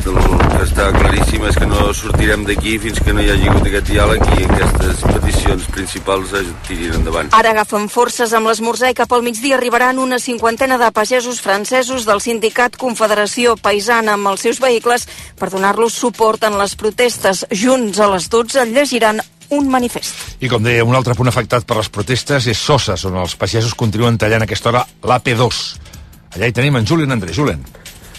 que 0.03 0.61
està 0.63 0.87
claríssim 0.95 1.43
és 1.47 1.57
que 1.59 1.67
no 1.69 1.91
sortirem 1.95 2.45
d'aquí 2.47 2.75
fins 2.83 2.99
que 3.03 3.13
no 3.13 3.23
hi 3.23 3.29
hagi 3.31 3.49
hagut 3.49 3.67
aquest 3.69 3.89
diàleg 3.89 4.25
i 4.35 4.47
aquestes 4.47 5.03
peticions 5.05 5.67
principals 5.75 6.33
es 6.39 6.49
tirin 6.67 6.97
endavant. 6.99 7.29
Ara 7.37 7.53
agafen 7.53 7.87
forces 7.91 8.33
amb 8.35 8.49
l'esmorzar 8.49 8.91
i 8.91 8.97
cap 8.97 9.13
al 9.15 9.23
migdia 9.25 9.59
arribaran 9.59 10.01
una 10.01 10.19
cinquantena 10.19 10.79
de 10.81 10.89
pagesos 10.95 11.41
francesos 11.41 12.07
del 12.09 12.23
sindicat 12.23 12.79
Confederació 12.81 13.55
Paisana 13.61 14.17
amb 14.17 14.33
els 14.33 14.43
seus 14.47 14.59
vehicles 14.63 15.07
per 15.39 15.51
donar-los 15.53 15.95
suport 15.95 16.43
en 16.49 16.57
les 16.59 16.75
protestes. 16.75 17.45
Junts 17.51 18.01
a 18.01 18.11
les 18.15 18.29
12 18.33 18.67
llegiran 18.73 19.21
un 19.49 19.69
manifest. 19.69 20.37
I 20.39 20.49
com 20.51 20.63
deia, 20.63 20.85
un 20.85 20.95
altre 20.95 21.15
punt 21.17 21.29
afectat 21.31 21.65
per 21.67 21.77
les 21.79 21.89
protestes 21.89 22.47
és 22.47 22.59
Soses, 22.59 23.05
on 23.05 23.17
els 23.21 23.35
pagesos 23.39 23.75
continuen 23.77 24.17
tallant 24.17 24.45
a 24.45 24.49
aquesta 24.49 24.71
hora 24.71 24.85
l'AP2. 25.03 25.63
Allà 26.35 26.47
hi 26.47 26.55
tenim 26.55 26.77
en 26.79 26.87
Julian 26.87 27.15
André. 27.15 27.33
Julian. 27.33 27.63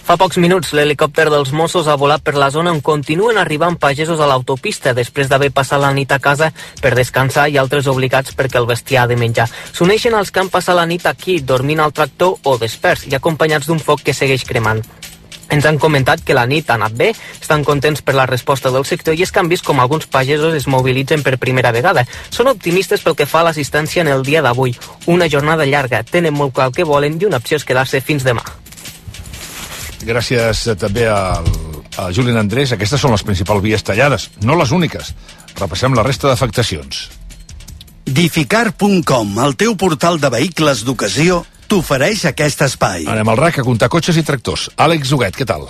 Fa 0.06 0.14
pocs 0.14 0.36
minuts, 0.38 0.68
l'helicòpter 0.70 1.24
dels 1.32 1.50
Mossos 1.50 1.88
ha 1.90 1.96
volat 1.98 2.22
per 2.22 2.36
la 2.38 2.46
zona 2.54 2.70
on 2.70 2.78
continuen 2.78 3.40
arribant 3.42 3.74
pagesos 3.74 4.20
a 4.22 4.28
l'autopista 4.30 4.92
després 4.94 5.26
d'haver 5.26 5.48
passat 5.50 5.82
la 5.82 5.90
nit 5.96 6.12
a 6.14 6.20
casa 6.22 6.52
per 6.78 6.92
descansar 6.94 7.48
i 7.50 7.58
altres 7.58 7.88
obligats 7.90 8.36
perquè 8.38 8.60
el 8.60 8.68
bestiar 8.70 9.02
ha 9.02 9.10
de 9.10 9.16
menjar. 9.18 9.48
S'uneixen 9.74 10.14
els 10.14 10.30
que 10.30 10.44
han 10.44 10.52
passat 10.52 10.78
la 10.78 10.86
nit 10.86 11.08
aquí, 11.10 11.40
dormint 11.42 11.82
al 11.82 11.90
tractor 11.96 12.38
o 12.44 12.54
desperts 12.56 13.08
i 13.10 13.18
acompanyats 13.18 13.66
d'un 13.66 13.82
foc 13.82 14.06
que 14.06 14.14
segueix 14.14 14.46
cremant. 14.46 14.84
Ens 15.52 15.66
han 15.66 15.78
comentat 15.78 16.22
que 16.26 16.34
la 16.34 16.46
nit 16.46 16.70
ha 16.70 16.74
anat 16.74 16.96
bé, 16.98 17.12
estan 17.40 17.64
contents 17.64 18.02
per 18.02 18.16
la 18.18 18.26
resposta 18.26 18.72
del 18.74 18.86
sector 18.88 19.14
i 19.14 19.22
és 19.22 19.32
que 19.32 19.40
han 19.42 19.50
vist 19.50 19.64
com 19.66 19.80
alguns 19.80 20.08
pagesos 20.10 20.54
es 20.58 20.66
mobilitzen 20.66 21.22
per 21.22 21.38
primera 21.38 21.72
vegada. 21.72 22.06
Són 22.30 22.50
optimistes 22.50 23.04
pel 23.04 23.16
que 23.18 23.28
fa 23.30 23.44
a 23.44 23.48
l'assistència 23.50 24.02
en 24.02 24.10
el 24.10 24.24
dia 24.26 24.42
d'avui. 24.42 24.74
Una 25.06 25.30
jornada 25.30 25.66
llarga, 25.66 26.02
tenen 26.02 26.34
molt 26.34 26.54
clar 26.54 26.70
el 26.70 26.76
que 26.76 26.88
volen 26.88 27.20
i 27.20 27.28
una 27.28 27.38
opció 27.42 27.60
és 27.60 27.66
quedar-se 27.68 28.02
fins 28.02 28.26
demà. 28.26 28.44
Gràcies 30.06 30.66
també 30.78 31.06
al, 31.10 31.46
a 31.96 32.10
Julián 32.12 32.38
Andrés. 32.42 32.72
Aquestes 32.74 33.00
són 33.00 33.14
les 33.14 33.24
principals 33.26 33.62
vies 33.64 33.84
tallades, 33.86 34.30
no 34.42 34.58
les 34.58 34.72
úniques. 34.72 35.14
Repassem 35.56 35.94
la 35.96 36.04
resta 36.06 36.28
d'afectacions. 36.28 37.06
Dificar.com, 38.06 39.38
el 39.42 39.56
teu 39.58 39.74
portal 39.74 40.20
de 40.22 40.30
vehicles 40.30 40.84
d'ocasió, 40.86 41.42
t'ofereix 41.68 42.24
aquest 42.30 42.64
espai. 42.68 43.04
Anem 43.10 43.34
al 43.34 43.40
RAC 43.40 43.60
a 43.60 43.66
comptar 43.66 43.90
cotxes 43.92 44.18
i 44.18 44.24
tractors. 44.26 44.70
Àlex 44.76 45.12
Huguet, 45.12 45.36
què 45.36 45.46
tal? 45.48 45.68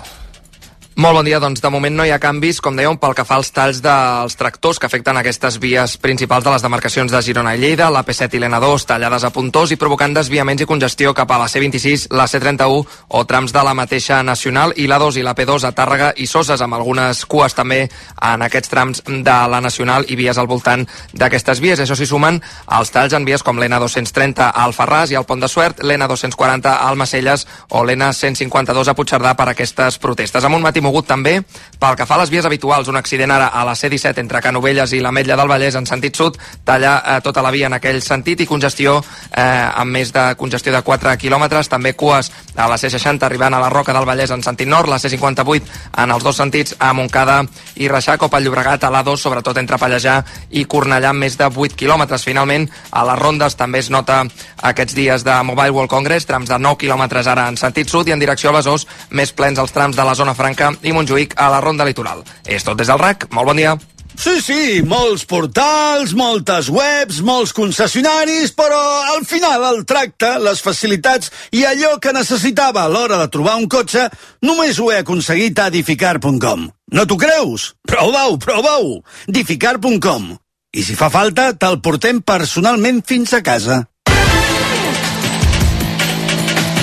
Molt 0.96 1.12
bon 1.12 1.26
dia, 1.28 1.36
doncs 1.36 1.60
de 1.60 1.68
moment 1.68 1.92
no 1.92 2.06
hi 2.08 2.10
ha 2.14 2.16
canvis, 2.16 2.56
com 2.64 2.72
dèiem, 2.72 2.96
pel 2.96 3.12
que 3.12 3.24
fa 3.28 3.36
als 3.36 3.50
talls 3.52 3.82
dels 3.84 4.32
tractors 4.40 4.78
que 4.80 4.86
afecten 4.88 5.18
aquestes 5.20 5.58
vies 5.60 5.98
principals 6.00 6.46
de 6.46 6.54
les 6.54 6.62
demarcacions 6.64 7.12
de 7.12 7.18
Girona 7.20 7.50
i 7.52 7.58
Lleida, 7.60 7.90
la 7.92 8.00
P7 8.00 8.38
i 8.38 8.40
l'N2 8.40 8.86
tallades 8.88 9.26
a 9.28 9.30
puntós 9.30 9.74
i 9.74 9.76
provocant 9.76 10.14
desviaments 10.16 10.64
i 10.64 10.66
congestió 10.70 11.12
cap 11.12 11.34
a 11.34 11.36
la 11.42 11.50
C26, 11.52 12.06
la 12.16 12.24
C31 12.24 12.86
o 13.12 13.24
trams 13.28 13.52
de 13.52 13.64
la 13.68 13.74
mateixa 13.76 14.22
nacional 14.24 14.72
i 14.80 14.86
la 14.88 14.96
2 15.02 15.18
i 15.20 15.26
la 15.26 15.34
P2 15.36 15.66
a 15.68 15.74
Tàrrega 15.76 16.14
i 16.16 16.24
Soses, 16.24 16.64
amb 16.64 16.78
algunes 16.78 17.26
cues 17.28 17.52
també 17.52 17.82
en 18.30 18.46
aquests 18.48 18.72
trams 18.72 19.04
de 19.04 19.36
la 19.52 19.60
nacional 19.60 20.08
i 20.08 20.16
vies 20.16 20.40
al 20.40 20.48
voltant 20.48 20.86
d'aquestes 21.12 21.60
vies. 21.60 21.84
Això 21.84 21.92
s'hi 21.92 22.08
sumen 22.08 22.40
els 22.78 22.94
talls 22.96 23.12
en 23.12 23.28
vies 23.28 23.44
com 23.44 23.60
l'N230 23.60 24.48
al 24.48 24.72
Ferràs 24.72 25.12
i 25.12 25.20
al 25.20 25.28
Pont 25.28 25.44
de 25.44 25.52
Suert, 25.52 25.84
l'N240 25.84 26.72
al 26.88 26.96
Macelles 26.96 27.44
o 27.68 27.84
l'N152 27.84 28.88
a 28.88 28.96
Puigcerdà 28.96 29.36
per 29.36 29.50
aquestes 29.52 30.00
protestes. 30.00 30.40
Amb 30.40 30.56
un 30.56 30.64
matí 30.64 30.85
mogut 30.86 31.08
també 31.10 31.40
pel 31.78 31.96
que 31.96 32.06
fa 32.08 32.16
a 32.16 32.22
les 32.22 32.30
vies 32.32 32.46
habituals. 32.46 32.88
Un 32.88 32.96
accident 32.96 33.30
ara 33.32 33.50
a 33.52 33.64
la 33.66 33.74
C-17 33.76 34.22
entre 34.22 34.40
Canovelles 34.42 34.92
i 34.96 35.00
l'Ametlla 35.02 35.36
del 35.36 35.50
Vallès 35.50 35.76
en 35.76 35.86
sentit 35.86 36.16
sud, 36.16 36.38
talla 36.64 36.96
eh, 36.98 37.18
tota 37.24 37.42
la 37.44 37.52
via 37.52 37.68
en 37.68 37.76
aquell 37.76 38.00
sentit 38.02 38.40
i 38.40 38.48
congestió 38.48 38.96
eh, 38.96 39.42
amb 39.42 39.92
més 39.92 40.12
de 40.14 40.24
congestió 40.40 40.72
de 40.72 40.82
4 40.82 41.16
quilòmetres. 41.20 41.68
També 41.68 41.92
cues 41.92 42.30
a 42.56 42.68
la 42.70 42.78
C-60 42.80 43.26
arribant 43.26 43.54
a 43.54 43.60
la 43.60 43.70
Roca 43.72 43.94
del 43.96 44.08
Vallès 44.08 44.32
en 44.32 44.42
sentit 44.42 44.68
nord, 44.68 44.88
la 44.88 44.98
C-58 45.02 45.74
en 46.02 46.14
els 46.14 46.24
dos 46.24 46.36
sentits 46.36 46.76
a 46.78 46.92
Montcada 46.96 47.42
i 47.76 47.88
Reixac 47.92 48.22
o 48.22 48.30
pel 48.32 48.46
Llobregat 48.46 48.84
a 48.84 48.92
l'A2, 48.92 49.20
sobretot 49.20 49.58
entre 49.60 49.78
Pallejà 49.80 50.20
i 50.50 50.64
Cornellà, 50.64 51.12
amb 51.12 51.26
més 51.26 51.36
de 51.36 51.48
8 51.50 51.76
quilòmetres. 51.76 52.24
Finalment, 52.24 52.68
a 52.90 53.04
les 53.10 53.20
rondes 53.20 53.56
també 53.56 53.82
es 53.84 53.90
nota 53.90 54.22
aquests 54.70 54.96
dies 54.96 55.24
de 55.26 55.36
Mobile 55.44 55.74
World 55.74 55.90
Congress, 55.90 56.26
trams 56.26 56.48
de 56.48 56.58
9 56.58 56.80
quilòmetres 56.80 57.28
ara 57.28 57.48
en 57.50 57.58
sentit 57.60 57.90
sud 57.90 58.08
i 58.08 58.14
en 58.14 58.22
direcció 58.22 58.50
a 58.50 58.56
Besòs, 58.58 58.86
més 59.10 59.32
plens 59.36 59.60
els 59.60 59.72
trams 59.72 59.96
de 59.96 60.04
la 60.06 60.14
zona 60.14 60.34
franca 60.34 60.72
i 60.82 60.92
Montjuïc 60.92 61.36
a 61.36 61.50
la 61.52 61.60
Ronda 61.64 61.86
Litoral. 61.88 62.24
És 62.44 62.64
tot 62.66 62.78
des 62.78 62.88
del 62.90 63.00
RAC. 63.00 63.28
Molt 63.32 63.52
bon 63.52 63.60
dia. 63.60 63.76
Sí, 64.16 64.40
sí, 64.40 64.80
molts 64.88 65.26
portals, 65.28 66.14
moltes 66.16 66.70
webs, 66.72 67.18
molts 67.20 67.52
concessionaris, 67.52 68.54
però 68.56 68.78
al 69.12 69.26
final 69.28 69.64
el 69.68 69.82
tracte, 69.84 70.30
les 70.40 70.62
facilitats 70.64 71.28
i 71.52 71.66
allò 71.68 71.98
que 72.00 72.14
necessitava 72.16 72.86
a 72.86 72.88
l'hora 72.88 73.20
de 73.20 73.28
trobar 73.32 73.58
un 73.60 73.68
cotxe 73.68 74.06
només 74.42 74.80
ho 74.80 74.88
he 74.90 75.02
aconseguit 75.02 75.60
a 75.60 75.68
edificar.com. 75.68 76.64
No 76.96 77.04
t'ho 77.04 77.18
creus? 77.20 77.74
Prova-ho, 77.86 78.38
prova-ho! 78.40 79.02
edificar.com. 79.28 80.32
I 80.76 80.82
si 80.84 80.96
fa 80.96 81.10
falta, 81.12 81.50
te'l 81.52 81.82
portem 81.84 82.22
personalment 82.24 83.04
fins 83.06 83.36
a 83.36 83.42
casa. 83.44 83.82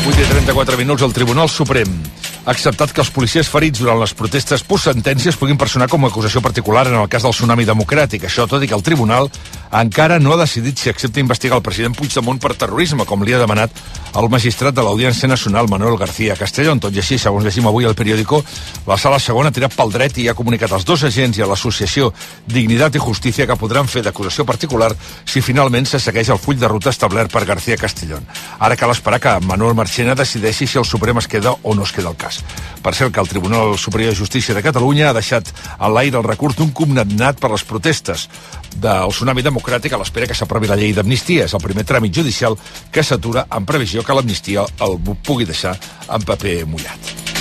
8 0.04 0.20
i 0.20 0.30
34 0.30 0.78
minuts 0.78 1.02
al 1.02 1.14
Tribunal 1.16 1.50
Suprem 1.50 2.23
ha 2.46 2.52
acceptat 2.52 2.92
que 2.92 3.00
els 3.00 3.12
policies 3.14 3.48
ferits 3.48 3.80
durant 3.80 4.00
les 4.02 4.12
protestes 4.20 4.64
post-sentències 4.68 5.38
puguin 5.40 5.58
personar 5.60 5.88
com 5.88 6.04
a 6.04 6.10
acusació 6.12 6.42
particular 6.44 6.88
en 6.90 6.98
el 7.00 7.08
cas 7.08 7.24
del 7.24 7.32
tsunami 7.32 7.64
democràtic. 7.64 8.26
Això 8.28 8.44
tot 8.52 8.64
i 8.64 8.68
que 8.68 8.76
el 8.76 8.84
tribunal 8.84 9.30
encara 9.74 10.20
no 10.20 10.34
ha 10.34 10.42
decidit 10.42 10.78
si 10.78 10.92
accepta 10.92 11.22
investigar 11.24 11.58
el 11.58 11.64
president 11.64 11.96
Puigdemont 11.96 12.42
per 12.44 12.54
terrorisme, 12.60 13.08
com 13.08 13.24
li 13.24 13.34
ha 13.34 13.40
demanat 13.40 13.72
el 14.20 14.28
magistrat 14.30 14.76
de 14.76 14.84
l'Audiència 14.84 15.30
Nacional, 15.32 15.70
Manuel 15.72 15.98
García 15.98 16.36
Castellón. 16.36 16.82
Tot 16.84 16.94
i 16.94 17.00
així, 17.02 17.18
segons 17.18 17.48
llegim 17.48 17.68
avui 17.70 17.88
al 17.88 17.96
periòdico, 17.96 18.44
la 18.88 19.00
sala 19.00 19.22
segona 19.24 19.50
ha 19.50 19.56
tirat 19.56 19.74
pel 19.78 19.94
dret 19.96 20.20
i 20.20 20.28
ha 20.28 20.36
comunicat 20.38 20.76
als 20.76 20.86
dos 20.86 21.08
agents 21.08 21.40
i 21.40 21.46
a 21.46 21.50
l'associació 21.50 22.12
Dignitat 22.46 23.00
i 23.00 23.04
Justícia 23.04 23.48
que 23.48 23.58
podran 23.58 23.88
fer 23.88 24.04
d'acusació 24.04 24.46
particular 24.46 24.92
si 25.26 25.42
finalment 25.42 25.88
se 25.88 26.00
segueix 26.00 26.30
el 26.30 26.42
full 26.44 26.60
de 26.60 26.68
ruta 26.68 26.92
establert 26.92 27.32
per 27.32 27.46
García 27.46 27.80
Castellón. 27.80 28.28
Ara 28.60 28.76
cal 28.76 28.92
esperar 28.92 29.22
que 29.24 29.40
Manuel 29.48 29.80
Marchena 29.80 30.16
decideixi 30.16 30.68
si 30.68 30.78
el 30.78 30.86
Suprem 30.86 31.18
es 31.24 31.28
queda 31.28 31.56
o 31.64 31.74
no 31.74 31.84
es 31.88 31.92
queda 31.92 32.10
el 32.10 32.18
cas. 32.18 32.33
Possibles. 32.34 32.82
Per 32.84 32.94
cert, 32.94 33.14
que 33.14 33.22
el 33.22 33.30
Tribunal 33.30 33.78
Superior 33.78 34.12
de 34.12 34.18
Justícia 34.18 34.54
de 34.54 34.62
Catalunya 34.62 35.10
ha 35.10 35.16
deixat 35.16 35.48
a 35.80 35.88
l'aire 35.88 36.18
el 36.20 36.26
recurs 36.28 36.58
d'un 36.58 36.74
condemnat 36.76 37.40
per 37.40 37.52
les 37.54 37.64
protestes 37.64 38.28
del 38.76 39.14
Tsunami 39.14 39.42
Democràtic 39.42 39.94
a 39.94 40.02
l'espera 40.02 40.28
que 40.28 40.36
s'aprovi 40.36 40.68
la 40.68 40.76
llei 40.76 40.92
d'amnistia. 40.92 41.46
És 41.46 41.56
el 41.56 41.64
primer 41.64 41.86
tràmit 41.88 42.12
judicial 42.14 42.58
que 42.92 43.04
s'atura 43.04 43.48
en 43.50 43.64
previsió 43.66 44.04
que 44.04 44.14
l'amnistia 44.14 44.68
el 44.84 45.00
pugui 45.24 45.48
deixar 45.48 45.78
en 46.10 46.28
paper 46.28 46.66
mullat. 46.68 47.33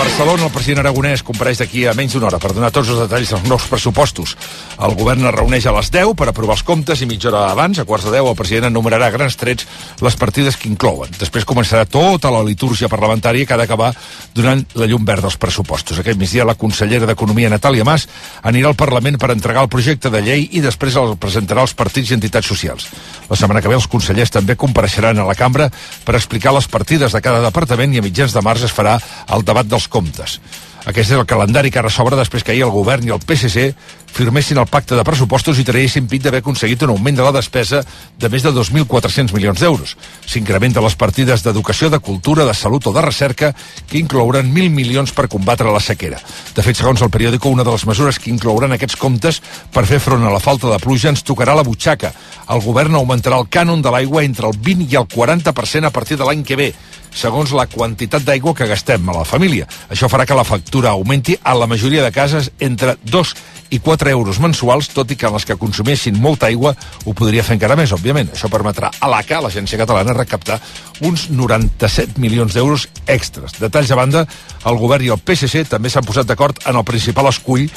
Barcelona, 0.00 0.46
el 0.46 0.52
president 0.54 0.78
Aragonès 0.80 1.20
compareix 1.20 1.58
d'aquí 1.60 1.82
a 1.84 1.92
menys 1.92 2.14
d'una 2.14 2.30
hora 2.30 2.38
per 2.40 2.54
donar 2.56 2.70
tots 2.72 2.88
els 2.88 3.02
detalls 3.02 3.34
dels 3.34 3.42
nous 3.50 3.64
pressupostos. 3.68 4.32
El 4.80 4.94
govern 4.96 5.26
es 5.28 5.34
reuneix 5.34 5.66
a 5.68 5.74
les 5.76 5.90
10 5.92 6.14
per 6.16 6.30
aprovar 6.30 6.54
els 6.56 6.62
comptes 6.64 7.02
i 7.04 7.08
mitja 7.10 7.28
hora 7.28 7.42
abans, 7.50 7.76
a 7.76 7.84
quarts 7.84 8.06
de 8.06 8.14
10, 8.14 8.30
el 8.30 8.38
president 8.38 8.70
enumerarà 8.70 9.10
a 9.10 9.12
grans 9.12 9.36
trets 9.36 9.66
les 10.00 10.16
partides 10.16 10.56
que 10.56 10.70
inclouen. 10.70 11.12
Després 11.20 11.44
començarà 11.44 11.84
tota 11.84 12.30
la 12.32 12.40
litúrgia 12.46 12.88
parlamentària 12.88 13.44
que 13.44 13.52
ha 13.52 13.58
d'acabar 13.60 13.90
donant 14.32 14.64
la 14.80 14.88
llum 14.88 15.04
verda 15.04 15.28
als 15.28 15.36
pressupostos. 15.36 16.00
Aquest 16.00 16.16
migdia 16.16 16.48
la 16.48 16.56
consellera 16.56 17.04
d'Economia, 17.04 17.52
Natàlia 17.52 17.84
Mas, 17.84 18.08
anirà 18.40 18.72
al 18.72 18.80
Parlament 18.80 19.20
per 19.20 19.34
entregar 19.34 19.66
el 19.66 19.68
projecte 19.68 20.08
de 20.08 20.24
llei 20.24 20.48
i 20.48 20.64
després 20.64 20.96
el 20.96 21.18
presentarà 21.20 21.60
als 21.60 21.76
partits 21.76 22.08
i 22.08 22.16
entitats 22.16 22.48
socials. 22.48 22.88
La 23.28 23.36
setmana 23.36 23.60
que 23.60 23.68
ve 23.68 23.76
els 23.76 23.90
consellers 23.90 24.32
també 24.32 24.56
compareixeran 24.56 25.20
a 25.20 25.28
la 25.28 25.36
cambra 25.36 25.68
per 26.08 26.16
explicar 26.16 26.56
les 26.56 26.72
partides 26.72 27.12
de 27.12 27.20
cada 27.20 27.44
departament 27.44 27.92
i 27.92 28.00
a 28.00 28.08
mitjans 28.08 28.32
de 28.32 28.46
març 28.48 28.64
es 28.64 28.72
farà 28.72 28.96
el 29.28 29.44
debat 29.44 29.68
dels 29.68 29.89
comptes. 29.90 30.40
Aquest 30.88 31.10
és 31.10 31.18
el 31.18 31.26
calendari 31.28 31.70
que 31.70 31.80
ara 31.80 31.90
s'obre 31.92 32.16
després 32.16 32.44
que 32.44 32.54
ahir 32.54 32.64
el 32.64 32.72
govern 32.72 33.04
i 33.04 33.12
el 33.12 33.20
PSC 33.20 33.74
firmessin 34.10 34.58
el 34.58 34.66
pacte 34.66 34.96
de 34.96 35.04
pressupostos 35.06 35.58
i 35.60 35.64
traguessin 35.64 36.08
pit 36.10 36.22
d'haver 36.24 36.40
aconseguit 36.42 36.82
un 36.82 36.94
augment 36.94 37.18
de 37.18 37.24
la 37.24 37.32
despesa 37.36 37.82
de 38.18 38.28
més 38.32 38.42
de 38.42 38.50
2.400 38.50 39.34
milions 39.36 39.60
d'euros. 39.60 39.94
S'incrementa 40.26 40.82
les 40.82 40.96
partides 40.98 41.44
d'educació, 41.44 41.90
de 41.90 42.00
cultura, 42.00 42.44
de 42.48 42.54
salut 42.54 42.86
o 42.86 42.94
de 42.96 43.04
recerca, 43.04 43.52
que 43.86 44.00
inclouran 44.00 44.50
1.000 44.50 44.70
milions 44.74 45.12
per 45.12 45.28
combatre 45.28 45.70
la 45.70 45.80
sequera. 45.80 46.18
De 46.56 46.64
fet, 46.64 46.80
segons 46.80 47.02
el 47.02 47.12
periòdico, 47.12 47.52
una 47.52 47.64
de 47.64 47.74
les 47.76 47.86
mesures 47.86 48.18
que 48.18 48.32
inclouran 48.32 48.72
aquests 48.74 48.98
comptes 48.98 49.40
per 49.72 49.86
fer 49.86 50.00
front 50.02 50.26
a 50.26 50.32
la 50.32 50.42
falta 50.42 50.72
de 50.72 50.80
pluja 50.82 51.12
ens 51.12 51.22
tocarà 51.22 51.54
la 51.54 51.66
butxaca. 51.66 52.12
El 52.50 52.64
govern 52.64 52.96
augmentarà 52.98 53.38
el 53.38 53.50
cànon 53.52 53.82
de 53.82 53.92
l'aigua 53.94 54.24
entre 54.24 54.48
el 54.50 54.58
20 54.58 54.90
i 54.90 54.98
el 54.98 55.06
40% 55.06 55.86
a 55.86 55.94
partir 55.94 56.18
de 56.18 56.26
l'any 56.26 56.42
que 56.42 56.58
ve 56.58 56.72
segons 57.10 57.50
la 57.52 57.66
quantitat 57.66 58.22
d'aigua 58.22 58.54
que 58.54 58.68
gastem 58.70 59.08
a 59.08 59.16
la 59.18 59.24
família. 59.26 59.66
Això 59.90 60.08
farà 60.10 60.26
que 60.26 60.36
la 60.36 60.46
factura 60.46 60.69
augmenti 60.90 61.36
a 61.42 61.54
la 61.54 61.66
majoria 61.66 62.02
de 62.04 62.12
cases 62.12 62.52
entre 62.60 62.96
2 63.02 63.34
i 63.70 63.78
4 63.78 64.10
euros 64.10 64.40
mensuals, 64.42 64.88
tot 64.90 65.10
i 65.10 65.16
que 65.16 65.26
en 65.26 65.34
les 65.34 65.46
que 65.46 65.56
consumeixin 65.58 66.18
molta 66.18 66.48
aigua 66.48 66.74
ho 67.04 67.14
podria 67.14 67.44
fer 67.46 67.54
encara 67.58 67.76
més, 67.78 67.92
òbviament. 67.94 68.32
Això 68.34 68.50
permetrà 68.50 68.90
a 68.98 69.10
l'ACA, 69.10 69.40
l'Agència 69.44 69.78
Catalana, 69.78 70.16
recaptar 70.16 70.58
uns 71.06 71.28
97 71.30 72.18
milions 72.20 72.54
d'euros 72.54 72.88
extras. 73.06 73.58
Detalls 73.60 73.90
a 73.90 73.98
banda, 73.98 74.26
el 74.66 74.80
govern 74.80 75.06
i 75.06 75.14
el 75.14 75.22
PSC 75.22 75.68
també 75.70 75.90
s'han 75.90 76.06
posat 76.06 76.26
d'acord 76.26 76.58
en 76.66 76.76
el 76.76 76.86
principal 76.86 77.30
escull 77.30 77.68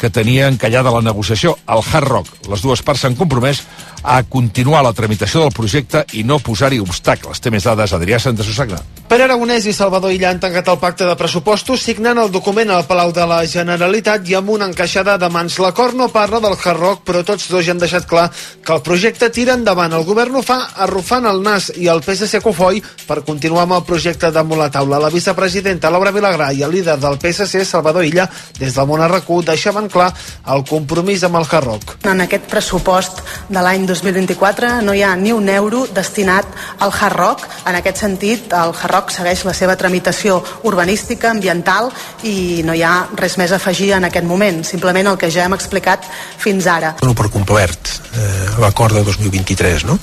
que 0.00 0.08
tenia 0.08 0.48
encallada 0.48 0.94
la 0.94 1.04
negociació, 1.04 1.58
el 1.68 1.84
Hard 1.84 2.08
Rock. 2.08 2.48
Les 2.48 2.64
dues 2.64 2.80
parts 2.82 3.04
s'han 3.04 3.18
compromès 3.18 3.60
a 4.02 4.22
continuar 4.24 4.80
la 4.82 4.94
tramitació 4.96 5.42
del 5.44 5.52
projecte 5.52 6.06
i 6.16 6.24
no 6.24 6.38
posar-hi 6.40 6.80
obstacles. 6.80 7.40
Té 7.40 7.52
més 7.52 7.66
dades 7.68 7.92
Adrià 7.92 8.18
Santa 8.18 8.46
Susagna. 8.46 8.80
Pere 9.10 9.24
Aragonès 9.26 9.66
i 9.66 9.74
Salvador 9.74 10.12
Illa 10.14 10.30
han 10.30 10.40
tancat 10.40 10.68
el 10.70 10.78
pacte 10.78 11.04
de 11.04 11.16
pressupostos 11.18 11.82
signant 11.82 12.18
el 12.22 12.30
document 12.30 12.70
al 12.70 12.86
Palau 12.86 13.10
de 13.12 13.26
la 13.26 13.40
Generalitat 13.50 14.28
i 14.30 14.36
amb 14.38 14.52
una 14.54 14.68
encaixada 14.70 15.16
de 15.18 15.28
mans. 15.28 15.58
L'acord 15.58 15.98
no 15.98 16.08
parla 16.14 16.40
del 16.40 16.54
Hard 16.54 17.02
però 17.04 17.24
tots 17.26 17.48
dos 17.50 17.66
ja 17.66 17.74
han 17.74 17.82
deixat 17.82 18.06
clar 18.08 18.28
que 18.64 18.72
el 18.72 18.84
projecte 18.86 19.28
tira 19.34 19.56
endavant. 19.58 19.92
El 19.92 20.06
govern 20.06 20.38
ho 20.38 20.44
fa 20.46 20.60
arrufant 20.86 21.26
el 21.26 21.42
nas 21.42 21.68
i 21.76 21.90
el 21.90 22.00
PSC 22.06 22.40
Cofoi 22.40 22.80
per 23.08 23.20
continuar 23.26 23.66
amb 23.66 23.80
el 23.80 23.84
projecte 23.84 24.30
damunt 24.30 24.62
la 24.62 24.70
taula. 24.70 25.02
La 25.02 25.10
vicepresidenta 25.12 25.90
Laura 25.90 26.14
Vilagrà 26.14 26.52
i 26.54 26.62
el 26.62 26.72
líder 26.72 26.96
del 27.02 27.18
PSC, 27.18 27.66
Salvador 27.66 28.06
Illa, 28.06 28.30
des 28.60 28.78
del 28.78 28.94
RQ, 29.10 29.42
deixaven 29.50 29.89
clar 29.92 30.10
el 30.54 30.64
compromís 30.68 31.24
amb 31.26 31.38
el 31.40 31.46
Hard 31.48 31.66
Rock. 31.66 31.96
En 32.08 32.24
aquest 32.24 32.48
pressupost 32.50 33.22
de 33.48 33.62
l'any 33.62 33.86
2024 33.88 34.80
no 34.86 34.94
hi 34.94 35.02
ha 35.04 35.14
ni 35.16 35.32
un 35.32 35.48
euro 35.48 35.86
destinat 35.94 36.46
al 36.78 36.92
Hard 36.92 37.16
Rock. 37.16 37.46
En 37.66 37.78
aquest 37.78 38.02
sentit, 38.02 38.52
el 38.52 38.74
Hard 38.74 38.94
Rock 38.94 39.14
segueix 39.14 39.44
la 39.44 39.54
seva 39.54 39.76
tramitació 39.76 40.40
urbanística, 40.68 41.30
ambiental 41.30 41.90
i 42.26 42.62
no 42.66 42.74
hi 42.74 42.84
ha 42.86 42.94
res 43.18 43.36
més 43.40 43.52
a 43.52 43.60
afegir 43.60 43.92
en 43.96 44.08
aquest 44.08 44.26
moment. 44.26 44.62
Simplement 44.66 45.12
el 45.12 45.18
que 45.20 45.30
ja 45.30 45.46
hem 45.46 45.56
explicat 45.56 46.06
fins 46.40 46.66
ara. 46.70 46.94
Dono 47.00 47.14
per 47.16 47.30
complert 47.32 48.00
eh, 48.14 48.60
l'acord 48.60 48.94
de 48.94 49.04
2023, 49.04 49.84
no? 49.88 49.98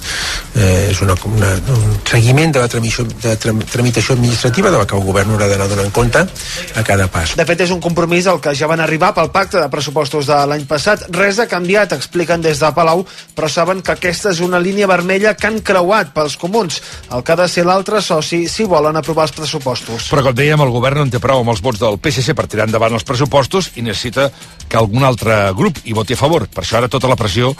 Eh, 0.56 0.90
és 0.92 1.02
una, 1.02 1.16
una, 1.30 1.54
un 1.74 1.98
seguiment 2.08 2.54
de 2.54 2.64
la 2.64 2.70
tramitació, 2.72 3.06
de 3.24 3.36
tram, 3.42 3.62
tramitació 3.72 4.16
administrativa 4.16 4.72
de 4.72 4.82
la 4.82 4.88
que 4.88 4.98
el 4.98 5.06
govern 5.06 5.34
haurà 5.36 5.50
d'anar 5.52 5.70
donant 5.72 5.92
compte 5.96 6.24
a 6.24 6.86
cada 6.88 7.08
pas. 7.12 7.36
De 7.38 7.46
fet, 7.48 7.66
és 7.68 7.74
un 7.74 7.82
compromís 7.84 8.28
al 8.28 8.42
que 8.44 8.56
ja 8.58 8.70
van 8.70 8.84
arribar 8.84 9.14
pel 9.18 9.32
pacte 9.34 9.60
de 9.62 9.70
pressupostos 9.78 10.28
de 10.30 10.38
l'any 10.50 10.66
passat. 10.70 11.06
Res 11.14 11.40
ha 11.40 11.48
canviat, 11.50 11.94
expliquen 11.96 12.44
des 12.44 12.60
de 12.62 12.72
Palau, 12.76 13.06
però 13.38 13.50
saben 13.52 13.84
que 13.86 13.94
aquesta 13.94 14.34
és 14.34 14.42
una 14.44 14.62
línia 14.64 14.90
vermella 14.90 15.36
que 15.38 15.50
han 15.50 15.62
creuat 15.66 16.14
pels 16.16 16.38
comuns, 16.42 16.82
el 17.14 17.24
que 17.24 17.36
ha 17.36 17.40
de 17.44 17.48
ser 17.52 17.68
l'altre 17.68 18.02
soci 18.02 18.46
si 18.52 18.66
volen 18.68 18.98
aprovar 18.98 19.28
els 19.30 19.36
pressupostos. 19.38 20.10
Però, 20.12 20.26
com 20.26 20.38
dèiem, 20.38 20.64
el 20.66 20.74
govern 20.74 21.02
no 21.02 21.08
en 21.08 21.14
té 21.14 21.22
prou 21.24 21.44
amb 21.44 21.54
els 21.54 21.62
vots 21.64 21.82
del 21.82 22.00
PSC 22.02 22.34
per 22.38 22.48
tirar 22.50 22.68
endavant 22.68 22.98
els 22.98 23.06
pressupostos 23.08 23.74
i 23.78 23.86
necessita 23.86 24.32
que 24.68 24.80
algun 24.80 25.06
altre 25.06 25.38
grup 25.58 25.84
hi 25.86 25.96
voti 25.98 26.18
a 26.18 26.20
favor. 26.20 26.48
Per 26.50 26.64
això 26.64 26.82
ara 26.82 26.92
tota 26.92 27.12
la 27.12 27.20
pressió 27.20 27.54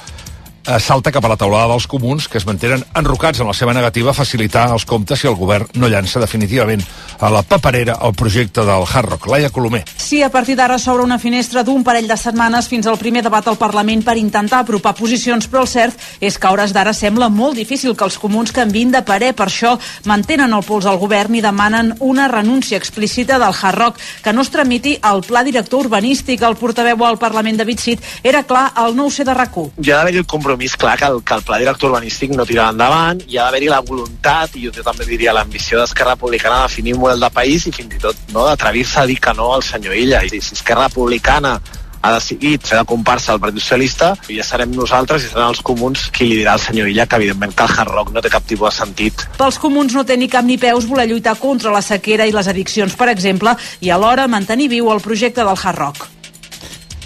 salta 0.80 1.14
cap 1.16 1.24
a 1.24 1.30
la 1.32 1.38
taulada 1.40 1.70
dels 1.72 1.88
comuns 1.88 2.28
que 2.28 2.38
es 2.38 2.46
mantenen 2.46 2.84
enrocats 3.00 3.40
en 3.40 3.48
la 3.48 3.56
seva 3.56 3.74
negativa 3.74 4.12
a 4.12 4.18
facilitar 4.18 4.66
els 4.74 4.84
comptes 4.86 5.22
si 5.22 5.28
el 5.30 5.38
govern 5.40 5.68
no 5.80 5.88
llança 5.88 6.20
definitivament 6.20 6.84
a 7.20 7.30
la 7.32 7.42
paperera 7.42 7.96
el 8.04 8.14
projecte 8.14 8.66
del 8.68 8.84
Hard 8.84 9.10
Rock. 9.10 9.28
Laia 9.32 9.50
Colomer. 9.50 9.86
Sí, 9.98 10.22
a 10.22 10.30
partir 10.30 10.58
d'ara 10.60 10.78
s'obre 10.78 11.04
una 11.04 11.18
finestra 11.20 11.64
d'un 11.64 11.86
parell 11.88 12.08
de 12.08 12.18
setmanes 12.20 12.68
fins 12.68 12.86
al 12.86 13.00
primer 13.00 13.24
debat 13.24 13.48
al 13.48 13.58
Parlament 13.58 14.04
per 14.04 14.18
intentar 14.20 14.60
apropar 14.66 14.94
posicions, 14.98 15.48
però 15.48 15.64
el 15.64 15.72
cert 15.72 15.96
és 16.20 16.38
que 16.38 16.48
a 16.48 16.52
hores 16.52 16.76
d'ara 16.76 16.94
sembla 16.94 17.30
molt 17.30 17.56
difícil 17.56 17.96
que 17.96 18.06
els 18.06 18.20
comuns 18.20 18.52
canvin 18.52 18.92
de 18.92 19.02
parer. 19.08 19.34
Per 19.38 19.48
això 19.48 19.78
mantenen 20.06 20.54
el 20.54 20.66
pols 20.68 20.86
al 20.86 21.00
govern 21.00 21.40
i 21.40 21.42
demanen 21.42 21.96
una 22.00 22.28
renúncia 22.28 22.78
explícita 22.78 23.40
del 23.40 23.56
Hard 23.56 23.80
Rock, 23.80 24.04
que 24.24 24.34
no 24.34 24.44
es 24.44 24.52
tramiti 24.52 24.98
el 25.02 25.24
pla 25.24 25.44
director 25.48 25.88
urbanístic. 25.88 26.44
El 26.44 26.60
portaveu 26.60 27.06
al 27.06 27.18
Parlament, 27.18 27.58
David 27.58 27.80
Cid, 27.80 28.06
era 28.24 28.44
clar 28.44 28.72
al 28.76 28.96
nou 29.00 29.10
C 29.10 29.24
de 29.24 29.34
RAC1. 29.34 29.72
Hi 29.82 29.92
ha 29.92 30.04
d'haver 30.04 30.18
el 30.22 30.30
compromís 30.30 30.57
clar 30.78 30.98
que 30.98 31.06
el, 31.06 31.24
que 31.24 31.34
el 31.34 31.44
pla 31.44 31.60
director 31.62 31.92
urbanístic 31.92 32.34
no 32.36 32.46
tirarà 32.46 32.72
endavant, 32.74 33.22
hi 33.28 33.38
ha 33.38 33.48
d'haver-hi 33.48 33.70
la 33.72 33.82
voluntat, 33.82 34.56
i 34.58 34.66
jo 34.68 34.84
també 34.84 35.06
diria 35.06 35.34
l'ambició 35.34 35.82
d'Esquerra 35.82 36.16
Republicana 36.16 36.62
de 36.64 36.70
definir 36.70 36.96
un 36.96 37.04
model 37.06 37.20
de 37.20 37.30
país 37.30 37.68
i 37.68 37.74
fins 37.76 37.96
i 37.96 38.00
tot 38.00 38.16
no, 38.34 38.46
d'atrevir-se 38.48 39.02
a 39.02 39.06
dir 39.06 39.20
que 39.20 39.34
no 39.38 39.54
al 39.54 39.64
senyor 39.64 39.96
Illa. 39.96 40.24
I 40.24 40.42
si 40.42 40.56
Esquerra 40.56 40.88
Republicana 40.88 41.60
ha 42.02 42.14
decidit 42.14 42.66
fer 42.66 42.80
de 42.80 42.86
comparsa 42.88 43.34
al 43.34 43.40
Partit 43.44 43.64
Socialista, 43.64 44.12
ja 44.30 44.46
serem 44.46 44.74
nosaltres 44.76 45.26
i 45.26 45.32
seran 45.32 45.52
els 45.52 45.64
comuns 45.66 46.08
qui 46.14 46.30
li 46.30 46.42
dirà 46.42 46.56
al 46.56 46.64
senyor 46.64 46.90
Illa 46.92 47.08
que 47.08 47.20
evidentment 47.20 47.56
que 47.56 47.66
el 47.66 47.74
Hard 47.76 47.94
Rock 47.94 48.14
no 48.16 48.24
té 48.24 48.32
cap 48.34 48.46
tipus 48.48 48.70
de 48.70 48.76
sentit. 48.78 49.26
Pels 49.38 49.60
comuns 49.62 49.96
no 49.98 50.06
té 50.08 50.18
ni 50.18 50.30
cap 50.32 50.46
ni 50.46 50.60
peus 50.62 50.88
voler 50.90 51.08
lluitar 51.10 51.38
contra 51.42 51.74
la 51.74 51.82
sequera 51.86 52.28
i 52.28 52.36
les 52.36 52.48
addiccions, 52.48 52.96
per 52.96 53.10
exemple, 53.14 53.56
i 53.82 53.92
alhora 53.92 54.28
mantenir 54.28 54.70
viu 54.78 54.94
el 54.94 55.04
projecte 55.04 55.44
del 55.44 55.58
Hard 55.58 55.84
Rock. 55.84 56.17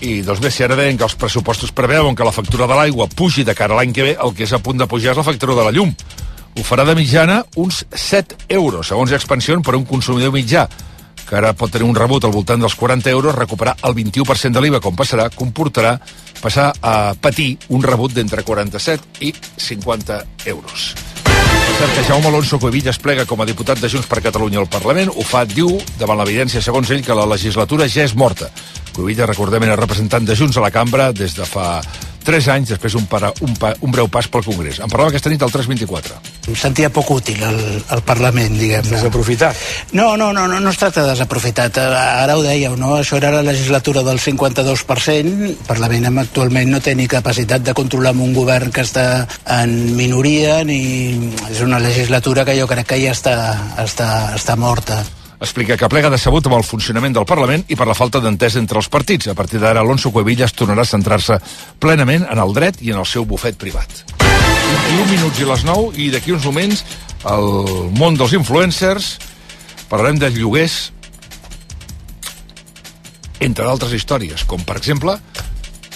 I 0.02 0.22
doncs 0.26 0.42
bé, 0.42 0.50
si 0.50 0.64
ara 0.66 0.76
deien 0.78 0.98
que 0.98 1.06
els 1.06 1.14
pressupostos 1.14 1.72
preveuen 1.78 2.16
que 2.18 2.26
la 2.26 2.34
factura 2.34 2.66
de 2.66 2.78
l'aigua 2.78 3.06
pugi 3.06 3.46
de 3.46 3.54
cara 3.54 3.76
a 3.76 3.82
l'any 3.82 3.94
que 3.94 4.06
ve, 4.08 4.16
el 4.18 4.34
que 4.34 4.48
és 4.48 4.54
a 4.54 4.60
punt 4.60 4.80
de 4.82 4.88
pujar 4.90 5.14
és 5.14 5.20
la 5.22 5.26
factura 5.28 5.54
de 5.58 5.66
la 5.68 5.74
llum. 5.76 5.94
Ho 6.58 6.64
farà 6.66 6.84
de 6.88 6.96
mitjana 6.98 7.44
uns 7.62 7.84
7 7.94 8.48
euros, 8.50 8.90
segons 8.90 9.14
Expansió, 9.14 9.60
per 9.62 9.78
un 9.78 9.86
consumidor 9.86 10.34
mitjà, 10.34 10.66
que 11.28 11.38
ara 11.38 11.54
pot 11.54 11.72
tenir 11.72 11.86
un 11.88 11.96
rebut 11.96 12.26
al 12.26 12.34
voltant 12.34 12.60
dels 12.60 12.76
40 12.76 13.14
euros, 13.14 13.38
recuperar 13.38 13.78
el 13.88 13.94
21% 13.96 14.58
de 14.58 14.66
l'IVA, 14.66 14.82
com 14.82 14.98
passarà, 14.98 15.30
comportarà 15.30 15.94
passar 16.42 16.72
a 16.82 17.14
patir 17.14 17.54
un 17.70 17.86
rebut 17.86 18.12
d'entre 18.18 18.44
47 18.44 19.24
i 19.30 19.32
50 19.56 20.20
euros. 20.52 20.92
Cert 21.78 21.96
que 21.96 22.04
Jaume 22.10 22.28
Alonso 22.28 22.60
Cuevilla 22.60 22.92
es 22.92 23.00
plega 23.00 23.26
com 23.30 23.42
a 23.42 23.46
diputat 23.48 23.80
de 23.80 23.90
Junts 23.90 24.10
per 24.10 24.20
Catalunya 24.26 24.60
al 24.60 24.70
Parlament. 24.70 25.14
Ho 25.16 25.24
fa, 25.26 25.46
diu, 25.46 25.78
davant 26.02 26.20
l'evidència, 26.20 26.62
segons 26.62 26.90
ell, 26.92 27.06
que 27.06 27.16
la 27.16 27.30
legislatura 27.30 27.88
ja 27.90 28.04
és 28.04 28.18
morta. 28.18 28.50
Cuevilla, 28.96 29.28
recordem, 29.30 29.64
era 29.68 29.80
representant 29.80 30.26
de 30.28 30.36
Junts 30.36 30.58
a 30.58 30.66
la 30.66 30.72
cambra 30.72 31.12
des 31.16 31.36
de 31.38 31.48
fa 31.48 31.82
3 32.22 32.48
anys, 32.54 32.70
després 32.76 32.96
un, 32.98 33.06
para, 33.10 33.32
un, 33.42 33.54
pa, 33.58 33.72
un 33.82 33.94
breu 33.94 34.08
pas 34.12 34.28
pel 34.30 34.44
Congrés. 34.46 34.80
En 34.84 34.90
parlava 34.92 35.12
aquesta 35.12 35.32
nit 35.32 35.42
al 35.42 35.52
324. 35.54 36.20
Em 36.52 36.58
sentia 36.60 36.92
poc 36.94 37.10
útil 37.16 37.42
al, 37.46 37.60
al 37.96 38.04
Parlament, 38.06 38.58
diguem-ne. 38.60 38.94
Desaprofitat? 38.94 39.58
No, 39.98 40.12
no, 40.20 40.32
no, 40.36 40.46
no, 40.52 40.60
no 40.62 40.74
es 40.74 40.80
tracta 40.80 41.06
de 41.06 41.16
desaprofitat. 41.16 41.80
Ara 41.82 42.38
ho 42.38 42.44
dèieu, 42.46 42.76
no? 42.80 42.94
Això 43.00 43.18
era 43.18 43.34
la 43.34 43.44
legislatura 43.46 44.06
del 44.08 44.22
52%. 44.22 45.48
El 45.52 45.56
Parlament 45.68 46.12
actualment 46.12 46.76
no 46.76 46.82
té 46.84 46.96
ni 46.98 47.08
capacitat 47.12 47.66
de 47.66 47.76
controlar 47.78 48.14
amb 48.14 48.26
un 48.28 48.36
govern 48.38 48.74
que 48.74 48.86
està 48.86 49.26
en 49.62 49.96
minoria, 49.98 50.62
ni... 50.68 50.82
És 51.50 51.64
una 51.66 51.82
legislatura 51.82 52.46
que 52.46 52.58
jo 52.60 52.70
crec 52.70 52.94
que 52.94 53.02
ja 53.02 53.16
està, 53.16 53.36
està, 53.82 54.12
està 54.38 54.60
morta 54.60 55.02
explica 55.42 55.76
que 55.78 55.90
plega 55.90 56.12
decebut 56.14 56.46
amb 56.48 56.60
el 56.60 56.64
funcionament 56.64 57.16
del 57.18 57.26
Parlament 57.26 57.66
i 57.68 57.76
per 57.76 57.88
la 57.90 57.98
falta 57.98 58.22
d'entesa 58.22 58.62
entre 58.62 58.78
els 58.78 58.90
partits. 58.94 59.28
A 59.28 59.36
partir 59.36 59.60
d'ara, 59.60 59.82
Alonso 59.82 60.14
Cuevillas 60.14 60.54
tornarà 60.54 60.86
a 60.86 60.92
centrar-se 60.92 61.40
plenament 61.82 62.28
en 62.30 62.40
el 62.40 62.54
dret 62.54 62.80
i 62.86 62.94
en 62.94 63.02
el 63.02 63.10
seu 63.10 63.26
bufet 63.26 63.58
privat. 63.58 64.04
21 64.22 65.10
minuts 65.10 65.42
i 65.42 65.50
les 65.50 65.66
9 65.68 65.98
i 66.00 66.10
d'aquí 66.14 66.32
uns 66.32 66.46
moments 66.46 66.86
el 67.28 67.48
món 67.98 68.16
dels 68.18 68.38
influencers 68.38 69.16
parlarem 69.90 70.22
de 70.22 70.30
lloguers 70.32 70.92
entre 73.42 73.66
d'altres 73.66 73.98
històries, 73.98 74.46
com 74.46 74.62
per 74.64 74.78
exemple 74.78 75.18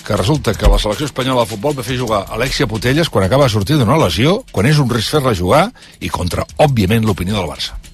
que 0.05 0.17
resulta 0.17 0.53
que 0.53 0.69
la 0.69 0.77
selecció 0.81 1.07
espanyola 1.07 1.45
de 1.45 1.53
futbol 1.53 1.73
va 1.77 1.85
fer 1.85 1.97
jugar 1.97 2.25
Alexia 2.33 2.67
Putelles 2.69 3.09
quan 3.09 3.25
acaba 3.25 3.47
de 3.47 3.53
sortir 3.53 3.77
d'una 3.79 3.97
lesió, 4.01 4.43
quan 4.51 4.69
és 4.69 4.81
un 4.81 4.89
risc 4.89 5.17
fer-la 5.17 5.33
jugar 5.37 5.65
i 6.01 6.13
contra, 6.13 6.45
òbviament, 6.61 7.05
l'opinió 7.05 7.37
del 7.39 7.49
Barça. 7.49 7.84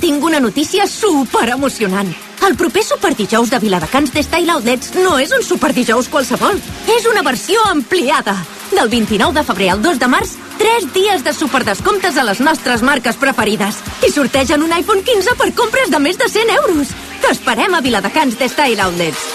Tinc 0.00 0.24
una 0.24 0.40
notícia 0.40 0.86
super 0.86 1.48
emocionant. 1.48 2.10
El 2.46 2.56
proper 2.56 2.82
superdijous 2.82 3.50
de 3.50 3.58
Viladecans 3.58 4.12
de 4.14 4.22
Style 4.24 4.50
Outlets 4.54 4.94
no 4.96 5.18
és 5.20 5.32
un 5.36 5.42
superdijous 5.44 6.08
qualsevol. 6.08 6.56
És 6.96 7.06
una 7.10 7.22
versió 7.22 7.60
ampliada. 7.68 8.34
Del 8.72 8.88
29 8.88 9.36
de 9.38 9.44
febrer 9.44 9.70
al 9.74 9.82
2 9.82 9.98
de 10.00 10.08
març, 10.08 10.36
3 10.58 10.88
dies 10.94 11.24
de 11.24 11.34
superdescomptes 11.34 12.16
a 12.16 12.24
les 12.24 12.40
nostres 12.40 12.82
marques 12.82 13.16
preferides. 13.16 13.82
I 14.06 14.10
sortegen 14.12 14.62
un 14.62 14.72
iPhone 14.72 15.04
15 15.04 15.36
per 15.36 15.52
compres 15.54 15.92
de 15.92 16.00
més 16.00 16.18
de 16.18 16.28
100 16.28 16.56
euros. 16.56 16.94
T'esperem 17.20 17.74
a 17.74 17.84
Viladecans 17.84 18.38
de 18.38 18.48
Style 18.48 18.80
Outlets. 18.80 19.26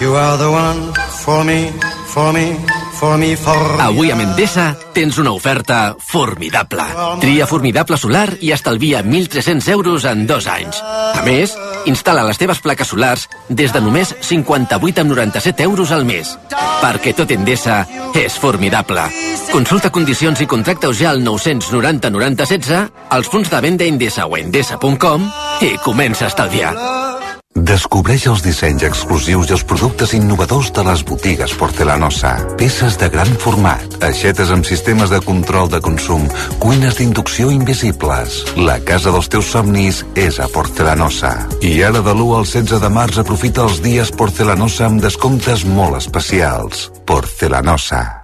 You 0.00 0.16
are 0.16 0.38
the 0.38 0.48
one 0.48 0.92
for 1.22 1.44
me, 1.44 1.70
for 2.06 2.32
me, 2.32 2.56
Avui 3.80 4.10
a 4.12 4.16
Mendesa 4.16 4.76
tens 4.92 5.16
una 5.18 5.32
oferta 5.32 5.96
formidable. 5.98 6.84
Tria 7.22 7.46
Formidable 7.48 7.96
Solar 7.96 8.36
i 8.44 8.52
estalvia 8.52 9.00
1.300 9.00 9.68
euros 9.72 10.04
en 10.04 10.26
dos 10.28 10.44
anys. 10.46 10.82
A 10.84 11.24
més, 11.24 11.56
instal·la 11.88 12.26
les 12.28 12.36
teves 12.36 12.60
plaques 12.60 12.92
solars 12.92 13.24
des 13.48 13.72
de 13.72 13.80
només 13.80 14.12
58 14.20 15.00
amb 15.00 15.14
97 15.14 15.64
euros 15.64 15.96
al 15.96 16.04
mes. 16.04 16.36
Perquè 16.84 17.16
tot 17.16 17.32
Endesa 17.32 17.86
és 18.12 18.36
formidable. 18.36 19.08
Consulta 19.48 19.88
condicions 19.88 20.44
i 20.44 20.50
contracta-us 20.50 21.00
ja 21.00 21.14
al 21.14 21.24
990 21.24 22.12
90 22.12 22.52
16 22.52 23.04
als 23.08 23.32
punts 23.32 23.48
de 23.48 23.64
venda 23.64 23.88
Endesa 23.88 24.28
o 24.28 24.36
endesa.com 24.36 25.30
i 25.64 25.78
comença 25.80 26.28
a 26.28 26.34
estalviar. 26.34 26.99
Descobreix 27.58 28.28
els 28.30 28.44
dissenys 28.44 28.84
exclusius 28.86 29.48
i 29.50 29.54
els 29.56 29.64
productes 29.66 30.12
innovadors 30.14 30.68
de 30.70 30.84
les 30.86 31.00
botigues 31.02 31.52
Porcelanosa. 31.58 32.30
Peces 32.60 32.94
de 33.00 33.08
gran 33.10 33.32
format, 33.42 33.96
aixetes 34.06 34.52
amb 34.54 34.68
sistemes 34.68 35.10
de 35.10 35.18
control 35.24 35.66
de 35.72 35.80
consum, 35.82 36.28
cuines 36.62 37.00
d'inducció 37.00 37.50
invisibles. 37.50 38.40
La 38.54 38.78
casa 38.86 39.10
dels 39.10 39.26
teus 39.34 39.50
somnis 39.50 40.04
és 40.14 40.38
a 40.38 40.46
Porcelanosa. 40.54 41.34
I 41.58 41.74
ara 41.82 42.06
de 42.06 42.14
l'1 42.14 42.38
al 42.38 42.46
16 42.46 42.86
de 42.86 42.94
març 43.00 43.18
aprofita 43.18 43.66
els 43.66 43.82
dies 43.82 44.14
Porcelanosa 44.14 44.86
amb 44.86 45.02
descomptes 45.02 45.66
molt 45.66 45.98
especials. 45.98 46.88
Porcelanosa. 47.02 48.19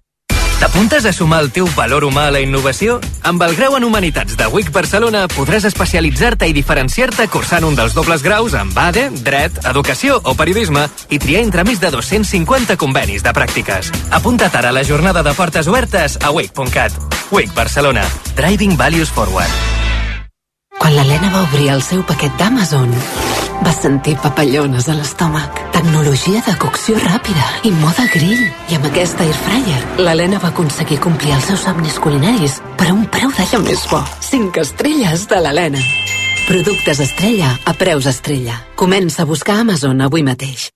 T'apuntes 0.56 1.04
a 1.04 1.12
sumar 1.12 1.42
el 1.44 1.50
teu 1.52 1.66
valor 1.76 2.06
humà 2.06 2.30
a 2.30 2.32
la 2.32 2.40
innovació? 2.40 2.96
Amb 3.28 3.42
el 3.44 3.52
grau 3.58 3.76
en 3.76 3.84
Humanitats 3.84 4.38
de 4.40 4.46
WIC 4.48 4.70
Barcelona 4.72 5.26
podràs 5.28 5.66
especialitzar-te 5.68 6.48
i 6.48 6.56
diferenciar-te 6.56 7.28
cursant 7.28 7.66
un 7.68 7.76
dels 7.76 7.92
dobles 7.92 8.24
graus 8.24 8.56
en 8.56 8.72
BADE, 8.72 9.10
Dret, 9.26 9.60
Educació 9.68 10.16
o 10.24 10.34
Periodisme 10.38 10.88
i 11.12 11.20
triar 11.20 11.44
entre 11.44 11.66
més 11.68 11.82
de 11.82 11.92
250 11.92 12.80
convenis 12.80 13.24
de 13.26 13.36
pràctiques. 13.36 13.92
Apunta't 14.16 14.56
ara 14.56 14.72
a 14.72 14.78
la 14.80 14.84
jornada 14.88 15.22
de 15.22 15.36
portes 15.36 15.68
obertes 15.68 16.16
a 16.24 16.32
WIC.cat. 16.32 16.96
WIC 17.30 17.52
Barcelona. 17.52 18.08
Driving 18.34 18.80
Values 18.80 19.12
Forward. 19.12 19.75
Quan 20.78 20.94
l'Helena 20.94 21.30
va 21.32 21.42
obrir 21.46 21.70
el 21.72 21.82
seu 21.82 22.02
paquet 22.06 22.32
d'Amazon, 22.38 22.92
va 23.64 23.72
sentir 23.72 24.16
papallones 24.22 24.88
a 24.88 24.96
l'estómac. 24.98 25.62
Tecnologia 25.74 26.42
de 26.46 26.54
cocció 26.60 26.98
ràpida 27.00 27.46
i 27.64 27.72
moda 27.80 28.06
grill. 28.12 28.44
I 28.70 28.78
amb 28.78 28.88
aquesta 28.90 29.24
air 29.24 29.34
fryer, 29.46 29.80
l'Helena 30.02 30.40
va 30.42 30.52
aconseguir 30.52 31.00
complir 31.02 31.34
els 31.36 31.48
seus 31.50 31.64
somnis 31.66 31.98
culinaris 32.02 32.60
per 32.76 32.90
a 32.90 32.94
un 32.94 33.04
preu 33.08 33.32
d'allò 33.32 33.62
més 33.64 33.88
bo. 33.90 34.04
5 34.30 34.62
estrelles 34.66 35.26
de 35.32 35.42
l'Helena. 35.42 35.82
Productes 36.46 37.02
estrella 37.02 37.56
a 37.64 37.74
preus 37.74 38.06
estrella. 38.06 38.60
Comença 38.76 39.24
a 39.24 39.30
buscar 39.32 39.62
Amazon 39.64 40.04
avui 40.04 40.22
mateix. 40.22 40.70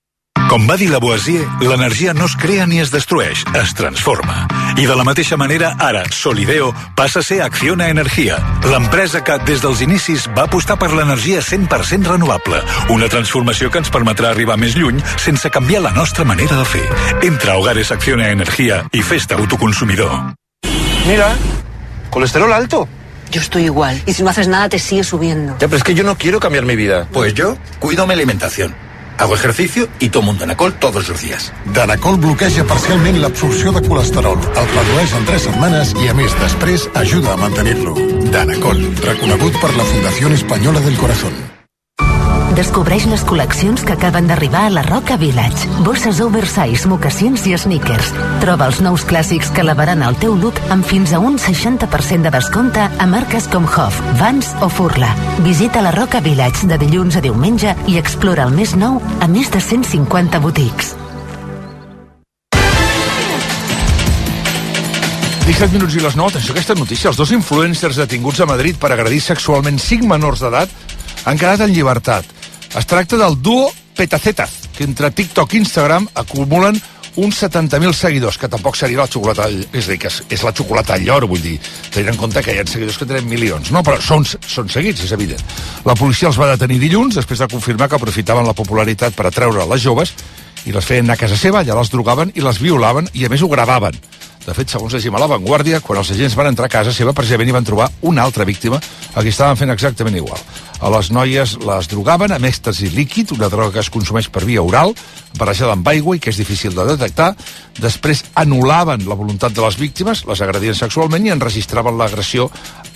Com 0.51 0.65
va 0.67 0.75
dir 0.75 0.89
Lavoisier, 0.91 1.45
l'energia 1.63 2.11
no 2.11 2.25
es 2.27 2.33
crea 2.35 2.65
ni 2.67 2.81
es 2.83 2.91
destrueix, 2.91 3.45
es 3.55 3.71
transforma. 3.79 4.49
I 4.83 4.87
de 4.89 4.97
la 4.99 5.05
mateixa 5.07 5.37
manera, 5.39 5.77
ara, 5.79 6.01
Solideo 6.11 6.73
passa 6.99 7.21
a 7.21 7.23
ser 7.23 7.39
Acciona 7.45 7.87
Energia, 7.87 8.41
l'empresa 8.67 9.23
que, 9.23 9.37
des 9.47 9.63
dels 9.63 9.85
inicis, 9.87 10.27
va 10.35 10.49
apostar 10.49 10.75
per 10.83 10.89
l'energia 10.91 11.39
100% 11.39 12.11
renovable, 12.11 12.65
una 12.91 13.07
transformació 13.07 13.71
que 13.71 13.79
ens 13.85 13.95
permetrà 13.95 14.33
arribar 14.35 14.59
més 14.59 14.75
lluny 14.75 14.99
sense 15.23 15.55
canviar 15.55 15.85
la 15.87 15.95
nostra 15.95 16.27
manera 16.27 16.59
de 16.59 16.67
fer. 16.67 16.83
Entra 17.31 17.55
a 17.55 17.63
Hogares 17.63 17.95
Acciona 17.95 18.27
Energia 18.35 18.83
i 18.91 19.07
fes-te 19.07 19.39
autoconsumidor. 19.39 20.35
Mira, 21.07 21.31
colesterol 22.11 22.53
alto. 22.53 22.89
Yo 23.31 23.41
estoy 23.41 23.71
igual. 23.71 24.03
Y 24.05 24.15
si 24.15 24.25
no 24.25 24.31
haces 24.31 24.49
nada, 24.49 24.69
te 24.69 24.81
sigue 24.81 25.05
subiendo. 25.05 25.53
Ya, 25.61 25.69
pero 25.69 25.77
es 25.77 25.85
que 25.85 25.95
yo 25.95 26.03
no 26.03 26.19
quiero 26.19 26.41
cambiar 26.41 26.65
mi 26.65 26.75
vida. 26.75 27.07
Pues 27.13 27.35
yo 27.35 27.57
cuido 27.79 28.05
mi 28.05 28.15
alimentación. 28.15 28.90
Hago 29.21 29.35
ejercicio 29.35 29.87
y 29.99 30.09
tomo 30.09 30.31
un 30.31 30.39
Danacol 30.39 30.73
todos 30.79 31.07
los 31.11 31.21
días. 31.21 31.53
Danacol 31.75 32.17
bloqueja 32.17 32.65
parcialment 32.65 33.21
l'absorció 33.21 33.71
de 33.77 33.85
colesterol, 33.87 34.41
el 34.41 34.73
redueix 34.73 35.13
en 35.13 35.29
3 35.29 35.47
setmanes 35.51 35.95
i, 36.01 36.09
a 36.09 36.17
més, 36.17 36.33
després 36.41 36.89
ajuda 36.97 37.37
a 37.37 37.41
mantenir-lo. 37.45 37.95
Danacol, 38.33 38.81
reconegut 39.05 39.61
per 39.61 39.77
la 39.77 39.85
Fundació 39.93 40.33
Espanyola 40.41 40.81
del 40.81 40.97
Corazón. 40.97 41.37
Descobreix 42.51 43.05
les 43.07 43.23
col·leccions 43.23 43.85
que 43.87 43.95
acaben 43.95 44.27
d'arribar 44.27 44.65
a 44.67 44.71
la 44.75 44.83
Roca 44.83 45.15
Village. 45.17 45.69
Bosses 45.87 46.19
oversize, 46.21 46.89
mocassins 46.91 47.45
i 47.47 47.55
sneakers. 47.55 48.11
Troba 48.43 48.67
els 48.67 48.81
nous 48.83 49.05
clàssics 49.07 49.53
que 49.55 49.63
elevaran 49.63 50.03
el 50.03 50.19
teu 50.19 50.35
look 50.35 50.59
amb 50.75 50.87
fins 50.87 51.13
a 51.15 51.21
un 51.23 51.39
60% 51.39 52.27
de 52.27 52.33
descompte 52.35 52.83
a 52.91 53.07
marques 53.07 53.47
com 53.53 53.69
Hoff, 53.71 54.01
Vans 54.19 54.51
o 54.61 54.69
Furla. 54.69 55.13
Visita 55.47 55.83
la 55.85 55.93
Roca 55.95 56.19
Village 56.21 56.67
de 56.67 56.79
dilluns 56.83 57.21
a 57.21 57.23
diumenge 57.23 57.77
i 57.87 58.01
explora 58.03 58.49
el 58.49 58.57
més 58.57 58.75
nou 58.75 58.99
a 59.21 59.31
més 59.31 59.53
de 59.55 59.63
150 59.63 60.43
botics. 60.43 60.97
17 65.47 65.75
minuts 65.75 65.95
i 65.95 66.03
les 66.03 66.19
9, 66.19 66.35
atenció 66.35 66.55
aquesta 66.55 66.75
notícia. 66.75 67.11
Els 67.11 67.19
dos 67.19 67.31
influencers 67.35 68.03
detinguts 68.03 68.43
a 68.43 68.47
Madrid 68.51 68.79
per 68.79 68.91
agredir 68.91 69.23
sexualment 69.23 69.79
5 69.79 70.07
menors 70.11 70.43
d'edat 70.43 70.71
han 71.25 71.39
quedat 71.39 71.67
en 71.67 71.75
llibertat. 71.75 72.40
Es 72.77 72.87
tracta 72.87 73.17
del 73.17 73.41
duo 73.43 73.73
Petacetas, 73.97 74.69
que 74.77 74.85
entre 74.85 75.11
TikTok 75.11 75.55
i 75.55 75.59
Instagram 75.59 76.07
acumulen 76.15 76.79
uns 77.17 77.41
70.000 77.43 77.93
seguidors, 77.93 78.39
que 78.39 78.49
tampoc 78.49 78.77
seria 78.79 79.03
la 79.03 79.09
xocolata, 79.11 79.49
és 79.51 79.89
dir, 79.91 79.99
que 79.99 80.07
és, 80.07 80.21
és 80.31 80.45
la 80.47 80.53
xocolata 80.55 80.95
al 80.95 81.03
llor, 81.05 81.27
vull 81.29 81.43
dir, 81.43 81.57
tenint 81.91 82.15
en 82.15 82.21
compte 82.21 82.43
que 82.47 82.55
hi 82.55 82.61
ha 82.63 82.67
seguidors 82.71 83.01
que 83.01 83.09
tenen 83.11 83.27
milions, 83.29 83.73
no? 83.75 83.83
Però 83.83 83.99
són, 84.01 84.25
són 84.25 84.71
seguits, 84.71 85.03
és 85.05 85.13
evident. 85.17 85.43
La 85.85 85.99
policia 85.99 86.31
els 86.31 86.39
va 86.39 86.53
detenir 86.53 86.79
dilluns, 86.79 87.19
després 87.19 87.43
de 87.43 87.51
confirmar 87.51 87.91
que 87.91 87.99
aprofitaven 87.99 88.47
la 88.47 88.55
popularitat 88.57 89.19
per 89.19 89.27
atreure 89.27 89.67
les 89.67 89.83
joves 89.83 90.15
i 90.65 90.73
les 90.73 90.87
feien 90.87 91.09
anar 91.09 91.19
a 91.19 91.25
casa 91.27 91.37
seva, 91.41 91.65
allà 91.65 91.75
les 91.77 91.91
drogaven 91.91 92.31
i 92.37 92.47
les 92.47 92.63
violaven 92.63 93.11
i 93.19 93.27
a 93.27 93.33
més 93.33 93.43
ho 93.43 93.51
gravaven. 93.51 93.99
De 94.51 94.55
fet, 94.59 94.73
segons 94.73 94.91
llegim 94.97 95.15
a 95.15 95.21
La 95.23 95.29
Vanguardia, 95.31 95.79
quan 95.79 96.01
els 96.01 96.09
agents 96.11 96.35
van 96.35 96.49
entrar 96.51 96.67
a 96.67 96.73
casa 96.73 96.91
seva, 96.91 97.13
precisament 97.15 97.47
hi 97.47 97.55
van 97.55 97.69
trobar 97.69 97.87
una 98.11 98.25
altra 98.27 98.43
víctima 98.49 98.81
a 99.15 99.23
qui 99.23 99.31
estaven 99.31 99.59
fent 99.61 99.71
exactament 99.71 100.17
igual. 100.19 100.43
A 100.81 100.91
les 100.91 101.11
noies 101.15 101.53
les 101.61 101.89
drogaven 101.93 102.33
amb 102.35 102.49
èxtasi 102.49 102.89
líquid, 102.95 103.35
una 103.37 103.51
droga 103.53 103.75
que 103.77 103.83
es 103.85 103.91
consumeix 103.93 104.31
per 104.33 104.43
via 104.49 104.65
oral, 104.65 104.95
barrejada 105.39 105.77
amb 105.77 105.87
aigua 105.93 106.17
i 106.17 106.23
que 106.23 106.33
és 106.33 106.41
difícil 106.41 106.75
de 106.75 106.87
detectar. 106.89 107.35
Després 107.79 108.25
anul·laven 108.41 109.05
la 109.07 109.19
voluntat 109.19 109.55
de 109.55 109.63
les 109.63 109.77
víctimes, 109.79 110.25
les 110.27 110.43
agredien 110.43 110.75
sexualment 110.75 111.27
i 111.27 111.35
enregistraven 111.35 112.01
l'agressió 112.01 112.49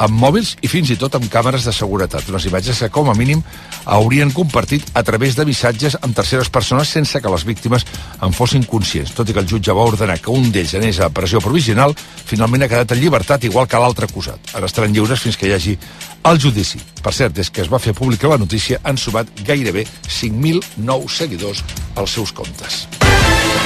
amb 0.02 0.16
mòbils 0.18 0.54
i 0.64 0.70
fins 0.72 0.90
i 0.90 0.98
tot 0.98 1.14
amb 1.18 1.28
càmeres 1.30 1.68
de 1.68 1.76
seguretat. 1.76 2.26
Unes 2.32 2.48
imatges 2.48 2.80
que, 2.82 2.90
com 2.90 3.12
a 3.12 3.14
mínim, 3.14 3.44
haurien 3.84 4.32
compartit 4.34 4.88
a 4.96 5.04
través 5.06 5.36
de 5.36 5.46
missatges 5.46 5.98
amb 6.00 6.16
terceres 6.16 6.50
persones 6.50 6.90
sense 6.90 7.20
que 7.20 7.30
les 7.30 7.44
víctimes 7.44 7.86
en 8.24 8.32
fossin 8.32 8.64
conscients. 8.64 9.12
Tot 9.14 9.28
i 9.28 9.36
que 9.36 9.44
el 9.44 9.50
jutge 9.50 9.76
va 9.76 9.86
ordenar 9.92 10.18
que 10.24 10.32
un 10.32 10.50
d'ells 10.50 10.74
anés 10.80 11.00
a 11.04 11.12
pressió 11.12 11.43
provisional, 11.44 11.94
finalment 12.24 12.64
ha 12.64 12.70
quedat 12.72 12.96
en 12.96 13.02
llibertat 13.02 13.44
igual 13.44 13.68
que 13.68 13.80
l'altre 13.80 14.08
acusat. 14.08 14.54
Ara 14.56 14.70
estaran 14.70 14.96
lliures 14.96 15.20
fins 15.20 15.36
que 15.36 15.50
hi 15.50 15.54
hagi 15.54 15.76
el 16.24 16.40
judici. 16.40 16.80
Per 17.04 17.12
cert, 17.12 17.36
des 17.36 17.50
que 17.52 17.60
es 17.64 17.70
va 17.70 17.82
fer 17.82 17.92
pública 17.94 18.30
la 18.32 18.40
notícia, 18.40 18.80
han 18.82 18.96
sumat 18.96 19.28
gairebé 19.44 19.84
5.000 20.08 20.62
nous 20.88 21.18
seguidors 21.20 21.64
als 22.00 22.16
seus 22.16 22.32
comptes. 22.32 22.86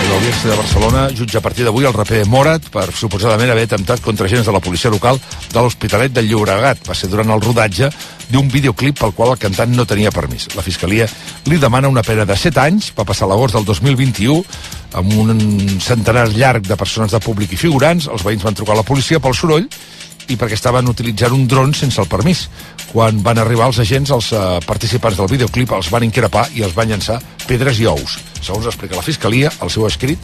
L'Audiència 0.09 0.51
de 0.51 0.57
Barcelona 0.59 1.07
jutja 1.15 1.41
a 1.41 1.45
partir 1.45 1.65
d'avui 1.67 1.87
el 1.89 1.95
raper 1.95 2.25
Morat 2.31 2.69
per 2.75 2.87
suposadament 2.95 3.51
haver 3.53 3.67
atemptat 3.67 4.03
contra 4.05 4.27
agents 4.27 4.47
de 4.47 4.55
la 4.55 4.63
policia 4.63 4.91
local 4.91 5.19
de 5.19 5.59
l'Hospitalet 5.59 6.15
del 6.15 6.31
Llobregat. 6.31 6.85
Va 6.89 6.97
ser 6.99 7.11
durant 7.11 7.31
el 7.35 7.43
rodatge 7.45 7.91
d'un 8.33 8.49
videoclip 8.53 8.99
pel 9.01 9.15
qual 9.17 9.33
el 9.33 9.41
cantant 9.41 9.73
no 9.75 9.87
tenia 9.89 10.13
permís. 10.15 10.49
La 10.57 10.65
Fiscalia 10.65 11.09
li 11.49 11.59
demana 11.61 11.89
una 11.89 12.05
pena 12.05 12.27
de 12.29 12.37
7 12.37 12.61
anys, 12.61 12.91
va 12.97 13.07
passar 13.09 13.29
l'agost 13.29 13.57
del 13.57 13.67
2021, 13.69 14.43
amb 15.01 15.15
un 15.21 15.79
centenar 15.85 16.29
llarg 16.35 16.67
de 16.69 16.77
persones 16.77 17.13
de 17.15 17.21
públic 17.25 17.53
i 17.53 17.61
figurants. 17.61 18.09
Els 18.13 18.25
veïns 18.25 18.45
van 18.45 18.57
trucar 18.57 18.77
a 18.77 18.83
la 18.83 18.87
policia 18.87 19.21
pel 19.21 19.37
soroll 19.37 19.69
i 20.29 20.37
perquè 20.37 20.59
estaven 20.59 20.89
utilitzant 20.91 21.33
un 21.33 21.47
dron 21.49 21.73
sense 21.75 22.01
el 22.03 22.09
permís. 22.11 22.47
Quan 22.93 23.23
van 23.25 23.41
arribar 23.41 23.71
els 23.71 23.81
agents, 23.81 24.13
els 24.13 24.33
eh, 24.37 24.45
participants 24.67 25.17
del 25.17 25.31
videoclip 25.33 25.73
els 25.77 25.89
van 25.93 26.05
increpar 26.05 26.49
i 26.57 26.65
els 26.67 26.77
van 26.77 26.93
llançar 26.93 27.19
pedres 27.47 27.81
i 27.81 27.89
ous. 27.89 28.19
Segons 28.43 28.69
explica 28.69 28.99
la 28.99 29.05
Fiscalia, 29.05 29.53
al 29.65 29.73
seu 29.73 29.89
escrit, 29.89 30.21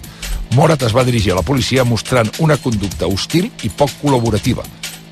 Morat 0.55 0.85
es 0.87 0.93
va 0.95 1.03
dirigir 1.09 1.33
a 1.33 1.41
la 1.41 1.47
policia 1.47 1.87
mostrant 1.89 2.29
una 2.45 2.59
conducta 2.61 3.09
hostil 3.09 3.49
i 3.65 3.73
poc 3.73 3.97
col·laborativa 4.03 4.63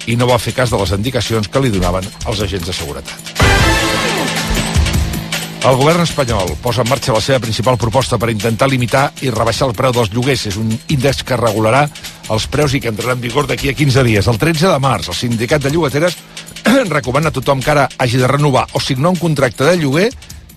i 0.06 0.16
no 0.16 0.28
va 0.30 0.40
fer 0.42 0.54
cas 0.56 0.70
de 0.70 0.80
les 0.80 0.94
indicacions 0.96 1.48
que 1.48 1.62
li 1.62 1.70
donaven 1.70 2.06
els 2.26 2.40
agents 2.40 2.66
de 2.66 2.74
seguretat. 2.76 3.42
El 5.62 5.76
govern 5.78 6.02
espanyol 6.02 6.56
posa 6.58 6.82
en 6.82 6.88
marxa 6.90 7.14
la 7.14 7.20
seva 7.22 7.38
principal 7.38 7.76
proposta 7.78 8.16
per 8.18 8.32
intentar 8.32 8.66
limitar 8.66 9.04
i 9.22 9.30
rebaixar 9.30 9.68
el 9.68 9.76
preu 9.78 9.92
dels 9.94 10.10
lloguers. 10.10 10.48
És 10.50 10.56
un 10.58 10.72
índex 10.90 11.22
que 11.22 11.38
regularà 11.38 11.84
els 12.34 12.48
preus 12.50 12.74
i 12.74 12.80
que 12.82 12.90
entrarà 12.90 13.14
en 13.14 13.22
vigor 13.22 13.46
d'aquí 13.46 13.70
a 13.70 13.76
15 13.78 14.02
dies. 14.08 14.26
El 14.26 14.40
13 14.42 14.72
de 14.72 14.80
març, 14.82 15.12
el 15.12 15.14
sindicat 15.14 15.62
de 15.62 15.70
llogateres 15.70 16.18
recomana 16.96 17.30
a 17.30 17.36
tothom 17.36 17.62
que 17.62 17.70
ara 17.70 17.86
hagi 17.96 18.18
de 18.18 18.26
renovar 18.26 18.66
o 18.72 18.82
signar 18.82 19.14
un 19.14 19.22
contracte 19.22 19.62
de 19.68 19.76
lloguer 19.78 20.08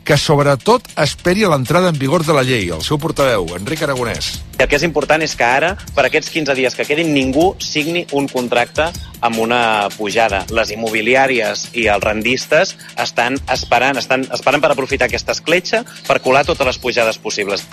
que 0.06 0.18
sobretot 0.22 0.86
esperi 1.02 1.48
l'entrada 1.50 1.90
en 1.90 1.98
vigor 1.98 2.24
de 2.24 2.36
la 2.38 2.44
llei. 2.46 2.70
El 2.70 2.84
seu 2.86 3.00
portaveu, 3.02 3.48
Enric 3.58 3.82
Aragonès. 3.82 4.36
El 4.60 4.70
que 4.70 4.78
és 4.78 4.86
important 4.86 5.24
és 5.26 5.34
que 5.36 5.44
ara, 5.44 5.74
per 5.98 6.06
aquests 6.06 6.30
15 6.32 6.56
dies 6.56 6.78
que 6.78 6.86
quedin, 6.88 7.10
ningú 7.16 7.56
signi 7.60 8.06
un 8.16 8.30
contracte 8.32 8.92
amb 9.26 9.42
una 9.42 9.90
pujada. 9.98 10.46
Les 10.54 10.72
immobiliàries 10.78 11.72
i 11.74 11.90
els 11.92 12.06
rendistes 12.06 12.76
estan 13.02 13.42
esperant, 13.52 13.98
estan 13.98 14.30
esperant 14.30 14.62
per 14.62 14.72
aprofitar 14.76 15.10
aquesta 15.10 15.34
escletxa 15.34 15.84
per 16.06 16.22
colar 16.22 16.46
totes 16.46 16.70
les 16.70 16.80
pujades 16.80 17.18
possibles 17.18 17.66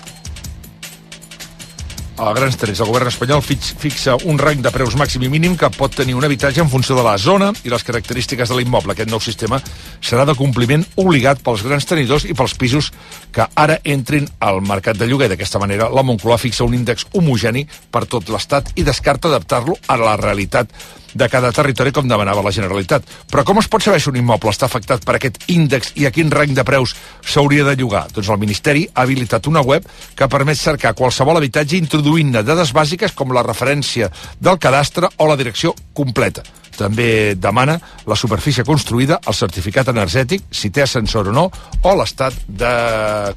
a 2.17 2.33
grans 2.33 2.57
trets, 2.61 2.79
el 2.83 2.89
govern 2.89 3.09
espanyol 3.09 3.41
fixa 3.41 4.13
un 4.29 4.37
rang 4.37 4.61
de 4.61 4.71
preus 4.73 4.93
màxim 4.99 5.23
i 5.25 5.31
mínim 5.33 5.55
que 5.57 5.69
pot 5.73 5.95
tenir 5.97 6.13
un 6.13 6.25
habitatge 6.25 6.61
en 6.61 6.69
funció 6.69 6.95
de 6.95 7.05
la 7.05 7.15
zona 7.17 7.49
i 7.65 7.73
les 7.73 7.83
característiques 7.83 8.49
de 8.49 8.57
l'immoble. 8.59 8.93
Aquest 8.93 9.09
nou 9.09 9.21
sistema 9.23 9.59
serà 10.01 10.25
de 10.29 10.35
compliment 10.37 10.85
obligat 11.01 11.41
pels 11.43 11.65
grans 11.65 11.89
tenidors 11.89 12.27
i 12.29 12.37
pels 12.37 12.53
pisos 12.59 12.91
que 13.33 13.47
ara 13.55 13.79
entrin 13.83 14.29
al 14.39 14.61
mercat 14.61 14.99
de 14.99 15.09
lloguer. 15.09 15.31
D'aquesta 15.33 15.61
manera, 15.61 15.89
la 15.89 16.05
Moncloa 16.05 16.37
fixa 16.37 16.67
un 16.67 16.75
índex 16.77 17.07
homogeni 17.17 17.65
per 17.91 18.05
tot 18.05 18.29
l'Estat 18.29 18.75
i 18.75 18.85
descarta 18.85 19.31
adaptar-lo 19.31 19.79
a 19.87 19.97
la 19.97 20.17
realitat 20.19 20.69
de 21.13 21.29
cada 21.29 21.51
territori 21.51 21.91
com 21.93 22.07
demanava 22.09 22.41
la 22.43 22.51
Generalitat. 22.51 23.05
Però 23.29 23.43
com 23.45 23.59
es 23.61 23.69
pot 23.69 23.83
saber 23.85 24.01
si 24.01 24.09
un 24.09 24.17
immoble 24.17 24.51
està 24.53 24.65
afectat 24.65 25.05
per 25.05 25.17
aquest 25.17 25.39
índex 25.53 25.93
i 26.01 26.07
a 26.07 26.11
quin 26.13 26.31
rang 26.33 26.53
de 26.57 26.65
preus 26.65 26.95
s'hauria 27.21 27.65
de 27.67 27.75
llogar? 27.77 28.07
Doncs 28.13 28.29
el 28.33 28.41
Ministeri 28.41 28.87
ha 28.93 29.05
habilitat 29.05 29.47
una 29.47 29.61
web 29.61 29.85
que 30.17 30.29
permet 30.29 30.59
cercar 30.59 30.95
qualsevol 30.97 31.37
habitatge 31.37 31.77
introduint-ne 32.03 32.43
dades 32.43 32.73
bàsiques 32.75 33.13
com 33.15 33.31
la 33.31 33.45
referència 33.45 34.09
del 34.43 34.59
cadastre 34.59 35.07
o 35.17 35.27
la 35.29 35.37
direcció 35.39 35.71
completa. 35.95 36.43
També 36.75 37.35
demana 37.37 37.77
la 38.09 38.17
superfície 38.19 38.65
construïda, 38.67 39.21
el 39.25 39.33
certificat 39.33 39.87
energètic, 39.93 40.43
si 40.51 40.69
té 40.69 40.83
ascensor 40.83 41.29
o 41.29 41.35
no, 41.35 41.45
o 41.83 41.95
l'estat 41.95 42.35
de 42.47 42.73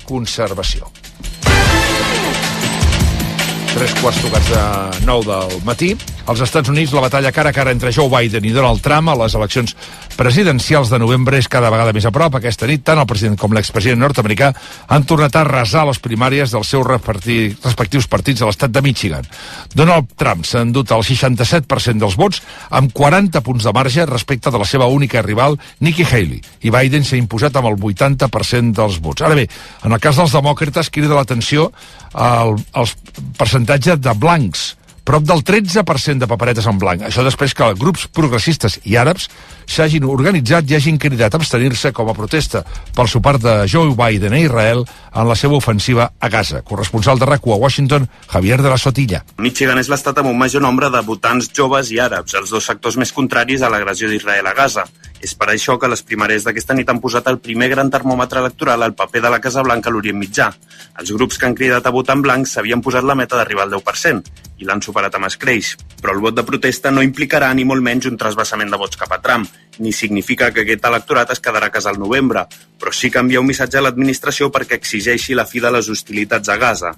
conservació. 0.08 0.90
Tres 3.76 3.92
quarts 4.00 4.22
tocats 4.24 4.50
de 4.50 5.04
9 5.04 5.26
del 5.28 5.58
matí. 5.68 5.92
Als 6.26 6.40
Estats 6.42 6.72
Units, 6.72 6.94
la 6.96 7.04
batalla 7.04 7.30
cara 7.30 7.52
a 7.52 7.54
cara 7.54 7.70
entre 7.76 7.92
Joe 7.92 8.08
Biden 8.08 8.48
i 8.48 8.54
Donald 8.56 8.80
Trump 8.82 9.12
a 9.12 9.18
les 9.20 9.36
eleccions 9.36 9.76
presidencials 10.16 10.90
de 10.90 10.98
novembre 10.98 11.38
és 11.38 11.48
cada 11.48 11.70
vegada 11.70 11.92
més 11.94 12.06
a 12.08 12.12
prop. 12.14 12.38
Aquesta 12.38 12.66
nit, 12.66 12.82
tant 12.84 12.98
el 12.98 13.08
president 13.08 13.36
com 13.38 13.52
l'expresident 13.54 14.00
nord-americà 14.02 14.52
han 14.92 15.04
tornat 15.08 15.36
a 15.36 15.44
resar 15.46 15.84
les 15.86 16.00
primàries 16.02 16.54
dels 16.54 16.70
seus 16.72 16.86
respectius 16.86 18.08
partits 18.10 18.42
a 18.42 18.48
l'estat 18.48 18.72
de 18.72 18.82
Michigan. 18.82 19.28
Donald 19.74 20.10
Trump 20.16 20.46
s'ha 20.48 20.64
endut 20.64 20.92
el 20.96 21.04
67% 21.06 22.02
dels 22.02 22.16
vots 22.18 22.42
amb 22.70 22.92
40 22.96 23.44
punts 23.46 23.68
de 23.68 23.74
marge 23.76 24.08
respecte 24.08 24.50
de 24.50 24.62
la 24.62 24.68
seva 24.68 24.88
única 24.92 25.22
rival, 25.22 25.58
Nikki 25.80 26.06
Haley, 26.08 26.40
i 26.64 26.72
Biden 26.72 27.04
s'ha 27.04 27.20
imposat 27.20 27.56
amb 27.56 27.70
el 27.70 27.78
80% 27.78 28.74
dels 28.80 28.98
vots. 29.04 29.22
Ara 29.22 29.36
bé, 29.38 29.46
en 29.84 29.92
el 29.92 30.02
cas 30.02 30.18
dels 30.18 30.34
demòcrates 30.34 30.90
crida 30.90 31.14
l'atenció 31.16 31.70
el, 32.16 32.56
el 32.74 32.90
percentatge 33.38 34.00
de 34.00 34.16
blancs 34.16 34.72
prop 35.07 35.22
del 35.22 35.44
13% 35.46 36.18
de 36.18 36.26
paperetes 36.26 36.66
en 36.66 36.80
blanc. 36.82 37.04
Això 37.07 37.22
després 37.24 37.54
que 37.54 37.68
grups 37.78 38.09
progressistes 38.11 38.80
i 38.84 38.98
àrabs 38.98 39.28
s'hagin 39.70 40.07
organitzat 40.11 40.66
i 40.70 40.76
hagin 40.76 40.98
cridat 40.98 41.34
a 41.34 41.40
abstenir-se 41.40 41.92
com 41.94 42.11
a 42.11 42.14
protesta 42.16 42.64
pel 42.96 43.11
suport 43.11 43.42
de 43.42 43.54
Joe 43.70 43.94
Biden 43.94 44.34
a 44.34 44.42
Israel 44.42 44.82
en 44.86 45.28
la 45.30 45.38
seva 45.38 45.57
ofensiva 45.57 46.11
a 46.18 46.28
Gaza. 46.28 46.62
Corresponsal 46.66 47.22
de 47.22 47.30
rac 47.30 47.46
a 47.46 47.59
Washington, 47.62 48.09
Javier 48.32 48.61
de 48.62 48.72
la 48.72 48.78
Sotilla. 48.82 49.22
Michigan 49.38 49.78
és 49.78 49.90
l'estat 49.92 50.18
amb 50.18 50.32
un 50.32 50.38
major 50.38 50.62
nombre 50.62 50.90
de 50.90 51.02
votants 51.07 51.52
joves 51.54 51.92
i 51.94 52.02
àrabs, 52.02 52.34
els 52.34 52.50
dos 52.50 52.66
sectors 52.66 52.98
més 52.98 53.14
contraris 53.14 53.62
a 53.62 53.70
l'agressió 53.70 54.11
d'Israel 54.11 54.46
a 54.46 54.54
Gaza. 54.59 54.86
És 55.27 55.33
per 55.35 55.49
això 55.51 55.74
que 55.83 55.89
les 55.91 56.05
primàries 56.07 56.45
d'aquesta 56.47 56.74
nit 56.79 56.91
han 56.93 57.01
posat 57.03 57.27
el 57.27 57.41
primer 57.43 57.66
gran 57.72 57.89
termòmetre 57.91 58.39
electoral 58.45 58.85
al 58.85 58.95
paper 58.95 59.24
de 59.24 59.33
la 59.33 59.41
Casa 59.43 59.64
Blanca 59.66 59.91
a 59.91 59.95
l'Orient 59.95 60.20
Mitjà. 60.20 60.53
Els 61.03 61.11
grups 61.16 61.41
que 61.41 61.49
han 61.49 61.57
cridat 61.59 61.89
a 61.89 61.93
votar 61.97 62.14
en 62.14 62.22
blanc 62.22 62.47
s'havien 62.47 62.85
posat 62.85 63.03
la 63.03 63.16
meta 63.18 63.35
d'arribar 63.41 63.64
al 63.66 63.74
10% 63.74 64.31
i 64.62 64.68
l'han 64.68 64.85
superat 64.87 65.18
amb 65.18 65.27
escreix, 65.27 65.72
però 65.99 66.14
el 66.14 66.22
vot 66.22 66.39
de 66.39 66.47
protesta 66.47 66.95
no 66.95 67.03
implicarà 67.03 67.51
ni 67.59 67.66
molt 67.66 67.83
menys 67.83 68.07
un 68.07 68.20
trasbassament 68.22 68.70
de 68.70 68.79
vots 68.79 69.03
cap 69.03 69.18
a 69.18 69.20
Trump, 69.24 69.51
ni 69.83 69.91
significa 69.93 70.53
que 70.55 70.62
aquest 70.62 70.87
electorat 70.93 71.35
es 71.35 71.43
quedarà 71.43 71.72
a 71.72 71.74
casa 71.74 71.91
al 71.91 71.99
novembre, 71.99 72.47
però 72.79 72.95
sí 72.95 73.11
que 73.11 73.18
envia 73.18 73.43
un 73.43 73.51
missatge 73.51 73.83
a 73.83 73.87
l'administració 73.89 74.53
perquè 74.55 74.79
exigeixi 74.79 75.35
la 75.35 75.51
fi 75.51 75.59
de 75.61 75.74
les 75.74 75.91
hostilitats 75.91 76.55
a 76.55 76.57
Gaza. 76.62 76.95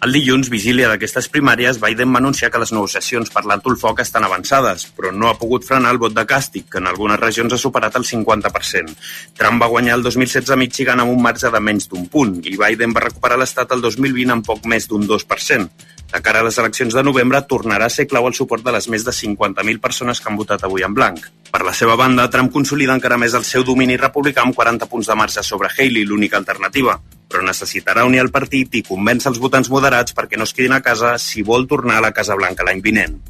El 0.00 0.14
dilluns, 0.16 0.48
vigília 0.48 0.86
d'aquestes 0.88 1.26
primàries, 1.28 1.76
Biden 1.76 2.14
va 2.14 2.22
anunciar 2.22 2.48
que 2.52 2.60
les 2.62 2.70
negociacions 2.72 3.28
per 3.34 3.42
l'alto 3.44 3.68
el 3.68 3.76
foc 3.76 3.98
estan 4.00 4.24
avançades, 4.24 4.86
però 4.96 5.10
no 5.12 5.28
ha 5.28 5.34
pogut 5.36 5.66
frenar 5.68 5.90
el 5.92 6.00
vot 6.00 6.14
de 6.16 6.24
càstig, 6.24 6.70
que 6.72 6.80
en 6.80 6.88
algunes 6.88 7.20
regions 7.20 7.52
ha 7.52 7.58
superat 7.60 7.98
el 8.00 8.06
50%. 8.08 8.96
Trump 9.36 9.60
va 9.60 9.68
guanyar 9.68 9.98
el 9.98 10.06
2016 10.06 10.54
a 10.56 10.56
Michigan 10.56 11.04
amb 11.04 11.12
un 11.12 11.20
marge 11.20 11.52
de 11.52 11.60
menys 11.60 11.90
d'un 11.92 12.08
punt, 12.08 12.38
i 12.48 12.56
Biden 12.56 12.96
va 12.96 13.04
recuperar 13.04 13.36
l'estat 13.42 13.76
el 13.76 13.84
2020 13.84 14.38
amb 14.38 14.48
poc 14.48 14.64
més 14.72 14.88
d'un 14.88 15.04
2%. 15.04 15.68
De 16.10 16.18
cara 16.26 16.40
a 16.42 16.42
les 16.42 16.56
eleccions 16.58 16.94
de 16.96 17.02
novembre, 17.06 17.38
tornarà 17.46 17.86
a 17.86 17.92
ser 17.94 18.08
clau 18.10 18.26
el 18.26 18.34
suport 18.34 18.64
de 18.66 18.72
les 18.74 18.88
més 18.90 19.04
de 19.06 19.14
50.000 19.14 19.78
persones 19.78 20.18
que 20.18 20.26
han 20.30 20.38
votat 20.40 20.64
avui 20.66 20.82
en 20.82 20.94
blanc. 20.96 21.22
Per 21.50 21.62
la 21.62 21.74
seva 21.74 21.94
banda, 21.98 22.26
Trump 22.30 22.50
consolida 22.50 22.96
encara 22.98 23.18
més 23.18 23.36
el 23.38 23.46
seu 23.46 23.62
domini 23.66 23.98
republicà 24.00 24.42
amb 24.42 24.56
40 24.58 24.90
punts 24.90 25.06
de 25.06 25.16
marge 25.18 25.46
sobre 25.46 25.70
Haley, 25.70 26.02
l'única 26.04 26.38
alternativa, 26.40 26.98
però 27.30 27.46
necessitarà 27.46 28.04
unir 28.08 28.24
el 28.24 28.32
partit 28.34 28.74
i 28.74 28.82
convèncer 28.86 29.30
els 29.30 29.38
votants 29.38 29.70
moderats 29.70 30.16
perquè 30.18 30.38
no 30.38 30.48
es 30.50 30.54
quedin 30.56 30.74
a 30.74 30.82
casa 30.82 31.14
si 31.22 31.46
vol 31.46 31.68
tornar 31.70 32.00
a 32.00 32.06
la 32.08 32.14
Casa 32.16 32.34
Blanca 32.34 32.66
l'any 32.66 32.82
vinent. 32.82 33.20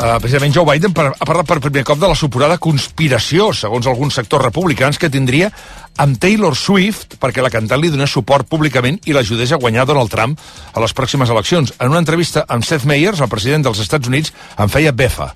Uh, 0.00 0.16
precisament 0.16 0.54
Joe 0.54 0.64
Biden 0.64 0.94
ha 0.96 1.26
parlat 1.28 1.44
per 1.44 1.58
primer 1.60 1.82
cop 1.84 1.98
de 2.00 2.08
la 2.08 2.16
suporada 2.16 2.56
conspiració, 2.56 3.50
segons 3.52 3.84
alguns 3.84 4.14
sectors 4.16 4.46
republicans, 4.46 4.96
que 4.96 5.10
tindria 5.12 5.50
amb 6.00 6.16
Taylor 6.16 6.56
Swift 6.56 7.18
perquè 7.20 7.44
la 7.44 7.50
cantant 7.52 7.82
li 7.82 7.90
donés 7.92 8.08
suport 8.08 8.48
públicament 8.48 8.96
i 9.04 9.12
l'ajudés 9.12 9.52
a 9.52 9.58
guanyar 9.60 9.84
Donald 9.90 10.08
Trump 10.08 10.40
a 10.72 10.80
les 10.80 10.96
pròximes 10.96 11.28
eleccions. 11.28 11.74
En 11.76 11.92
una 11.92 12.00
entrevista 12.00 12.46
amb 12.48 12.64
Seth 12.64 12.88
Meyers, 12.88 13.20
el 13.20 13.28
president 13.28 13.68
dels 13.68 13.82
Estats 13.84 14.08
Units, 14.08 14.32
en 14.56 14.72
feia 14.72 14.94
befa. 14.96 15.34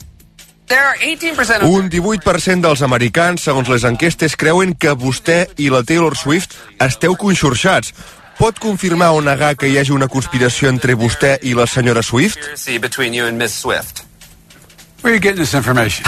Un 1.68 1.90
18% 1.92 2.64
dels 2.64 2.80
americans, 2.88 3.44
segons 3.44 3.68
les 3.68 3.84
enquestes, 3.84 4.32
creuen 4.32 4.72
que 4.72 4.96
vostè 4.96 5.42
i 5.60 5.68
la 5.68 5.82
Taylor 5.84 6.16
Swift 6.16 6.56
esteu 6.80 7.18
conxorxats. 7.20 7.92
Pot 8.40 8.56
confirmar 8.64 9.12
o 9.12 9.20
negar 9.20 9.58
que 9.60 9.68
hi 9.68 9.76
hagi 9.76 9.92
una 9.92 10.08
conspiració 10.08 10.72
entre 10.72 10.96
vostè 10.96 11.36
i 11.44 11.52
la 11.52 11.68
senyora 11.68 12.00
Swift? 12.02 12.40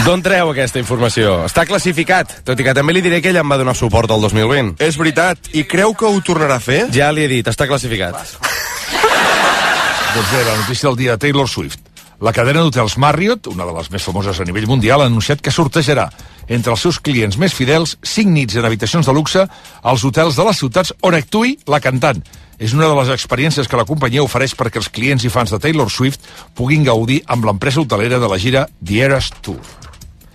D'on 0.01 0.23
treu 0.25 0.49
aquesta 0.49 0.79
informació? 0.81 1.43
Està 1.45 1.67
classificat, 1.69 2.31
tot 2.47 2.57
i 2.57 2.65
que 2.65 2.73
també 2.73 2.95
li 2.95 3.03
diré 3.05 3.19
que 3.21 3.29
ella 3.29 3.43
em 3.45 3.51
va 3.53 3.59
donar 3.61 3.75
suport 3.77 4.09
el 4.09 4.23
2020. 4.25 4.79
És 4.81 4.97
veritat, 4.97 5.51
i 5.53 5.67
creu 5.69 5.93
que 5.93 6.09
ho 6.09 6.21
tornarà 6.25 6.57
a 6.57 6.63
fer? 6.63 6.87
Ja 6.95 7.11
li 7.13 7.21
he 7.21 7.27
dit, 7.29 7.45
està 7.45 7.67
classificat. 7.69 8.17
doncs 10.15 10.31
bé, 10.33 10.41
la 10.47 10.55
notícia 10.63 10.89
del 10.89 10.97
dia 10.97 11.17
Taylor 11.21 11.45
Swift. 11.45 11.83
La 12.25 12.33
cadena 12.33 12.63
d'hotels 12.65 12.97
Marriott, 12.97 13.51
una 13.53 13.69
de 13.69 13.77
les 13.77 13.91
més 13.93 14.01
famoses 14.09 14.41
a 14.41 14.49
nivell 14.49 14.65
mundial, 14.65 15.05
ha 15.05 15.11
anunciat 15.11 15.45
que 15.45 15.53
sortejarà 15.53 16.07
entre 16.47 16.73
els 16.73 16.81
seus 16.81 16.97
clients 16.97 17.37
més 17.37 17.53
fidels 17.53 17.99
5 18.01 18.33
nits 18.33 18.57
en 18.57 18.65
habitacions 18.65 19.05
de 19.05 19.13
luxe 19.13 19.45
als 19.45 20.09
hotels 20.09 20.41
de 20.41 20.49
les 20.49 20.57
ciutats 20.57 20.95
on 21.05 21.13
actui 21.13 21.59
la 21.69 21.83
cantant 21.83 22.25
és 22.57 22.73
una 22.73 22.87
de 22.89 22.95
les 22.97 23.11
experiències 23.13 23.69
que 23.69 23.77
la 23.77 23.85
companyia 23.85 24.25
ofereix 24.25 24.55
perquè 24.57 24.81
els 24.81 24.89
clients 24.89 25.25
i 25.25 25.31
fans 25.33 25.53
de 25.53 25.61
Taylor 25.61 25.91
Swift 25.93 26.25
puguin 26.57 26.85
gaudir 26.87 27.21
amb 27.27 27.45
l'empresa 27.45 27.83
hotelera 27.83 28.19
de 28.19 28.29
la 28.31 28.41
gira 28.41 28.67
The 28.83 29.01
Eras 29.05 29.31
Tour. 29.41 29.61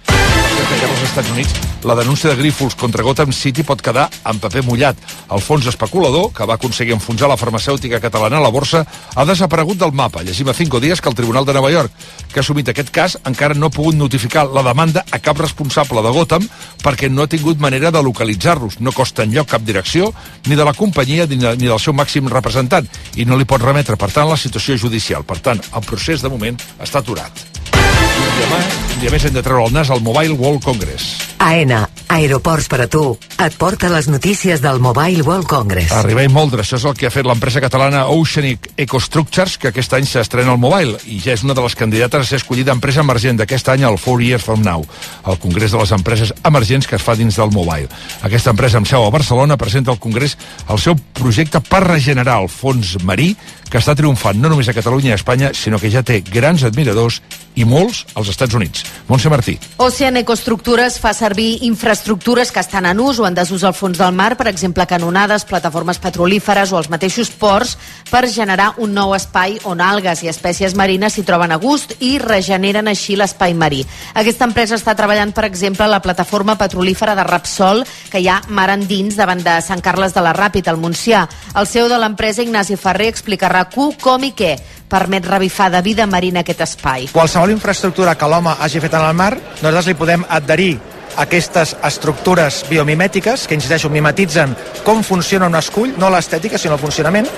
Que 0.07 0.87
als 0.87 1.03
Estats 1.09 1.31
Units, 1.35 1.72
la 1.85 1.95
denúncia 1.95 2.31
de 2.31 2.37
Grífols 2.37 2.75
contra 2.75 3.03
Gotham 3.03 3.33
City 3.33 3.63
pot 3.67 3.81
quedar 3.83 4.09
en 4.29 4.39
paper 4.39 4.63
mullat. 4.67 4.99
El 5.33 5.43
fons 5.43 5.67
especulador, 5.67 6.31
que 6.33 6.47
va 6.47 6.55
aconseguir 6.55 6.95
enfonsar 6.95 7.29
la 7.31 7.37
farmacèutica 7.37 8.01
catalana 8.01 8.39
a 8.39 8.43
la 8.45 8.51
borsa, 8.55 8.85
ha 9.15 9.25
desaparegut 9.25 9.79
del 9.79 9.93
mapa. 9.93 10.23
Llegim 10.23 10.49
a 10.49 10.55
cinco 10.55 10.81
dies 10.81 11.01
que 11.01 11.09
el 11.09 11.15
Tribunal 11.15 11.45
de 11.45 11.55
Nova 11.55 11.71
York, 11.71 11.93
que 12.33 12.41
ha 12.41 12.45
assumit 12.45 12.69
aquest 12.69 12.91
cas, 12.91 13.19
encara 13.25 13.55
no 13.55 13.67
ha 13.67 13.75
pogut 13.75 13.97
notificar 13.97 14.47
la 14.47 14.63
demanda 14.63 15.05
a 15.11 15.19
cap 15.19 15.39
responsable 15.39 16.03
de 16.03 16.13
Gotham 16.15 16.49
perquè 16.83 17.11
no 17.11 17.23
ha 17.23 17.31
tingut 17.31 17.59
manera 17.59 17.91
de 17.91 18.03
localitzar-los. 18.03 18.81
No 18.81 18.93
costa 18.93 19.25
enlloc 19.25 19.51
cap 19.55 19.63
direcció, 19.63 20.13
ni 20.47 20.57
de 20.57 20.65
la 20.65 20.75
companyia 20.75 21.27
ni 21.27 21.39
del 21.39 21.81
seu 21.81 21.95
màxim 21.95 22.29
representant, 22.29 22.89
i 23.17 23.25
no 23.25 23.37
li 23.37 23.45
pot 23.49 23.63
remetre, 23.63 23.97
per 23.97 24.11
tant, 24.11 24.29
la 24.29 24.41
situació 24.41 24.77
judicial. 24.77 25.25
Per 25.25 25.39
tant, 25.41 25.61
el 25.61 25.87
procés, 25.87 26.23
de 26.23 26.31
moment, 26.33 26.59
està 26.81 27.03
aturat. 27.03 27.62
Més, 27.73 28.73
un 28.95 29.01
dia 29.01 29.11
més 29.13 29.25
hem 29.25 29.35
de 29.37 29.43
treure 29.45 29.67
el 29.67 29.73
nas 29.73 29.91
al 29.91 30.03
Mobile 30.05 30.37
World 30.37 30.63
Congress. 30.65 31.33
AENA, 31.43 31.89
Aeroports 32.13 32.69
per 32.71 32.83
a 32.85 32.87
tu, 32.87 33.01
et 33.41 33.55
porta 33.59 33.89
les 33.91 34.07
notícies 34.07 34.61
del 34.63 34.79
Mobile 34.85 35.25
World 35.27 35.49
Congress. 35.51 35.91
Arriba 35.97 36.23
i 36.23 36.29
Moldre, 36.31 36.61
això 36.63 36.77
és 36.77 36.85
el 36.87 36.95
que 36.95 37.09
ha 37.09 37.11
fet 37.11 37.27
l'empresa 37.27 37.63
catalana 37.65 38.05
Oceanic 38.13 38.69
Ecostructures, 38.85 39.57
que 39.59 39.73
aquest 39.73 39.97
any 39.97 40.07
s'estrena 40.07 40.53
al 40.53 40.61
Mobile 40.63 41.01
i 41.11 41.19
ja 41.25 41.33
és 41.35 41.43
una 41.43 41.57
de 41.57 41.65
les 41.65 41.75
candidates 41.75 42.23
a 42.23 42.29
ser 42.29 42.39
escollida 42.43 42.75
empresa 42.77 43.03
emergent 43.03 43.41
d'aquest 43.41 43.73
any 43.73 43.87
al 43.89 43.99
Four 43.99 44.23
Years 44.23 44.45
From 44.45 44.63
Now, 44.63 44.85
el 45.27 45.41
Congrés 45.43 45.73
de 45.73 45.81
les 45.81 45.95
Empreses 45.97 46.35
Emergents 46.45 46.87
que 46.87 47.01
es 47.01 47.03
fa 47.03 47.17
dins 47.19 47.41
del 47.41 47.51
Mobile. 47.51 47.89
Aquesta 48.23 48.55
empresa 48.55 48.79
amb 48.79 48.91
seu 48.91 49.03
a 49.03 49.11
Barcelona 49.11 49.59
presenta 49.59 49.91
al 49.91 49.99
Congrés 49.99 50.37
el 50.69 50.79
seu 50.79 50.95
projecte 51.17 51.65
per 51.65 51.83
regenerar 51.89 52.39
el 52.45 52.53
fons 52.53 52.99
marí 53.03 53.33
que 53.73 53.81
està 53.81 53.97
triomfant 53.97 54.37
no 54.37 54.51
només 54.53 54.69
a 54.69 54.77
Catalunya 54.77 55.09
i 55.09 55.17
a 55.17 55.17
Espanya, 55.17 55.55
sinó 55.57 55.81
que 55.81 55.89
ja 55.91 56.05
té 56.05 56.21
grans 56.21 56.63
admiradors 56.69 57.23
i 57.57 57.62
molts 57.69 58.05
als 58.15 58.31
Estats 58.33 58.55
Units. 58.55 58.85
Montse 59.09 59.31
Martí. 59.33 59.59
Ocean 59.83 60.17
Ecostructures 60.21 60.99
fa 61.01 61.13
servir 61.15 61.63
infraestructures 61.67 62.53
que 62.53 62.61
estan 62.61 62.87
en 62.87 63.01
ús 63.01 63.19
o 63.19 63.27
en 63.27 63.35
desús 63.35 63.65
al 63.65 63.75
fons 63.75 63.99
del 63.99 64.13
mar, 64.15 64.37
per 64.37 64.49
exemple, 64.51 64.87
canonades, 64.87 65.45
plataformes 65.49 66.01
petrolíferes 66.03 66.73
o 66.73 66.79
els 66.81 66.91
mateixos 66.93 67.31
ports, 67.31 67.77
per 68.11 68.27
generar 68.29 68.73
un 68.83 68.95
nou 68.95 69.15
espai 69.17 69.59
on 69.69 69.81
algues 69.81 70.23
i 70.23 70.31
espècies 70.33 70.77
marines 70.79 71.17
s'hi 71.17 71.25
troben 71.27 71.53
a 71.53 71.61
gust 71.63 71.97
i 72.01 72.19
regeneren 72.23 72.89
així 72.89 73.17
l'espai 73.17 73.55
marí. 73.55 73.83
Aquesta 74.15 74.49
empresa 74.49 74.77
està 74.79 74.97
treballant, 74.99 75.33
per 75.33 75.47
exemple, 75.49 75.89
la 75.89 76.03
plataforma 76.03 76.57
petrolífera 76.61 77.17
de 77.19 77.25
Rapsol, 77.29 77.85
que 78.11 78.21
hi 78.21 78.29
ha 78.29 78.41
mar 78.49 78.71
endins 78.73 79.17
davant 79.17 79.43
de 79.43 79.59
Sant 79.65 79.83
Carles 79.85 80.15
de 80.15 80.25
la 80.25 80.35
Ràpid, 80.37 80.69
al 80.69 80.81
Montsià. 80.81 81.27
El 81.57 81.67
CEO 81.67 81.89
de 81.89 81.99
l'empresa, 81.99 82.43
Ignasi 82.43 82.77
Ferrer, 82.77 83.09
explica 83.13 83.49
a 83.49 83.55
RAC1 83.57 83.99
com 84.03 84.25
i 84.25 84.33
què 84.37 84.57
permet 84.93 85.25
revifar 85.27 85.71
de 85.73 85.81
vida 85.83 86.07
marina 86.07 86.45
aquest 86.45 86.61
espai. 86.69 87.09
Qualsevol 87.13 87.55
infraestructura 87.55 88.15
que 88.19 88.29
l'home 88.29 88.53
hagi 88.61 88.83
fet 88.85 88.99
en 88.99 89.07
el 89.09 89.17
mar, 89.17 89.33
nosaltres 89.63 89.89
li 89.89 89.97
podem 89.97 90.27
adherir 90.29 90.75
aquestes 91.23 91.75
estructures 91.85 92.63
biomimètiques 92.69 93.47
que, 93.49 93.57
insisteixo, 93.57 93.91
mimetitzen 93.93 94.55
com 94.85 95.03
funciona 95.05 95.49
un 95.49 95.57
escull, 95.59 95.93
no 96.01 96.11
l'estètica, 96.13 96.61
sinó 96.61 96.79
el 96.79 96.85
funcionament. 96.85 97.29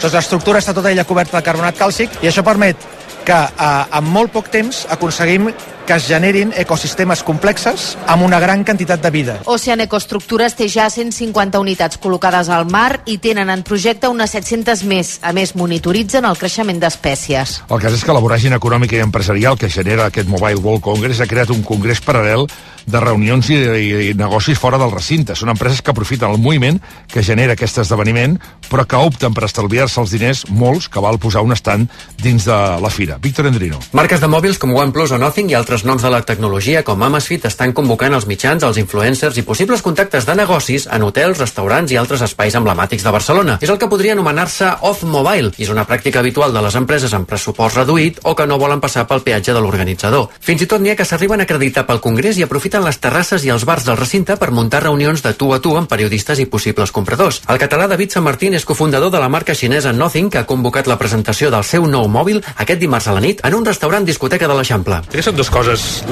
Doncs 0.00 0.16
l'estructura 0.16 0.60
està 0.60 0.74
tota 0.76 0.92
ella 0.92 1.06
coberta 1.08 1.38
de 1.38 1.44
carbonat 1.46 1.78
càlcic 1.78 2.20
i 2.22 2.30
això 2.30 2.44
permet 2.44 2.88
que 3.24 3.38
eh, 3.38 3.98
en 3.98 4.08
molt 4.12 4.32
poc 4.34 4.50
temps 4.52 4.84
aconseguim 4.90 5.50
que 5.86 5.94
es 5.94 6.06
generin 6.06 6.52
ecosistemes 6.56 7.22
complexes 7.26 7.92
amb 8.06 8.26
una 8.26 8.40
gran 8.40 8.64
quantitat 8.64 9.02
de 9.02 9.10
vida. 9.10 9.36
Ocean 9.46 9.82
Ecostructures 9.84 10.56
té 10.58 10.68
ja 10.70 10.88
150 10.90 11.60
unitats 11.62 12.00
col·locades 12.02 12.50
al 12.52 12.68
mar 12.70 13.02
i 13.06 13.18
tenen 13.22 13.50
en 13.50 13.64
projecte 13.66 14.10
unes 14.10 14.34
700 14.34 14.84
més. 14.88 15.14
A 15.22 15.32
més, 15.32 15.54
monitoritzen 15.58 16.26
el 16.28 16.38
creixement 16.38 16.80
d'espècies. 16.82 17.60
El 17.68 17.82
cas 17.82 17.96
és 17.96 18.04
que 18.04 18.14
la 18.14 18.22
voràgina 18.22 18.60
econòmica 18.60 18.96
i 18.98 19.04
empresarial 19.04 19.58
que 19.58 19.70
genera 19.70 20.06
aquest 20.10 20.30
Mobile 20.30 20.60
World 20.60 20.84
Congress 20.84 21.22
ha 21.22 21.30
creat 21.30 21.50
un 21.54 21.64
congrés 21.66 22.02
paral·lel 22.04 22.46
de 22.86 23.00
reunions 23.00 23.48
i, 23.50 23.56
i, 23.56 23.90
i 24.10 24.14
negocis 24.18 24.58
fora 24.58 24.78
del 24.80 24.90
recinte. 24.92 25.36
Són 25.38 25.52
empreses 25.52 25.82
que 25.82 25.92
aprofiten 25.92 26.30
el 26.30 26.40
moviment 26.42 26.80
que 27.10 27.22
genera 27.22 27.54
aquest 27.56 27.78
esdeveniment, 27.82 28.38
però 28.68 28.84
que 28.88 28.98
opten 28.98 29.34
per 29.34 29.46
estalviar-se 29.46 30.00
els 30.02 30.14
diners, 30.14 30.44
molts, 30.50 30.88
que 30.92 31.02
val 31.02 31.20
posar 31.22 31.44
un 31.46 31.54
estant 31.54 31.86
dins 32.22 32.46
de 32.48 32.58
la 32.82 32.90
fira. 32.90 33.18
Víctor 33.22 33.46
Endrino. 33.50 33.80
Marques 33.92 34.20
de 34.22 34.30
mòbils 34.30 34.58
com 34.58 34.74
OnePlus 34.74 35.14
o 35.14 35.20
Nothing 35.22 35.52
i 35.52 35.58
altres 35.58 35.71
noms 35.80 36.02
de 36.04 36.10
la 36.12 36.18
tecnologia 36.28 36.82
com 36.84 37.00
Amazfit 37.00 37.46
estan 37.48 37.70
convocant 37.72 38.12
els 38.12 38.26
mitjans, 38.28 38.60
els 38.68 38.76
influencers 38.76 39.38
i 39.40 39.44
possibles 39.48 39.80
contactes 39.80 40.26
de 40.28 40.34
negocis 40.36 40.84
en 40.92 41.06
hotels, 41.06 41.38
restaurants 41.40 41.94
i 41.94 41.96
altres 41.96 42.20
espais 42.26 42.52
emblemàtics 42.58 43.06
de 43.06 43.14
Barcelona. 43.14 43.54
És 43.64 43.72
el 43.72 43.78
que 43.80 43.88
podria 43.88 44.12
anomenar-se 44.12 44.68
off-mobile 44.84 45.54
i 45.56 45.64
és 45.64 45.70
una 45.72 45.86
pràctica 45.88 46.20
habitual 46.20 46.52
de 46.52 46.60
les 46.60 46.76
empreses 46.76 47.14
amb 47.16 47.24
pressupost 47.30 47.78
reduït 47.80 48.20
o 48.28 48.34
que 48.36 48.44
no 48.44 48.58
volen 48.60 48.82
passar 48.84 49.06
pel 49.08 49.24
peatge 49.24 49.54
de 49.56 49.62
l'organitzador. 49.64 50.28
Fins 50.44 50.60
i 50.60 50.68
tot 50.68 50.84
n'hi 50.84 50.92
ha 50.92 50.98
que 51.00 51.06
s'arriben 51.08 51.40
a 51.40 51.48
acreditar 51.48 51.86
pel 51.88 52.02
Congrés 52.04 52.36
i 52.36 52.44
aprofiten 52.44 52.84
les 52.84 53.00
terrasses 53.00 53.48
i 53.48 53.54
els 53.56 53.64
bars 53.64 53.88
del 53.88 53.96
recinte 53.96 54.36
per 54.36 54.52
muntar 54.52 54.82
reunions 54.84 55.24
de 55.24 55.32
tu 55.32 55.54
a 55.56 55.60
tu 55.64 55.72
amb 55.80 55.88
periodistes 55.88 56.44
i 56.44 56.48
possibles 56.52 56.92
compradors. 56.92 57.40
El 57.48 57.62
català 57.62 57.88
David 57.88 58.12
San 58.12 58.28
Martín 58.28 58.52
és 58.52 58.68
cofundador 58.68 59.08
de 59.08 59.24
la 59.24 59.32
marca 59.32 59.56
xinesa 59.56 59.96
Nothing 59.96 60.28
que 60.28 60.44
ha 60.44 60.46
convocat 60.52 60.90
la 60.90 61.00
presentació 61.00 61.48
del 61.48 61.64
seu 61.64 61.88
nou 61.88 62.12
mòbil 62.12 62.44
aquest 62.56 62.84
dimarts 62.84 63.08
a 63.08 63.16
la 63.16 63.24
nit 63.24 63.40
en 63.48 63.56
un 63.56 63.64
restaurant 63.64 64.04
discoteca 64.04 64.50
de 64.50 64.60
l'Eixample. 64.60 65.00
Crec 65.08 65.30
són 65.30 65.40
dues 65.40 65.48
coses. 65.48 65.61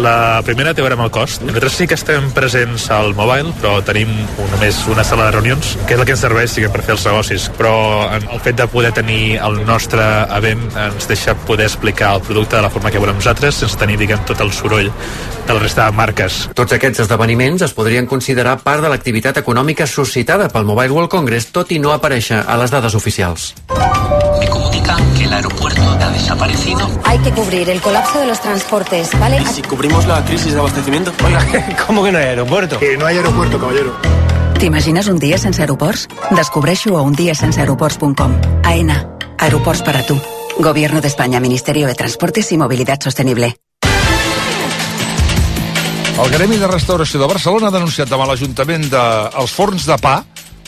La 0.00 0.40
primera 0.46 0.70
té 0.74 0.82
a 0.82 0.84
veure 0.84 0.94
amb 0.94 1.04
el 1.06 1.10
cost. 1.14 1.42
Nosaltres 1.42 1.74
sí 1.74 1.86
que 1.90 1.96
estem 1.98 2.28
presents 2.36 2.86
al 2.94 3.14
mobile, 3.18 3.50
però 3.58 3.80
tenim 3.82 4.10
un, 4.12 4.46
només 4.52 4.78
una 4.92 5.02
sala 5.04 5.26
de 5.26 5.34
reunions, 5.38 5.72
que 5.88 5.96
és 5.96 6.00
el 6.00 6.06
que 6.06 6.14
ens 6.14 6.22
serveix 6.22 6.52
sí, 6.54 6.66
per 6.70 6.84
fer 6.86 6.94
els 6.94 7.06
negocis. 7.08 7.48
Però 7.58 7.74
el 8.14 8.40
fet 8.44 8.60
de 8.60 8.68
poder 8.70 8.92
tenir 8.96 9.40
el 9.42 9.60
nostre 9.66 10.06
event 10.36 10.62
ens 10.86 11.10
deixa 11.10 11.34
poder 11.48 11.66
explicar 11.66 12.14
el 12.16 12.22
producte 12.26 12.56
de 12.56 12.62
la 12.62 12.70
forma 12.70 12.92
que 12.94 13.02
volem 13.02 13.18
nosaltres, 13.18 13.58
sense 13.64 13.78
tenir, 13.80 13.98
diguem, 13.98 14.22
tot 14.28 14.40
el 14.44 14.52
soroll 14.54 14.90
de 15.46 15.54
la 15.54 15.60
resta 15.60 15.88
de 15.88 15.96
marques. 15.98 16.44
Tots 16.54 16.76
aquests 16.76 17.02
esdeveniments 17.06 17.66
es 17.66 17.74
podrien 17.74 18.06
considerar 18.06 18.60
part 18.62 18.84
de 18.84 18.92
l'activitat 18.92 19.42
econòmica 19.42 19.86
suscitada 19.90 20.46
pel 20.52 20.68
Mobile 20.68 20.94
World 20.94 21.10
Congress, 21.10 21.50
tot 21.50 21.72
i 21.74 21.80
no 21.82 21.90
aparèixer 21.96 22.44
a 22.46 22.58
les 22.60 22.70
dades 22.70 22.94
oficials. 22.94 23.54
Me 24.38 24.48
comunican 24.48 25.14
que 25.14 25.24
el 25.24 25.32
aeropuerto 25.32 25.82
ha 25.82 26.10
desaparecido. 26.10 26.88
Hay 27.04 27.18
que 27.18 27.32
cubrir 27.32 27.68
el 27.68 27.80
colapso 27.80 28.20
de 28.20 28.26
los 28.26 28.40
transportes, 28.40 29.10
¿vale? 29.18 29.39
¿Y 29.40 29.46
si 29.46 29.62
cubrimos 29.62 30.06
la 30.06 30.24
crisis 30.24 30.52
de 30.52 30.60
abastecimiento? 30.60 31.12
Oiga, 31.24 31.76
¿cómo 31.86 32.04
que 32.04 32.12
no 32.12 32.18
hay 32.18 32.24
aeropuerto? 32.24 32.78
Que 32.78 32.96
no 32.96 33.06
hay 33.06 33.16
aeropuerto, 33.16 33.58
caballero. 33.58 33.92
T'imagines 34.58 35.08
un 35.08 35.18
dia 35.18 35.38
sense 35.38 35.62
aeroports? 35.62 36.08
Descobreixo 36.30 36.96
a 36.98 37.02
undiasenseaeroports.com. 37.02 38.40
AENA. 38.64 39.16
Aeroports 39.38 39.82
para 39.82 40.04
tu. 40.04 40.20
Gobierno 40.58 41.00
de 41.00 41.08
España, 41.08 41.40
Ministerio 41.40 41.86
de 41.86 41.94
Transportes 41.94 42.52
y 42.52 42.58
Movilidad 42.58 43.00
Sostenible. 43.00 43.56
El 46.22 46.30
Gremi 46.30 46.58
de 46.60 46.68
Restauració 46.68 47.16
de 47.18 47.26
Barcelona 47.30 47.70
ha 47.70 47.72
denunciat 47.72 48.10
davant 48.10 48.28
l'Ajuntament 48.28 48.90
dels 48.92 49.54
forns 49.56 49.86
de 49.88 49.96
pa 49.96 50.18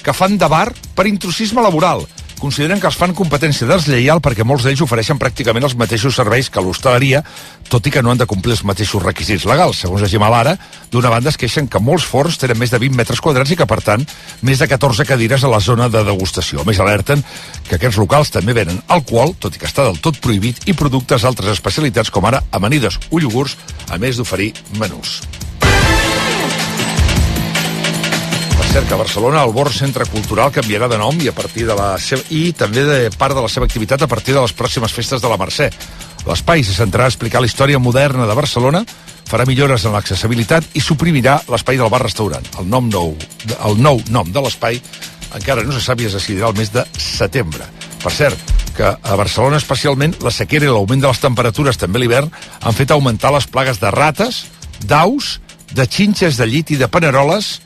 que 0.00 0.14
fan 0.16 0.38
de 0.40 0.48
bar 0.48 0.70
per 0.96 1.04
intrusisme 1.10 1.60
laboral. 1.60 2.06
Consideren 2.42 2.80
que 2.82 2.88
els 2.90 2.96
fan 2.98 3.12
competència 3.14 3.68
deslleial 3.70 4.18
perquè 4.18 4.42
molts 4.42 4.64
d'ells 4.66 4.80
ofereixen 4.82 5.18
pràcticament 5.20 5.62
els 5.62 5.76
mateixos 5.78 6.16
serveis 6.18 6.48
que 6.50 6.64
l'hostaleria, 6.64 7.20
tot 7.70 7.86
i 7.86 7.92
que 7.94 8.02
no 8.02 8.10
han 8.10 8.18
de 8.18 8.26
complir 8.26 8.56
els 8.56 8.64
mateixos 8.66 9.04
requisits 9.04 9.44
legals. 9.46 9.84
Segons 9.84 10.02
llegim 10.02 10.24
a 10.26 10.30
l'ara, 10.32 10.56
d'una 10.90 11.12
banda 11.12 11.30
es 11.30 11.38
queixen 11.38 11.68
que 11.70 11.78
molts 11.78 12.02
forns 12.02 12.40
tenen 12.42 12.58
més 12.58 12.74
de 12.74 12.80
20 12.82 12.98
metres 12.98 13.22
quadrats 13.22 13.54
i 13.54 13.58
que, 13.60 13.68
per 13.70 13.78
tant, 13.86 14.02
més 14.42 14.58
de 14.58 14.66
14 14.72 15.06
cadires 15.06 15.46
a 15.46 15.52
la 15.54 15.62
zona 15.62 15.86
de 15.86 16.02
degustació. 16.10 16.64
A 16.64 16.66
més, 16.66 16.82
alerten 16.82 17.22
que 17.68 17.78
aquests 17.78 18.02
locals 18.02 18.34
també 18.34 18.58
venen 18.58 18.82
alcohol, 18.90 19.36
tot 19.38 19.54
i 19.54 19.62
que 19.62 19.70
està 19.70 19.86
del 19.86 20.02
tot 20.02 20.18
prohibit, 20.18 20.66
i 20.66 20.74
productes 20.74 21.22
d'altres 21.22 21.54
especialitats 21.54 22.10
com 22.10 22.26
ara 22.26 22.42
amanides 22.50 22.98
o 23.12 23.22
iogurts, 23.22 23.54
a 23.86 24.02
més 24.02 24.18
d'oferir 24.18 24.50
menús. 24.82 25.20
Cert, 28.72 28.88
que 28.88 28.94
a 28.94 28.96
Barcelona 28.96 29.42
el 29.44 29.50
Born 29.52 29.72
Centre 29.74 30.06
Cultural 30.08 30.48
canviarà 30.48 30.86
de 30.88 30.96
nom 30.96 31.18
i 31.20 31.26
a 31.28 31.34
partir 31.36 31.66
de 31.68 31.74
la 31.76 31.90
seva, 32.00 32.22
i 32.32 32.54
també 32.56 32.80
de 32.86 33.10
part 33.20 33.34
de 33.36 33.42
la 33.44 33.48
seva 33.52 33.66
activitat 33.68 34.00
a 34.00 34.08
partir 34.08 34.32
de 34.32 34.40
les 34.40 34.54
pròximes 34.56 34.94
festes 34.96 35.20
de 35.20 35.28
la 35.28 35.36
Mercè. 35.36 35.66
L'espai 36.24 36.62
se 36.64 36.72
centrarà 36.72 37.04
a 37.04 37.12
explicar 37.12 37.42
la 37.42 37.50
història 37.50 37.80
moderna 37.82 38.24
de 38.24 38.36
Barcelona, 38.38 38.80
farà 39.28 39.44
millores 39.44 39.84
en 39.84 39.92
l'accessibilitat 39.92 40.70
i 40.72 40.80
suprimirà 40.80 41.34
l'espai 41.52 41.76
del 41.76 41.90
bar-restaurant. 41.92 42.46
El 42.62 42.70
nom 42.72 42.88
nou, 42.88 43.12
el 43.66 43.76
nou 43.82 44.00
nom 44.08 44.30
de 44.32 44.44
l'espai 44.46 44.80
encara 45.36 45.66
no 45.66 45.74
se 45.76 45.82
sap 45.84 46.00
i 46.00 46.08
es 46.08 46.16
decidirà 46.16 46.48
el 46.48 46.56
mes 46.56 46.72
de 46.72 46.86
setembre. 46.96 47.66
Per 48.00 48.12
cert, 48.14 48.54
que 48.78 48.88
a 48.88 49.18
Barcelona 49.20 49.58
especialment 49.60 50.16
la 50.24 50.32
sequera 50.32 50.70
i 50.70 50.72
l'augment 50.72 51.02
de 51.02 51.10
les 51.10 51.20
temperatures 51.20 51.80
també 51.82 52.00
l'hivern 52.00 52.32
han 52.62 52.78
fet 52.78 52.96
augmentar 52.96 53.34
les 53.36 53.50
plagues 53.52 53.82
de 53.84 53.92
rates, 53.92 54.46
d'aus, 54.80 55.42
de 55.76 55.84
xinxes 55.84 56.40
de 56.40 56.48
llit 56.48 56.72
i 56.72 56.80
de 56.80 56.88
paneroles 56.88 57.58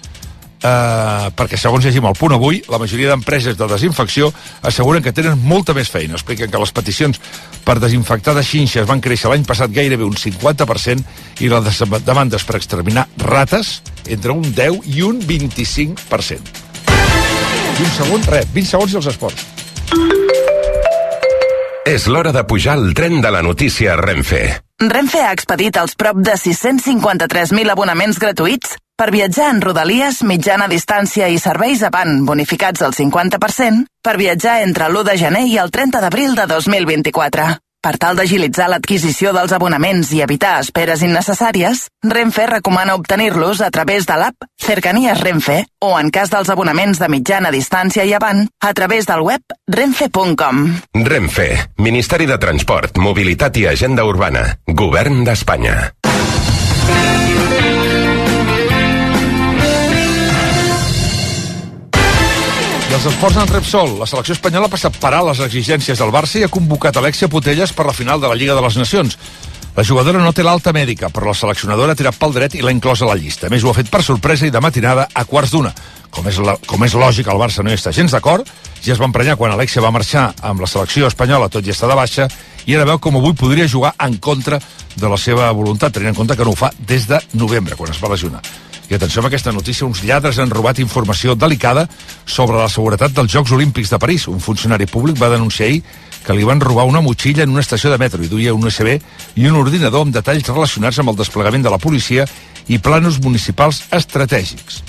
eh, 0.62 1.30
perquè 1.36 1.58
segons 1.60 1.84
llegim 1.84 2.06
al 2.06 2.16
punt 2.18 2.36
avui, 2.36 2.62
la 2.70 2.80
majoria 2.82 3.10
d'empreses 3.12 3.56
de 3.58 3.68
desinfecció 3.70 4.30
asseguren 4.62 5.02
que 5.02 5.14
tenen 5.16 5.40
molta 5.42 5.74
més 5.76 5.90
feina. 5.92 6.16
Expliquen 6.16 6.50
que 6.50 6.62
les 6.62 6.72
peticions 6.72 7.20
per 7.66 7.78
desinfectar 7.82 8.36
de 8.36 8.44
xinxes 8.46 8.86
van 8.88 9.02
créixer 9.02 9.30
l'any 9.30 9.46
passat 9.46 9.72
gairebé 9.74 10.06
un 10.06 10.16
50% 10.16 11.42
i 11.44 11.50
les 11.52 11.82
demandes 12.06 12.46
per 12.46 12.60
exterminar 12.60 13.08
rates 13.24 13.80
entre 14.06 14.32
un 14.32 14.54
10 14.54 14.86
i 14.94 15.02
un 15.02 15.20
25%. 15.20 16.64
I 17.76 17.84
un 17.84 17.92
segon, 17.98 18.22
res, 18.30 18.48
20 18.54 18.70
segons 18.70 18.94
i 18.94 19.00
els 19.02 19.10
esports. 19.12 19.46
És 21.86 22.08
l'hora 22.10 22.32
de 22.34 22.42
pujar 22.42 22.74
al 22.74 22.94
tren 22.98 23.20
de 23.22 23.30
la 23.30 23.44
notícia 23.46 23.94
Renfe. 24.00 24.40
Renfe 24.82 25.20
ha 25.22 25.30
expedit 25.32 25.76
els 25.78 25.94
prop 25.94 26.18
de 26.18 26.34
653.000 26.34 27.70
abonaments 27.72 28.18
gratuïts 28.18 28.74
per 28.96 29.12
viatjar 29.12 29.50
en 29.52 29.60
rodalies, 29.60 30.22
mitjana 30.24 30.66
distància 30.72 31.28
i 31.28 31.38
serveis 31.38 31.84
avant 31.84 32.24
bonificats 32.24 32.82
al 32.82 32.96
50% 32.96 33.84
per 34.02 34.16
viatjar 34.16 34.62
entre 34.64 34.88
l'1 34.88 35.04
de 35.04 35.16
gener 35.20 35.44
i 35.52 35.58
el 35.60 35.70
30 35.70 36.00
d'abril 36.00 36.34
de 36.34 36.48
2024. 36.48 37.46
Per 37.86 37.92
tal 38.02 38.16
d'agilitzar 38.18 38.66
l'adquisició 38.72 39.30
dels 39.36 39.52
abonaments 39.54 40.08
i 40.16 40.22
evitar 40.24 40.56
esperes 40.58 41.04
innecessàries, 41.06 41.84
Renfe 42.02 42.46
recomana 42.50 42.96
obtenir-los 42.98 43.60
a 43.62 43.70
través 43.70 44.08
de 44.08 44.16
l'app 44.18 44.48
Cercanies 44.58 45.20
Renfe 45.20 45.60
o, 45.84 45.92
en 46.00 46.10
cas 46.10 46.32
dels 46.32 46.50
abonaments 46.50 46.98
de 46.98 47.10
mitjana 47.12 47.52
distància 47.54 48.02
i 48.02 48.16
avant, 48.16 48.42
a 48.58 48.72
través 48.74 49.06
del 49.06 49.22
web 49.22 49.54
renfe.com. 49.70 50.64
Renfe, 51.06 51.50
Ministeri 51.78 52.26
de 52.26 52.40
Transport, 52.42 52.98
Mobilitat 52.98 53.62
i 53.62 53.68
Agenda 53.70 54.08
Urbana, 54.08 54.48
Govern 54.66 55.22
d'Espanya. 55.28 55.76
Dels 62.96 63.12
esports 63.12 63.36
en 63.36 63.50
Repsol, 63.50 63.90
la 64.00 64.06
selecció 64.08 64.32
espanyola 64.32 64.70
passa 64.72 64.88
a 64.88 64.94
parar 64.96 65.18
les 65.26 65.42
exigències 65.44 65.98
del 66.00 66.08
Barça 66.14 66.38
i 66.40 66.46
ha 66.46 66.48
convocat 66.48 66.96
Alexia 66.96 67.28
Putelles 67.28 67.74
per 67.76 67.84
la 67.84 67.92
final 67.92 68.22
de 68.22 68.30
la 68.30 68.38
Lliga 68.40 68.54
de 68.56 68.62
les 68.64 68.78
Nacions. 68.80 69.18
La 69.76 69.84
jugadora 69.84 70.22
no 70.24 70.32
té 70.32 70.40
l'alta 70.40 70.72
mèdica, 70.72 71.10
però 71.12 71.28
la 71.28 71.34
seleccionadora 71.36 71.92
ha 71.92 71.98
tirat 71.98 72.16
pel 72.16 72.32
dret 72.32 72.56
i 72.56 72.62
l'ha 72.64 72.72
inclòs 72.72 73.02
a 73.04 73.10
la 73.10 73.18
llista. 73.20 73.50
A 73.50 73.52
més, 73.52 73.66
ho 73.66 73.68
ha 73.68 73.76
fet 73.76 73.92
per 73.92 74.00
sorpresa 74.00 74.48
i 74.48 74.54
de 74.54 74.64
matinada 74.64 75.10
a 75.12 75.26
quarts 75.28 75.52
d'una. 75.52 75.74
Com 76.08 76.32
és, 76.32 76.40
la, 76.40 76.56
com 76.64 76.88
és 76.88 76.96
lògic, 76.96 77.28
el 77.28 77.42
Barça 77.42 77.60
no 77.60 77.68
hi 77.68 77.76
està 77.76 77.92
gens 77.92 78.16
d'acord, 78.16 78.48
ja 78.80 78.94
es 78.94 79.02
va 79.02 79.10
emprenyar 79.12 79.36
quan 79.36 79.52
Alexia 79.52 79.84
va 79.84 79.92
marxar 79.92 80.30
amb 80.40 80.64
la 80.64 80.72
selecció 80.72 81.12
espanyola, 81.12 81.52
tot 81.52 81.68
i 81.68 81.76
estar 81.76 81.92
de 81.92 82.00
baixa, 82.00 82.30
i 82.64 82.78
ara 82.78 82.88
veu 82.88 82.96
com 82.96 83.20
avui 83.20 83.36
podria 83.36 83.68
jugar 83.68 83.92
en 84.08 84.16
contra 84.16 84.56
de 84.96 85.12
la 85.12 85.20
seva 85.20 85.52
voluntat, 85.52 85.92
tenint 85.92 86.14
en 86.14 86.22
compte 86.22 86.32
que 86.32 86.48
no 86.48 86.56
ho 86.56 86.62
fa 86.64 86.72
des 86.78 87.04
de 87.12 87.20
novembre, 87.36 87.76
quan 87.76 87.92
es 87.92 88.00
va 88.00 88.16
lesionar. 88.16 88.40
I 88.86 88.94
atenció 88.94 89.18
amb 89.18 89.26
aquesta 89.26 89.50
notícia, 89.50 89.86
uns 89.86 90.04
lladres 90.06 90.38
han 90.38 90.50
robat 90.50 90.78
informació 90.78 91.34
delicada 91.34 91.88
sobre 92.24 92.60
la 92.60 92.68
seguretat 92.70 93.14
dels 93.16 93.32
Jocs 93.32 93.52
Olímpics 93.56 93.90
de 93.90 93.98
París. 93.98 94.28
Un 94.30 94.38
funcionari 94.40 94.86
públic 94.86 95.18
va 95.18 95.32
denunciar 95.32 95.66
ahir 95.66 95.82
que 96.26 96.34
li 96.34 96.46
van 96.46 96.60
robar 96.62 96.86
una 96.86 97.02
motxilla 97.02 97.42
en 97.42 97.54
una 97.54 97.62
estació 97.62 97.90
de 97.90 97.98
metro 97.98 98.22
i 98.22 98.30
duia 98.30 98.54
un 98.54 98.66
USB 98.66 98.94
i 99.34 99.46
un 99.46 99.58
ordinador 99.58 100.06
amb 100.06 100.14
detalls 100.14 100.46
relacionats 100.46 100.98
amb 101.02 101.10
el 101.10 101.18
desplegament 101.18 101.66
de 101.66 101.72
la 101.74 101.82
policia 101.82 102.26
i 102.68 102.78
planos 102.78 103.18
municipals 103.22 103.82
estratègics. 103.90 104.82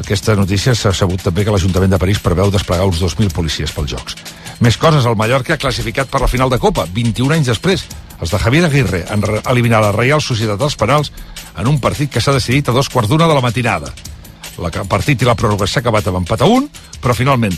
Aquesta 0.00 0.36
notícia 0.36 0.74
s'ha 0.76 0.92
sabut 0.96 1.22
també 1.24 1.44
que 1.44 1.52
l'Ajuntament 1.52 1.92
de 1.92 1.98
París 2.00 2.20
preveu 2.20 2.52
desplegar 2.52 2.86
uns 2.88 3.00
2.000 3.00 3.32
policies 3.32 3.72
pels 3.72 3.92
Jocs. 3.92 4.16
Més 4.60 4.76
coses, 4.76 5.06
el 5.08 5.16
Mallorca 5.16 5.56
ha 5.56 5.60
classificat 5.60 6.08
per 6.12 6.20
la 6.20 6.28
final 6.28 6.52
de 6.52 6.60
Copa, 6.60 6.84
21 6.92 7.38
anys 7.38 7.48
després. 7.54 7.86
Els 8.20 8.30
de 8.30 8.38
Javier 8.38 8.66
Aguirre 8.68 9.04
han 9.08 9.24
eliminat 9.48 9.84
la 9.84 9.92
Reial 9.96 10.20
Societat 10.20 10.60
dels 10.60 10.76
Penals 10.76 11.12
en 11.56 11.68
un 11.70 11.80
partit 11.80 12.10
que 12.12 12.20
s'ha 12.20 12.36
decidit 12.36 12.68
a 12.68 12.76
dos 12.76 12.90
quarts 12.92 13.08
d'una 13.08 13.28
de 13.28 13.36
la 13.36 13.44
matinada. 13.44 13.92
El 14.60 14.70
partit 14.88 15.22
i 15.22 15.28
la 15.28 15.36
pròrroga 15.38 15.66
s'ha 15.66 15.80
acabat 15.80 16.06
amb 16.10 16.20
empat 16.20 16.44
a 16.44 16.48
un, 16.52 16.66
però 17.00 17.16
finalment 17.16 17.56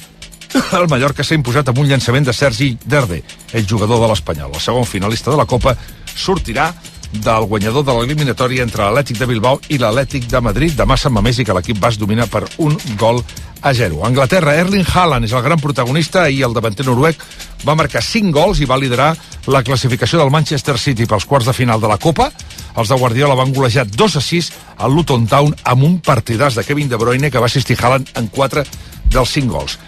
el 0.79 0.89
Mallorca 0.89 1.25
s'ha 1.25 1.35
imposat 1.35 1.69
amb 1.73 1.81
un 1.83 1.89
llançament 1.89 2.29
de 2.29 2.35
Sergi 2.37 2.77
Derde, 2.85 3.23
el 3.53 3.67
jugador 3.67 4.03
de 4.03 4.13
l'Espanyol. 4.13 4.55
El 4.55 4.63
segon 4.63 4.87
finalista 4.87 5.33
de 5.33 5.41
la 5.41 5.49
Copa 5.51 5.75
sortirà 6.15 6.71
del 7.13 7.47
guanyador 7.49 7.85
de 7.85 7.95
l'eliminatòria 7.97 8.65
entre 8.65 8.87
l'Atlètic 8.87 9.19
de 9.21 9.29
Bilbao 9.29 9.61
i 9.69 9.79
l'Atlètic 9.81 10.29
de 10.31 10.41
Madrid. 10.41 10.77
Demà 10.79 10.97
Sant 10.97 11.13
Mamés 11.13 11.41
i 11.43 11.45
que 11.49 11.57
l'equip 11.57 11.81
bas 11.81 11.99
domina 12.01 12.27
per 12.27 12.47
un 12.59 12.79
gol 13.01 13.21
a 13.63 13.73
0. 13.73 14.03
A 14.03 14.09
Anglaterra, 14.09 14.57
Erling 14.59 14.87
Haaland 14.87 15.29
és 15.29 15.33
el 15.33 15.43
gran 15.43 15.61
protagonista 15.63 16.27
i 16.29 16.43
el 16.43 16.55
davanter 16.55 16.87
noruec 16.87 17.23
va 17.63 17.77
marcar 17.79 18.03
5 18.03 18.35
gols 18.35 18.61
i 18.61 18.69
va 18.69 18.79
liderar 18.81 19.13
la 19.47 19.63
classificació 19.63 20.19
del 20.19 20.35
Manchester 20.35 20.77
City 20.79 21.07
pels 21.07 21.27
quarts 21.31 21.47
de 21.47 21.55
final 21.57 21.81
de 21.81 21.89
la 21.89 21.99
Copa. 22.03 22.31
Els 22.77 22.91
de 22.91 22.99
Guardiola 22.99 23.39
van 23.39 23.55
golejar 23.55 23.87
2 23.87 24.19
a 24.19 24.21
6 24.21 24.53
al 24.79 24.95
Luton 24.95 25.27
Town 25.31 25.55
amb 25.65 25.87
un 25.87 25.99
partidàs 26.01 26.59
de 26.59 26.67
Kevin 26.67 26.91
De 26.91 26.99
Bruyne 26.99 27.31
que 27.31 27.39
va 27.39 27.47
assistir 27.47 27.79
Haaland 27.81 28.11
en 28.19 28.29
4 28.29 28.67
dels 29.13 29.39
5 29.39 29.53
gols 29.53 29.79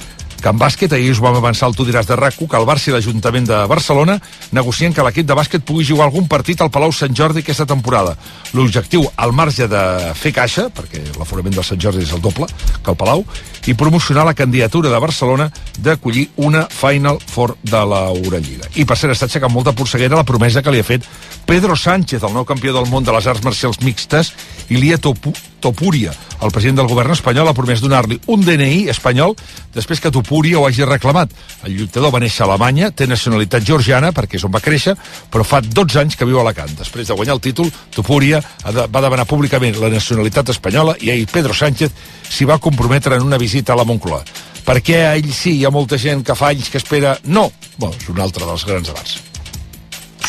que 0.44 0.50
en 0.52 0.58
bàsquet 0.60 0.92
ahir 0.92 1.08
us 1.14 1.22
vam 1.24 1.38
avançar 1.38 1.70
el 1.70 1.74
tu 1.74 1.86
diràs 1.88 2.04
de 2.04 2.16
rac 2.20 2.34
que 2.36 2.58
el 2.58 2.66
Barça 2.68 2.90
i 2.90 2.92
l'Ajuntament 2.92 3.46
de 3.48 3.62
Barcelona 3.64 4.18
negocien 4.52 4.92
que 4.92 5.00
l'equip 5.06 5.24
de 5.24 5.32
bàsquet 5.32 5.64
pugui 5.64 5.86
jugar 5.88 6.04
algun 6.04 6.26
partit 6.28 6.60
al 6.60 6.68
Palau 6.68 6.92
Sant 6.92 7.16
Jordi 7.16 7.40
aquesta 7.40 7.64
temporada. 7.64 8.12
L'objectiu, 8.52 9.06
al 9.16 9.32
marge 9.32 9.64
de 9.72 9.80
fer 10.12 10.34
caixa, 10.36 10.66
perquè 10.68 11.00
l'aforament 11.16 11.54
del 11.56 11.64
Sant 11.64 11.80
Jordi 11.80 12.04
és 12.04 12.12
el 12.12 12.20
doble 12.20 12.44
que 12.84 12.92
el 12.92 12.98
Palau, 13.00 13.24
i 13.64 13.72
promocionar 13.72 14.26
la 14.28 14.34
candidatura 14.36 14.90
de 14.92 15.00
Barcelona 15.00 15.48
d'acollir 15.78 16.26
una 16.36 16.66
Final 16.68 17.16
Four 17.24 17.56
de 17.62 17.80
l'Eurolliga. 17.80 18.68
I 18.76 18.84
per 18.84 18.98
cert, 19.00 19.16
està 19.16 19.24
aixecant 19.24 19.52
molta 19.54 19.72
porceguera 19.72 20.20
la 20.20 20.28
promesa 20.28 20.60
que 20.60 20.76
li 20.76 20.84
ha 20.84 20.84
fet 20.84 21.08
Pedro 21.48 21.72
Sánchez, 21.72 22.20
el 22.20 22.36
nou 22.36 22.44
campió 22.44 22.76
del 22.76 22.90
món 22.92 23.04
de 23.04 23.16
les 23.16 23.32
arts 23.32 23.44
marcials 23.48 23.80
mixtes, 23.80 24.34
i 24.68 24.76
Lia 24.76 25.00
Topu 25.00 25.32
Topuria, 25.64 26.12
el 26.44 26.52
president 26.52 26.82
del 26.82 26.90
govern 26.90 27.14
espanyol, 27.14 27.48
ha 27.48 27.56
promès 27.56 27.80
donar-li 27.80 28.18
un 28.28 28.42
DNI 28.44 28.90
espanyol 28.92 29.32
després 29.72 30.02
que 30.02 30.12
Topuria 30.34 30.58
ho 30.58 30.64
hagi 30.66 30.82
reclamat. 30.82 31.30
El 31.62 31.76
lluitador 31.78 32.10
va 32.10 32.18
néixer 32.18 32.42
a 32.42 32.48
Alemanya, 32.48 32.88
té 32.90 33.06
nacionalitat 33.06 33.62
georgiana, 33.62 34.08
perquè 34.10 34.34
és 34.34 34.42
on 34.42 34.50
va 34.50 34.58
créixer, 34.58 34.96
però 35.30 35.44
fa 35.46 35.60
12 35.62 36.00
anys 36.00 36.16
que 36.18 36.26
viu 36.26 36.40
a 36.40 36.42
Alacant. 36.42 36.72
Després 36.74 37.06
de 37.06 37.14
guanyar 37.14 37.36
el 37.36 37.42
títol, 37.44 37.68
Topuria 37.94 38.40
va 38.66 39.02
demanar 39.04 39.28
públicament 39.30 39.78
la 39.78 39.92
nacionalitat 39.92 40.50
espanyola 40.50 40.96
i 40.98 41.12
ahir 41.12 41.28
Pedro 41.30 41.54
Sánchez 41.54 41.94
s'hi 42.26 42.48
va 42.50 42.58
comprometre 42.58 43.14
en 43.14 43.22
una 43.22 43.38
visita 43.38 43.76
a 43.76 43.78
la 43.78 43.84
Moncloa. 43.86 44.24
Per 44.66 44.76
què 44.82 45.04
a 45.06 45.12
ell 45.14 45.30
sí 45.30 45.52
hi 45.54 45.68
ha 45.68 45.70
molta 45.70 46.00
gent 46.02 46.24
que 46.26 46.34
fa 46.34 46.50
anys 46.50 46.72
que 46.72 46.80
espera 46.82 47.14
no? 47.30 47.44
Bueno, 47.76 47.94
és 47.94 48.10
un 48.10 48.18
altre 48.24 48.48
dels 48.48 48.66
grans 48.66 48.90
debats. 48.90 49.20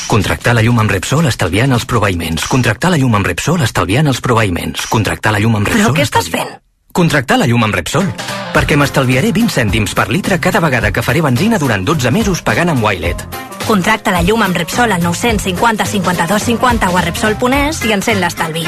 Contractar 0.06 0.54
la 0.54 0.62
llum 0.62 0.84
amb 0.84 0.94
Repsol 0.94 1.26
estalviant 1.32 1.74
els 1.74 1.90
proveïments. 1.90 2.46
Contractar 2.52 2.94
la 2.94 3.02
llum 3.02 3.18
amb 3.18 3.26
Repsol 3.26 3.66
estalviant 3.66 4.14
els 4.14 4.22
proveïments. 4.22 4.86
Contractar 4.86 5.34
la 5.34 5.42
llum 5.42 5.58
amb 5.58 5.74
Repsol... 5.74 5.90
Però 5.90 5.98
què 5.98 6.06
estàs 6.06 6.30
fent? 6.30 6.54
Contractar 6.96 7.36
la 7.36 7.44
llum 7.44 7.66
amb 7.66 7.76
Repsol. 7.76 8.06
Perquè 8.56 8.78
m'estalviaré 8.80 9.34
20 9.36 9.52
cèntims 9.52 9.92
per 9.98 10.06
litre 10.08 10.38
cada 10.40 10.62
vegada 10.64 10.94
que 10.96 11.04
faré 11.04 11.20
benzina 11.20 11.60
durant 11.60 11.84
12 11.84 12.08
mesos 12.16 12.40
pagant 12.40 12.72
amb 12.72 12.88
Wilet. 12.88 13.26
Contracta 13.68 14.16
la 14.16 14.24
llum 14.24 14.46
amb 14.48 14.56
Repsol 14.56 14.96
al 14.96 15.04
950 15.04 15.84
52 15.92 16.50
50 16.56 16.96
o 16.96 16.96
a 16.96 17.04
Repsol.es 17.04 17.84
i 17.84 17.92
encén 18.00 18.24
l'estalvi. 18.24 18.64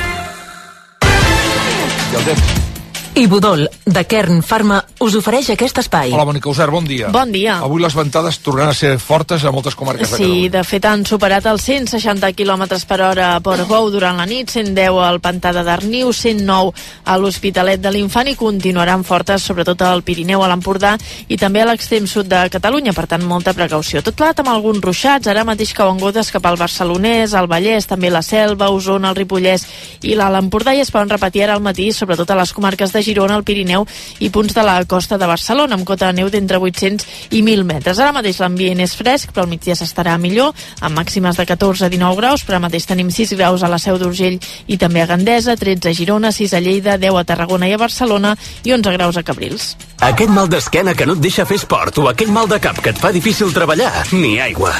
I 3.18 3.26
Budol, 3.26 3.68
de 3.84 4.03
Kern 4.05 4.43
Pharma, 4.45 4.76
us 5.01 5.15
ofereix 5.18 5.47
aquest 5.49 5.80
espai. 5.82 6.11
Hola, 6.13 6.28
Mònica 6.28 6.51
Usar, 6.51 6.68
bon 6.70 6.86
dia. 6.86 7.07
Bon 7.09 7.32
dia. 7.34 7.55
Avui 7.65 7.82
les 7.82 7.95
ventades 7.97 8.36
tornaran 8.45 8.70
a 8.70 8.78
ser 8.78 8.91
fortes 9.01 9.41
a 9.41 9.49
moltes 9.49 9.74
comarques 9.74 10.05
sí, 10.05 10.11
de 10.11 10.18
Catalunya. 10.20 10.43
Sí, 10.43 10.49
de 10.53 10.61
fet 10.70 10.86
han 10.86 11.05
superat 11.09 11.47
els 11.49 11.65
160 11.65 12.30
km 12.38 12.68
per 12.86 12.99
hora 13.01 13.32
a 13.34 13.39
Portbou 13.41 13.89
durant 13.89 14.22
la 14.22 14.28
nit, 14.30 14.53
110 14.53 14.99
al 15.01 15.18
Pantà 15.24 15.49
de 15.55 15.63
Darniu, 15.65 16.11
109 16.13 16.84
a 17.09 17.15
l'Hospitalet 17.18 17.82
de 17.82 17.93
l'Infant 17.95 18.30
i 18.30 18.36
continuaran 18.38 19.01
fortes 19.01 19.49
sobretot 19.49 19.82
al 19.82 20.05
Pirineu, 20.05 20.45
a 20.45 20.51
l'Empordà 20.53 20.93
i 21.26 21.41
també 21.41 21.65
a 21.65 21.68
l'extrem 21.72 22.05
sud 22.05 22.30
de 22.30 22.43
Catalunya, 22.53 22.93
per 22.93 23.07
tant 23.09 23.26
molta 23.26 23.55
precaució. 23.57 24.05
Tot 24.05 24.13
plegat 24.13 24.43
amb 24.45 24.53
alguns 24.53 24.86
ruixats, 24.86 25.26
ara 25.26 25.47
mateix 25.47 25.74
cauen 25.74 25.97
cap 25.97 26.45
al 26.45 26.61
Barcelonès, 26.61 27.34
al 27.34 27.49
Vallès, 27.49 27.89
també 27.89 28.13
la 28.13 28.22
Selva, 28.22 28.70
Osona, 28.70 29.09
el 29.09 29.18
Ripollès 29.24 29.65
i 30.03 30.13
l'Alt 30.13 30.43
Empordà 30.43 30.78
i 30.78 30.86
es 30.86 30.93
poden 30.93 31.09
repetir 31.09 31.47
ara 31.47 31.57
al 31.57 31.65
matí, 31.65 31.89
sobretot 31.91 32.30
a 32.30 32.38
les 32.38 32.53
comarques 32.53 32.93
de 32.93 33.07
Girona, 33.08 33.38
el 33.39 33.45
Pirineu 33.47 33.86
i 34.20 34.30
punts 34.34 34.55
de 34.58 34.66
la 34.66 34.78
costa 34.89 35.18
de 35.18 35.30
Barcelona, 35.30 35.78
amb 35.78 35.88
cota 35.88 36.12
de 36.12 36.20
neu 36.20 36.32
d'entre 36.34 36.60
800 36.60 37.08
i 37.32 37.41
1.000 37.41 37.66
metres. 37.68 38.01
Ara 38.03 38.16
mateix 38.16 38.41
l'ambient 38.43 38.84
és 38.84 38.95
fresc, 38.97 39.32
però 39.34 39.45
al 39.45 39.51
migdia 39.51 39.78
s'estarà 39.80 40.18
millor, 40.22 40.53
amb 40.82 40.97
màximes 40.97 41.39
de 41.39 41.47
14 41.47 41.88
a 41.88 41.91
19 41.93 42.20
graus, 42.20 42.43
però 42.45 42.58
ara 42.58 42.68
mateix 42.68 42.88
tenim 42.89 43.12
6 43.14 43.36
graus 43.39 43.64
a 43.64 43.72
la 43.72 43.80
Seu 43.82 43.99
d'Urgell 44.01 44.39
i 44.68 44.80
també 44.82 45.03
a 45.03 45.10
Gandesa, 45.10 45.55
13 45.55 45.91
a 45.91 45.97
Girona, 45.97 46.34
6 46.36 46.53
a 46.58 46.64
Lleida, 46.64 46.97
10 47.01 47.22
a 47.22 47.26
Tarragona 47.28 47.70
i 47.70 47.76
a 47.76 47.82
Barcelona 47.82 48.36
i 48.64 48.74
11 48.76 48.97
graus 48.97 49.18
a 49.18 49.24
Cabrils. 49.24 49.76
Aquest 50.03 50.34
mal 50.34 50.49
d'esquena 50.51 50.93
que 50.93 51.08
no 51.10 51.18
et 51.18 51.24
deixa 51.24 51.47
fer 51.49 51.58
esport 51.62 51.97
o 51.97 52.10
aquell 52.12 52.34
mal 52.34 52.49
de 52.49 52.60
cap 52.62 52.82
que 52.82 52.93
et 52.93 53.01
fa 53.01 53.14
difícil 53.16 53.53
treballar, 53.55 53.93
ni 54.14 54.38
aigua. 54.43 54.76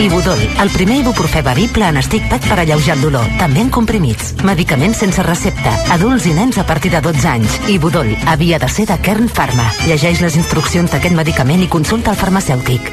Ibudol, 0.00 0.38
el 0.62 0.70
primer 0.72 0.94
ibuprofè 1.02 1.42
bevible 1.44 1.84
en 1.84 1.98
stick 2.00 2.24
pack 2.30 2.46
per 2.48 2.56
alleujar 2.62 2.94
el 2.96 3.02
dolor, 3.04 3.26
també 3.36 3.60
en 3.60 3.68
comprimits. 3.68 4.30
Medicaments 4.48 5.02
sense 5.02 5.20
recepta, 5.26 5.74
adults 5.92 6.24
i 6.24 6.32
nens 6.32 6.56
a 6.56 6.64
partir 6.64 6.88
de 6.94 7.02
12 7.04 7.28
anys. 7.28 7.58
Ibudol, 7.68 8.14
havia 8.24 8.56
de 8.58 8.70
ser 8.72 8.86
de 8.88 8.96
Kern 9.04 9.28
Pharma. 9.28 9.66
Llegeix 9.84 10.22
les 10.24 10.38
instruccions 10.40 10.88
d'aquest 10.88 11.12
medicament 11.12 11.60
i 11.60 11.68
consulta 11.68 12.14
el 12.14 12.16
farmacèutic. 12.16 12.88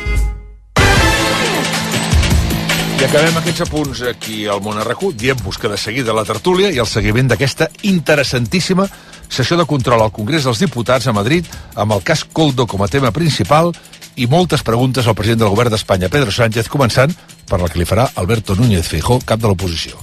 I 2.97 3.05
acabem 3.07 3.39
aquests 3.39 3.63
apunts 3.69 4.03
aquí 4.11 4.43
al 4.51 4.59
Món 4.65 4.83
RQ, 4.83 5.13
dient-vos 5.15 5.55
que 5.61 5.71
de 5.71 5.79
seguida 5.79 6.11
la 6.17 6.27
tertúlia 6.27 6.73
i 6.75 6.81
el 6.83 6.91
seguiment 6.91 7.31
d'aquesta 7.31 7.69
interessantíssima 7.87 8.89
sessió 9.29 9.57
de 9.57 9.65
control 9.65 10.01
al 10.01 10.13
Congrés 10.15 10.47
dels 10.47 10.59
Diputats 10.63 11.07
a 11.07 11.13
Madrid 11.13 11.45
amb 11.75 11.93
el 11.95 12.03
cas 12.03 12.23
Coldo 12.25 12.67
com 12.67 12.83
a 12.83 12.89
tema 12.91 13.11
principal 13.11 13.73
i 14.17 14.25
moltes 14.27 14.63
preguntes 14.65 15.07
al 15.07 15.15
president 15.15 15.43
del 15.45 15.53
govern 15.53 15.73
d'Espanya, 15.73 16.09
Pedro 16.09 16.33
Sánchez, 16.33 16.69
començant 16.73 17.13
per 17.47 17.61
la 17.61 17.69
que 17.69 17.79
li 17.79 17.85
farà 17.85 18.09
Alberto 18.15 18.55
Núñez 18.57 18.89
Feijó, 18.89 19.19
cap 19.25 19.39
de 19.39 19.47
l'oposició. 19.47 19.99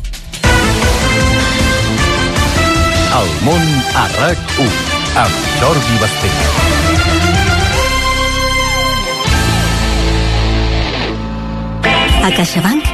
El 3.14 3.31
món 3.47 3.66
a 3.95 4.09
RAC1 4.14 4.72
amb 5.22 5.45
Jordi 5.61 6.01
Basté. 6.03 6.33
A 12.25 12.31
CaixaBank 12.33 12.93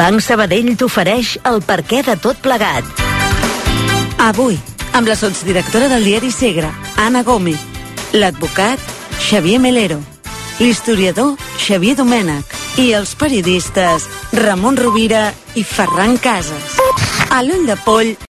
Banc 0.00 0.22
Sabadell 0.24 0.70
t'ofereix 0.80 1.34
el 1.44 1.58
perquè 1.60 1.98
de 2.06 2.14
tot 2.24 2.38
plegat. 2.40 2.86
Avui, 4.24 4.54
amb 4.96 5.10
la 5.10 5.16
sotsdirectora 5.18 5.90
del 5.92 6.06
diari 6.08 6.30
Segre, 6.32 6.70
Anna 7.04 7.20
Gómez, 7.20 7.60
l'advocat 8.16 8.80
Xavier 9.20 9.58
Melero, 9.60 9.98
l'historiador 10.56 11.34
Xavier 11.60 11.98
Domènech 11.98 12.56
i 12.80 12.94
els 12.96 13.12
periodistes 13.12 14.08
Ramon 14.40 14.80
Rovira 14.80 15.34
i 15.60 15.66
Ferran 15.68 16.16
Casas. 16.16 16.80
A 17.28 17.42
l'ull 17.44 17.68
de 17.68 17.76
poll 17.84 18.14